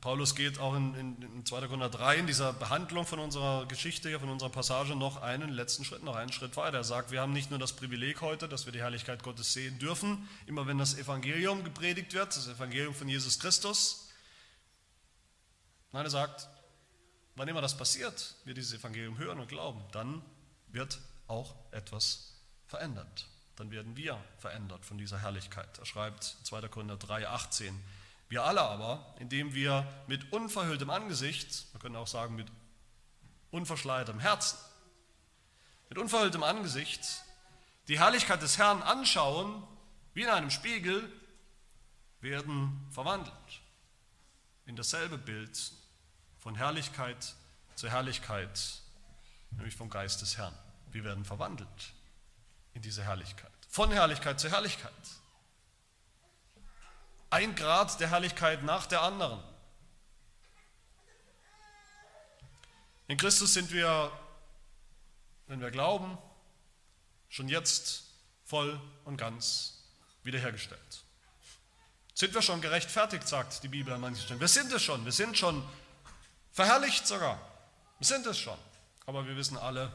Paulus 0.00 0.34
geht 0.34 0.58
auch 0.58 0.74
in, 0.74 0.94
in, 0.96 1.22
in 1.22 1.46
2. 1.46 1.68
Korinther 1.68 1.88
3 1.88 2.16
in 2.16 2.26
dieser 2.26 2.52
Behandlung 2.52 3.06
von 3.06 3.20
unserer 3.20 3.66
Geschichte, 3.66 4.18
von 4.18 4.30
unserer 4.30 4.50
Passage 4.50 4.96
noch 4.96 5.22
einen 5.22 5.48
letzten 5.50 5.84
Schritt, 5.84 6.02
noch 6.02 6.16
einen 6.16 6.32
Schritt 6.32 6.56
weiter. 6.56 6.78
Er 6.78 6.84
sagt, 6.84 7.12
wir 7.12 7.20
haben 7.20 7.32
nicht 7.32 7.50
nur 7.50 7.60
das 7.60 7.74
Privileg 7.74 8.20
heute, 8.20 8.48
dass 8.48 8.66
wir 8.66 8.72
die 8.72 8.80
Herrlichkeit 8.80 9.22
Gottes 9.22 9.52
sehen 9.52 9.78
dürfen, 9.78 10.28
immer 10.46 10.66
wenn 10.66 10.78
das 10.78 10.94
Evangelium 10.94 11.62
gepredigt 11.62 12.14
wird, 12.14 12.36
das 12.36 12.48
Evangelium 12.48 12.94
von 12.94 13.08
Jesus 13.08 13.38
Christus, 13.38 14.08
Nein, 15.92 16.06
er 16.06 16.10
sagt, 16.10 16.48
wann 17.36 17.48
immer 17.48 17.60
das 17.60 17.76
passiert, 17.76 18.34
wir 18.44 18.54
dieses 18.54 18.72
Evangelium 18.72 19.18
hören 19.18 19.38
und 19.40 19.48
glauben, 19.48 19.84
dann 19.92 20.22
wird 20.68 20.98
auch 21.28 21.54
etwas 21.70 22.32
verändert. 22.66 23.28
Dann 23.62 23.70
werden 23.70 23.96
wir 23.96 24.18
verändert 24.38 24.84
von 24.84 24.98
dieser 24.98 25.20
Herrlichkeit. 25.20 25.78
Er 25.78 25.86
schreibt 25.86 26.24
2. 26.24 26.66
Korinther 26.66 26.96
3, 26.96 27.28
18. 27.28 27.80
Wir 28.28 28.42
alle 28.42 28.60
aber, 28.60 29.14
indem 29.20 29.54
wir 29.54 29.86
mit 30.08 30.32
unverhülltem 30.32 30.90
Angesicht, 30.90 31.66
man 31.72 31.80
könnte 31.80 32.00
auch 32.00 32.08
sagen 32.08 32.34
mit 32.34 32.48
unverschleiertem 33.52 34.18
Herzen, 34.18 34.58
mit 35.90 35.98
unverhülltem 35.98 36.42
Angesicht 36.42 37.22
die 37.86 38.00
Herrlichkeit 38.00 38.42
des 38.42 38.58
Herrn 38.58 38.82
anschauen, 38.82 39.62
wie 40.12 40.22
in 40.22 40.28
einem 40.28 40.50
Spiegel, 40.50 41.08
werden 42.20 42.88
verwandelt 42.90 43.62
in 44.66 44.74
dasselbe 44.74 45.18
Bild 45.18 45.70
von 46.40 46.56
Herrlichkeit 46.56 47.36
zu 47.76 47.88
Herrlichkeit, 47.88 48.80
nämlich 49.52 49.76
vom 49.76 49.88
Geist 49.88 50.20
des 50.20 50.36
Herrn. 50.36 50.58
Wir 50.90 51.04
werden 51.04 51.24
verwandelt 51.24 51.92
in 52.74 52.82
diese 52.82 53.04
Herrlichkeit. 53.04 53.51
Von 53.72 53.90
Herrlichkeit 53.90 54.38
zu 54.38 54.50
Herrlichkeit. 54.50 54.92
Ein 57.30 57.54
Grad 57.54 57.98
der 58.00 58.10
Herrlichkeit 58.10 58.62
nach 58.64 58.84
der 58.84 59.00
anderen. 59.00 59.42
In 63.08 63.16
Christus 63.16 63.54
sind 63.54 63.72
wir, 63.72 64.12
wenn 65.46 65.62
wir 65.62 65.70
glauben, 65.70 66.18
schon 67.30 67.48
jetzt 67.48 68.02
voll 68.44 68.78
und 69.06 69.16
ganz 69.16 69.82
wiederhergestellt. 70.22 71.04
Sind 72.12 72.34
wir 72.34 72.42
schon 72.42 72.60
gerechtfertigt, 72.60 73.26
sagt 73.26 73.62
die 73.62 73.68
Bibel 73.68 73.94
an 73.94 74.02
manchen 74.02 74.22
Stellen. 74.22 74.40
Wir 74.40 74.48
sind 74.48 74.70
es 74.70 74.82
schon, 74.82 75.02
wir 75.06 75.12
sind 75.12 75.38
schon 75.38 75.66
Verherrlicht 76.50 77.06
sogar. 77.06 77.40
Wir 77.98 78.06
sind 78.06 78.26
es 78.26 78.38
schon. 78.38 78.58
Aber 79.06 79.26
wir 79.26 79.34
wissen 79.34 79.56
alle 79.56 79.90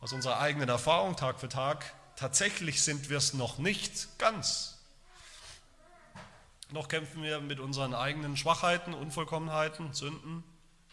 aus 0.00 0.12
unserer 0.12 0.40
eigenen 0.40 0.68
Erfahrung 0.68 1.14
Tag 1.14 1.38
für 1.38 1.48
Tag, 1.48 1.94
tatsächlich 2.20 2.82
sind 2.82 3.08
wir 3.08 3.16
es 3.16 3.32
noch 3.32 3.56
nicht 3.56 4.18
ganz. 4.18 4.76
Noch 6.70 6.86
kämpfen 6.86 7.22
wir 7.22 7.40
mit 7.40 7.60
unseren 7.60 7.94
eigenen 7.94 8.36
Schwachheiten, 8.36 8.92
Unvollkommenheiten, 8.92 9.94
Sünden, 9.94 10.44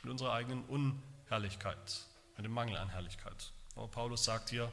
mit 0.03 0.11
unserer 0.11 0.31
eigenen 0.31 0.63
Unherrlichkeit, 0.65 2.05
mit 2.37 2.45
dem 2.45 2.53
Mangel 2.53 2.77
an 2.77 2.87
Herrlichkeit. 2.87 3.51
Aber 3.75 3.89
Paulus 3.89 4.23
sagt 4.23 4.51
hier, 4.51 4.71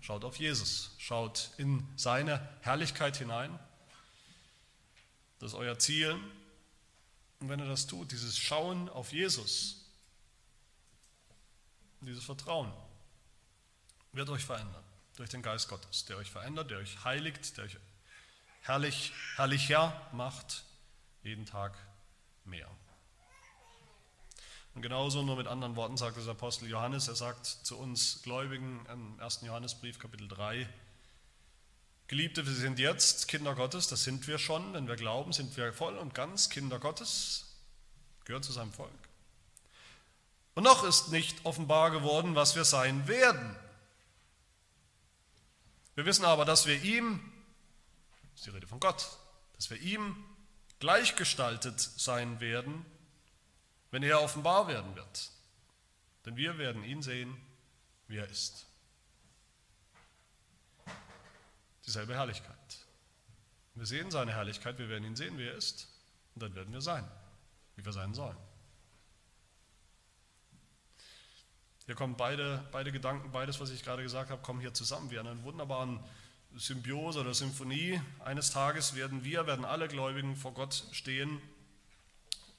schaut 0.00 0.24
auf 0.24 0.36
Jesus, 0.36 0.92
schaut 0.96 1.50
in 1.58 1.86
seine 1.96 2.48
Herrlichkeit 2.62 3.18
hinein. 3.18 3.56
Das 5.38 5.52
ist 5.52 5.58
euer 5.58 5.78
Ziel, 5.78 6.18
und 7.40 7.48
wenn 7.50 7.60
er 7.60 7.68
das 7.68 7.86
tut, 7.86 8.10
dieses 8.10 8.38
Schauen 8.38 8.88
auf 8.88 9.12
Jesus, 9.12 9.84
dieses 12.00 12.24
Vertrauen, 12.24 12.72
wird 14.12 14.30
euch 14.30 14.44
verändern 14.44 14.89
durch 15.20 15.28
den 15.28 15.42
Geist 15.42 15.68
Gottes, 15.68 16.06
der 16.06 16.16
euch 16.16 16.30
verändert, 16.30 16.70
der 16.70 16.78
euch 16.78 17.04
heiligt, 17.04 17.58
der 17.58 17.64
euch 17.64 17.76
herrlich, 18.62 19.12
herrlicher 19.36 20.08
macht, 20.12 20.64
jeden 21.22 21.44
Tag 21.44 21.76
mehr. 22.46 22.70
Und 24.74 24.80
genauso 24.80 25.22
nur 25.22 25.36
mit 25.36 25.46
anderen 25.46 25.76
Worten 25.76 25.98
sagt 25.98 26.16
das 26.16 26.26
Apostel 26.26 26.70
Johannes, 26.70 27.06
er 27.06 27.16
sagt 27.16 27.44
zu 27.44 27.76
uns 27.76 28.22
Gläubigen 28.22 28.86
im 28.90 29.20
1. 29.20 29.42
Johannesbrief 29.42 29.98
Kapitel 29.98 30.26
3, 30.26 30.66
Geliebte, 32.06 32.46
wir 32.46 32.54
sind 32.54 32.78
jetzt 32.78 33.28
Kinder 33.28 33.54
Gottes, 33.54 33.88
das 33.88 34.02
sind 34.02 34.26
wir 34.26 34.38
schon, 34.38 34.72
wenn 34.72 34.88
wir 34.88 34.96
glauben, 34.96 35.34
sind 35.34 35.54
wir 35.54 35.70
voll 35.74 35.98
und 35.98 36.14
ganz 36.14 36.48
Kinder 36.48 36.78
Gottes, 36.78 37.58
gehören 38.24 38.42
zu 38.42 38.52
seinem 38.52 38.72
Volk. 38.72 38.90
Und 40.54 40.62
noch 40.62 40.82
ist 40.82 41.12
nicht 41.12 41.44
offenbar 41.44 41.90
geworden, 41.90 42.36
was 42.36 42.56
wir 42.56 42.64
sein 42.64 43.06
werden. 43.06 43.54
Wir 45.94 46.06
wissen 46.06 46.24
aber, 46.24 46.44
dass 46.44 46.66
wir 46.66 46.82
ihm, 46.82 47.20
das 48.32 48.40
ist 48.40 48.46
die 48.46 48.50
Rede 48.50 48.66
von 48.66 48.80
Gott, 48.80 49.18
dass 49.54 49.70
wir 49.70 49.80
ihm 49.80 50.24
gleichgestaltet 50.78 51.78
sein 51.78 52.40
werden, 52.40 52.84
wenn 53.90 54.02
er 54.02 54.22
offenbar 54.22 54.68
werden 54.68 54.96
wird. 54.96 55.30
Denn 56.24 56.36
wir 56.36 56.58
werden 56.58 56.84
ihn 56.84 57.02
sehen, 57.02 57.36
wie 58.08 58.18
er 58.18 58.28
ist. 58.28 58.66
Dieselbe 61.86 62.14
Herrlichkeit. 62.14 62.56
Wir 63.74 63.86
sehen 63.86 64.10
seine 64.10 64.32
Herrlichkeit, 64.32 64.78
wir 64.78 64.88
werden 64.88 65.04
ihn 65.04 65.16
sehen, 65.16 65.38
wie 65.38 65.46
er 65.46 65.54
ist. 65.54 65.88
Und 66.34 66.42
dann 66.42 66.54
werden 66.54 66.72
wir 66.72 66.80
sein, 66.80 67.08
wie 67.76 67.84
wir 67.84 67.92
sein 67.92 68.14
sollen. 68.14 68.36
Hier 71.90 71.96
kommen 71.96 72.16
beide, 72.16 72.64
beide 72.70 72.92
Gedanken, 72.92 73.32
beides, 73.32 73.58
was 73.58 73.70
ich 73.70 73.82
gerade 73.82 74.04
gesagt 74.04 74.30
habe, 74.30 74.40
kommen 74.42 74.60
hier 74.60 74.72
zusammen 74.72 75.10
wie 75.10 75.18
an 75.18 75.26
einer 75.26 75.42
wunderbaren 75.42 75.98
Symbiose 76.54 77.18
oder 77.18 77.34
Symphonie. 77.34 78.00
Eines 78.20 78.52
Tages 78.52 78.94
werden 78.94 79.24
wir, 79.24 79.48
werden 79.48 79.64
alle 79.64 79.88
Gläubigen 79.88 80.36
vor 80.36 80.54
Gott 80.54 80.84
stehen, 80.92 81.42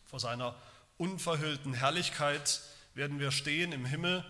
vor 0.03 0.19
seiner 0.19 0.53
unverhüllten 0.97 1.73
Herrlichkeit 1.73 2.59
werden 2.93 3.21
wir 3.21 3.31
stehen 3.31 3.71
im 3.71 3.85
Himmel, 3.85 4.25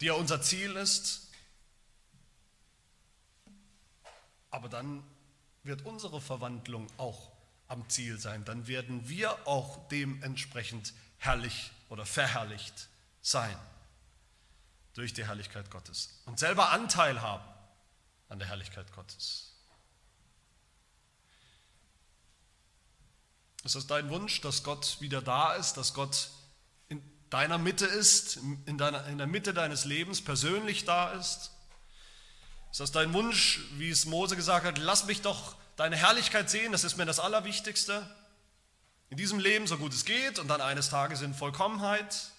die 0.00 0.06
ja 0.06 0.14
unser 0.14 0.40
Ziel 0.40 0.76
ist. 0.76 1.30
Aber 4.48 4.70
dann 4.70 5.04
wird 5.62 5.84
unsere 5.84 6.22
Verwandlung 6.22 6.86
auch 6.96 7.32
am 7.68 7.86
Ziel 7.90 8.18
sein. 8.18 8.46
Dann 8.46 8.66
werden 8.66 9.10
wir 9.10 9.46
auch 9.46 9.86
dementsprechend 9.88 10.94
herrlich 11.18 11.70
oder 11.90 12.06
verherrlicht 12.06 12.88
sein 13.20 13.54
durch 14.94 15.12
die 15.12 15.26
Herrlichkeit 15.26 15.70
Gottes 15.70 16.20
und 16.26 16.38
selber 16.38 16.70
Anteil 16.70 17.20
haben 17.20 17.44
an 18.28 18.38
der 18.38 18.48
Herrlichkeit 18.48 18.92
Gottes. 18.94 19.52
Ist 23.64 23.74
das 23.74 23.86
dein 23.86 24.10
Wunsch, 24.10 24.40
dass 24.42 24.62
Gott 24.62 24.98
wieder 25.00 25.22
da 25.22 25.54
ist, 25.54 25.74
dass 25.74 25.94
Gott 25.94 26.28
in 26.88 27.02
deiner 27.30 27.56
Mitte 27.56 27.86
ist, 27.86 28.36
in, 28.66 28.76
deiner, 28.76 29.06
in 29.06 29.16
der 29.16 29.26
Mitte 29.26 29.54
deines 29.54 29.86
Lebens 29.86 30.22
persönlich 30.22 30.84
da 30.84 31.12
ist? 31.12 31.50
Ist 32.70 32.80
das 32.80 32.92
dein 32.92 33.12
Wunsch, 33.14 33.60
wie 33.78 33.88
es 33.88 34.04
Mose 34.04 34.36
gesagt 34.36 34.66
hat, 34.66 34.78
lass 34.78 35.06
mich 35.06 35.22
doch 35.22 35.56
deine 35.76 35.96
Herrlichkeit 35.96 36.50
sehen, 36.50 36.72
das 36.72 36.84
ist 36.84 36.96
mir 36.96 37.06
das 37.06 37.20
Allerwichtigste? 37.20 38.08
In 39.08 39.16
diesem 39.16 39.38
Leben 39.38 39.66
so 39.66 39.78
gut 39.78 39.94
es 39.94 40.04
geht 40.04 40.38
und 40.38 40.48
dann 40.48 40.60
eines 40.60 40.90
Tages 40.90 41.22
in 41.22 41.34
Vollkommenheit. 41.34 42.32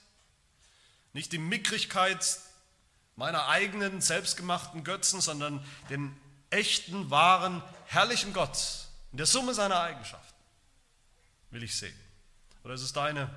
Nicht 1.13 1.31
die 1.31 1.37
Mickrigkeit 1.37 2.37
meiner 3.15 3.47
eigenen 3.47 4.01
selbstgemachten 4.01 4.83
Götzen, 4.83 5.21
sondern 5.21 5.65
den 5.89 6.15
echten, 6.49 7.09
wahren, 7.09 7.63
herrlichen 7.85 8.33
Gott 8.33 8.57
in 9.11 9.17
der 9.17 9.25
Summe 9.25 9.53
seiner 9.53 9.79
Eigenschaften 9.79 10.35
will 11.51 11.63
ich 11.63 11.77
sehen. 11.77 11.97
Oder 12.65 12.73
ist 12.73 12.81
es 12.81 12.91
deine 12.91 13.33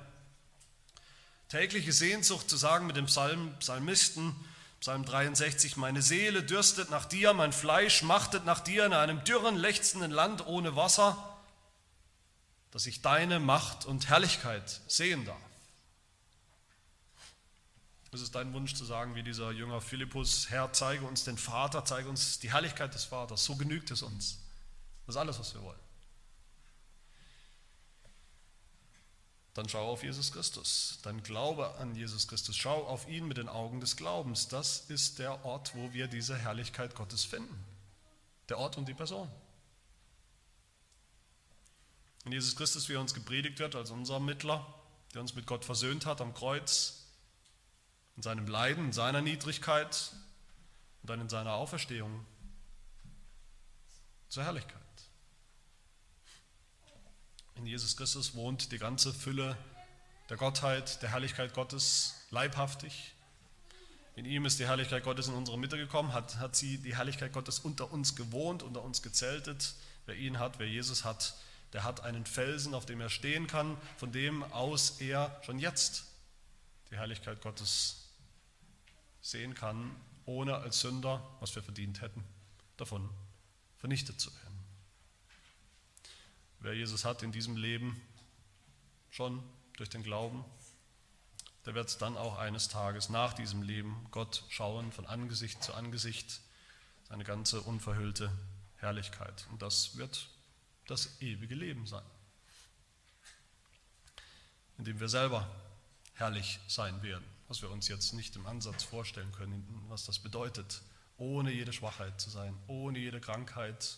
tägliche 1.47 1.93
Sehnsucht 1.93 2.49
zu 2.49 2.57
sagen 2.57 2.85
mit 2.85 2.97
dem 2.97 3.05
Psalm, 3.05 3.55
Psalmisten, 3.59 4.35
Psalm 4.81 5.05
63, 5.05 5.77
meine 5.77 6.01
Seele 6.01 6.43
dürstet 6.43 6.89
nach 6.89 7.05
dir, 7.05 7.33
mein 7.33 7.53
Fleisch 7.53 8.03
machtet 8.03 8.45
nach 8.45 8.59
dir 8.59 8.85
in 8.85 8.93
einem 8.93 9.23
dürren, 9.23 9.55
lechzenden 9.55 10.11
Land 10.11 10.45
ohne 10.47 10.75
Wasser, 10.75 11.37
dass 12.71 12.85
ich 12.85 13.01
deine 13.01 13.39
Macht 13.39 13.85
und 13.85 14.09
Herrlichkeit 14.09 14.81
sehen 14.87 15.25
darf. 15.25 15.37
Es 18.11 18.21
ist 18.21 18.33
dein 18.33 18.53
Wunsch 18.53 18.73
zu 18.73 18.85
sagen, 18.85 19.13
wie 19.13 19.21
dieser 19.21 19.51
Jünger 19.51 19.81
Philippus, 19.81 20.49
Herr, 20.49 20.73
zeige 20.73 21.05
uns 21.05 21.25
den 21.25 21.37
Vater, 21.37 21.85
zeige 21.85 22.09
uns 22.09 22.39
die 22.39 22.51
Herrlichkeit 22.51 22.93
des 22.93 23.05
Vaters, 23.05 23.45
so 23.45 23.55
genügt 23.55 23.91
es 23.91 24.01
uns. 24.01 24.39
Das 25.05 25.15
ist 25.15 25.19
alles, 25.19 25.39
was 25.39 25.53
wir 25.53 25.61
wollen. 25.61 25.79
Dann 29.53 29.67
schau 29.67 29.91
auf 29.91 30.03
Jesus 30.03 30.31
Christus, 30.31 30.99
dann 31.03 31.21
glaube 31.21 31.75
an 31.75 31.93
Jesus 31.95 32.27
Christus, 32.27 32.55
schau 32.55 32.85
auf 32.85 33.07
ihn 33.09 33.27
mit 33.27 33.37
den 33.37 33.49
Augen 33.49 33.79
des 33.79 33.95
Glaubens. 33.95 34.47
Das 34.47 34.89
ist 34.89 35.19
der 35.19 35.43
Ort, 35.45 35.75
wo 35.75 35.91
wir 35.93 36.07
diese 36.07 36.37
Herrlichkeit 36.37 36.95
Gottes 36.95 37.25
finden. 37.25 37.65
Der 38.47 38.57
Ort 38.57 38.77
und 38.77 38.87
die 38.87 38.93
Person. 38.93 39.29
In 42.25 42.31
Jesus 42.31 42.55
Christus, 42.55 42.89
wie 42.89 42.93
er 42.93 43.01
uns 43.01 43.13
gepredigt 43.13 43.59
wird 43.59 43.75
als 43.75 43.91
unser 43.91 44.19
Mittler, 44.19 44.65
der 45.13 45.21
uns 45.21 45.35
mit 45.35 45.45
Gott 45.45 45.65
versöhnt 45.65 46.05
hat 46.05 46.21
am 46.21 46.33
Kreuz, 46.33 46.98
in 48.19 48.23
seinem 48.23 48.47
Leiden, 48.47 48.87
in 48.87 48.91
seiner 48.91 49.21
Niedrigkeit 49.21 50.11
und 51.01 51.09
dann 51.09 51.21
in 51.21 51.29
seiner 51.29 51.53
Auferstehung 51.53 52.25
zur 54.27 54.43
Herrlichkeit. 54.43 54.75
In 57.55 57.65
Jesus 57.65 57.95
Christus 57.95 58.35
wohnt 58.35 58.73
die 58.73 58.77
ganze 58.77 59.13
Fülle 59.13 59.57
der 60.27 60.35
Gottheit, 60.35 61.01
der 61.01 61.11
Herrlichkeit 61.11 61.53
Gottes 61.53 62.13
leibhaftig. 62.29 63.15
In 64.17 64.25
ihm 64.25 64.45
ist 64.45 64.59
die 64.59 64.67
Herrlichkeit 64.67 65.05
Gottes 65.05 65.29
in 65.29 65.33
unsere 65.33 65.57
Mitte 65.57 65.77
gekommen, 65.77 66.11
hat, 66.11 66.39
hat 66.39 66.57
sie 66.57 66.77
die 66.77 66.97
Herrlichkeit 66.97 67.31
Gottes 67.31 67.59
unter 67.59 67.89
uns 67.89 68.17
gewohnt, 68.17 68.63
unter 68.63 68.81
uns 68.81 69.01
gezeltet. 69.01 69.75
Wer 70.07 70.17
ihn 70.17 70.39
hat, 70.39 70.59
wer 70.59 70.67
Jesus 70.67 71.05
hat, 71.05 71.35
der 71.71 71.85
hat 71.85 72.03
einen 72.03 72.25
Felsen, 72.25 72.73
auf 72.73 72.85
dem 72.85 72.99
er 72.99 73.09
stehen 73.09 73.47
kann, 73.47 73.77
von 73.95 74.11
dem 74.11 74.43
aus 74.51 74.99
er 74.99 75.41
schon 75.45 75.57
jetzt 75.57 76.03
die 76.91 76.97
Herrlichkeit 76.97 77.41
Gottes 77.41 77.98
sehen 79.21 79.53
kann, 79.53 79.95
ohne 80.25 80.55
als 80.55 80.81
Sünder, 80.81 81.27
was 81.39 81.55
wir 81.55 81.63
verdient 81.63 82.01
hätten, 82.01 82.23
davon 82.77 83.09
vernichtet 83.77 84.19
zu 84.19 84.33
werden. 84.35 84.59
Wer 86.59 86.75
Jesus 86.75 87.05
hat 87.05 87.23
in 87.23 87.31
diesem 87.31 87.55
Leben 87.55 87.99
schon 89.09 89.41
durch 89.77 89.89
den 89.89 90.03
Glauben, 90.03 90.43
der 91.65 91.73
wird 91.73 92.01
dann 92.01 92.17
auch 92.17 92.37
eines 92.37 92.67
Tages 92.67 93.09
nach 93.09 93.33
diesem 93.33 93.61
Leben 93.61 94.07
Gott 94.11 94.43
schauen, 94.49 94.91
von 94.91 95.05
Angesicht 95.05 95.63
zu 95.63 95.73
Angesicht, 95.73 96.41
seine 97.07 97.23
ganze 97.23 97.61
unverhüllte 97.61 98.31
Herrlichkeit. 98.77 99.47
Und 99.51 99.61
das 99.61 99.97
wird 99.97 100.29
das 100.87 101.21
ewige 101.21 101.55
Leben 101.55 101.85
sein, 101.87 102.05
in 104.77 104.85
dem 104.85 104.99
wir 104.99 105.09
selber 105.09 105.49
herrlich 106.13 106.59
sein 106.67 107.01
werden 107.01 107.38
was 107.49 107.63
wir 107.63 107.71
uns 107.71 107.87
jetzt 107.87 108.13
nicht 108.13 108.35
im 108.35 108.45
Ansatz 108.45 108.83
vorstellen 108.83 109.31
können, 109.33 109.83
was 109.89 110.05
das 110.05 110.19
bedeutet, 110.19 110.81
ohne 111.17 111.51
jede 111.51 111.73
Schwachheit 111.73 112.21
zu 112.21 112.29
sein, 112.29 112.55
ohne 112.67 112.99
jede 112.99 113.19
Krankheit, 113.19 113.97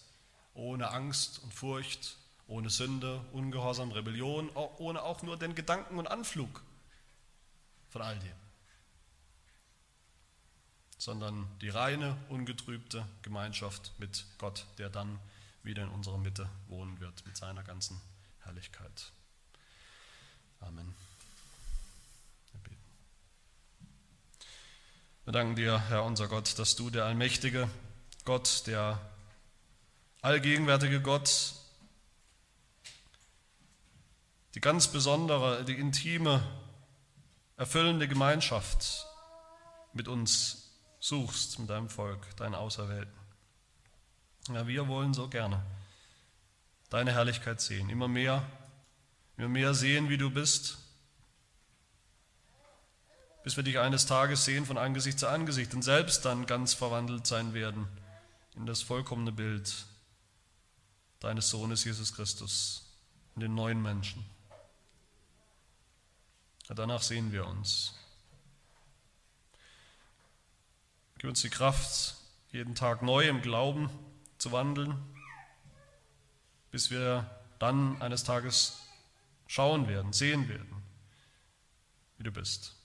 ohne 0.54 0.90
Angst 0.90 1.40
und 1.44 1.54
Furcht, 1.54 2.18
ohne 2.48 2.70
Sünde, 2.70 3.24
Ungehorsam, 3.34 3.92
Rebellion, 3.92 4.50
ohne 4.50 5.04
auch 5.04 5.22
nur 5.22 5.38
den 5.38 5.54
Gedanken 5.54 6.00
und 6.00 6.08
Anflug 6.08 6.64
von 7.90 8.02
all 8.02 8.18
dem, 8.20 8.32
sondern 10.98 11.46
die 11.60 11.70
reine, 11.70 12.18
ungetrübte 12.30 13.06
Gemeinschaft 13.22 13.92
mit 14.00 14.26
Gott, 14.38 14.66
der 14.78 14.90
dann 14.90 15.20
wieder 15.62 15.84
in 15.84 15.90
unserer 15.90 16.18
Mitte 16.18 16.50
wohnen 16.70 17.00
wird 17.02 17.26
mit 17.26 17.36
seiner 17.36 17.64
ganzen 17.64 18.00
Herrlichkeit. 18.40 19.12
Amen. 20.62 20.96
Wir 25.32 25.40
danken 25.40 25.56
dir, 25.56 25.80
Herr 25.88 26.04
unser 26.04 26.28
Gott, 26.28 26.60
dass 26.60 26.76
du 26.76 26.90
der 26.90 27.06
allmächtige 27.06 27.70
Gott, 28.26 28.68
der 28.68 29.00
allgegenwärtige 30.22 31.00
Gott, 31.00 31.54
die 34.56 34.60
ganz 34.60 34.90
besondere, 34.90 35.64
die 35.64 35.76
intime, 35.76 36.46
erfüllende 37.56 38.10
Gemeinschaft 38.10 39.08
mit 39.94 40.10
uns 40.10 40.74
suchst, 41.00 41.60
mit 41.60 41.70
deinem 41.70 41.88
Volk, 41.88 42.36
deinen 42.36 42.54
Auserwählten. 42.54 43.18
Ja, 44.50 44.68
wir 44.68 44.90
wollen 44.90 45.14
so 45.14 45.30
gerne 45.30 45.64
deine 46.90 47.14
Herrlichkeit 47.14 47.62
sehen, 47.62 47.90
immer 47.90 48.10
mehr, 48.10 48.46
immer 49.38 49.48
mehr 49.48 49.74
sehen, 49.76 50.10
wie 50.10 50.18
du 50.18 50.30
bist 50.30 50.81
bis 53.44 53.56
wir 53.56 53.64
dich 53.64 53.80
eines 53.80 54.06
Tages 54.06 54.46
sehen 54.46 54.66
von 54.66 54.78
Angesicht 54.78 55.20
zu 55.20 55.28
Angesicht 55.28 55.74
und 55.74 55.82
selbst 55.82 56.26
dann 56.26 56.46
ganz 56.46 56.74
verwandelt 56.74 57.26
sein 57.26 57.54
werden 57.54 57.88
in 58.56 58.66
das 58.66 58.82
vollkommene 58.82 59.32
Bild 59.32 59.86
deines 61.20 61.50
Sohnes 61.50 61.84
Jesus 61.84 62.14
Christus, 62.14 62.84
in 63.36 63.42
den 63.42 63.56
neuen 63.56 63.82
Menschen. 63.82 64.26
Danach 66.68 67.02
sehen 67.02 67.32
wir 67.32 67.46
uns. 67.48 67.94
Gib 71.18 71.30
uns 71.30 71.42
die 71.42 71.50
Kraft, 71.50 72.16
jeden 72.52 72.76
Tag 72.76 73.02
neu 73.02 73.28
im 73.28 73.42
Glauben 73.42 73.90
zu 74.38 74.52
wandeln, 74.52 74.98
bis 76.72 76.90
wir 76.90 77.30
dann 77.60 78.02
eines 78.02 78.24
Tages 78.24 78.80
schauen 79.48 79.88
werden, 79.88 80.14
sehen 80.14 80.48
werden, 80.50 80.82
wie 82.18 82.24
du 82.24 82.32
bist. 82.32 82.81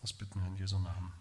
Das 0.00 0.12
bitten 0.12 0.40
wir 0.40 0.46
in 0.46 0.56
Jesu 0.56 0.78
Namen. 0.78 0.96
Amen. 0.96 1.17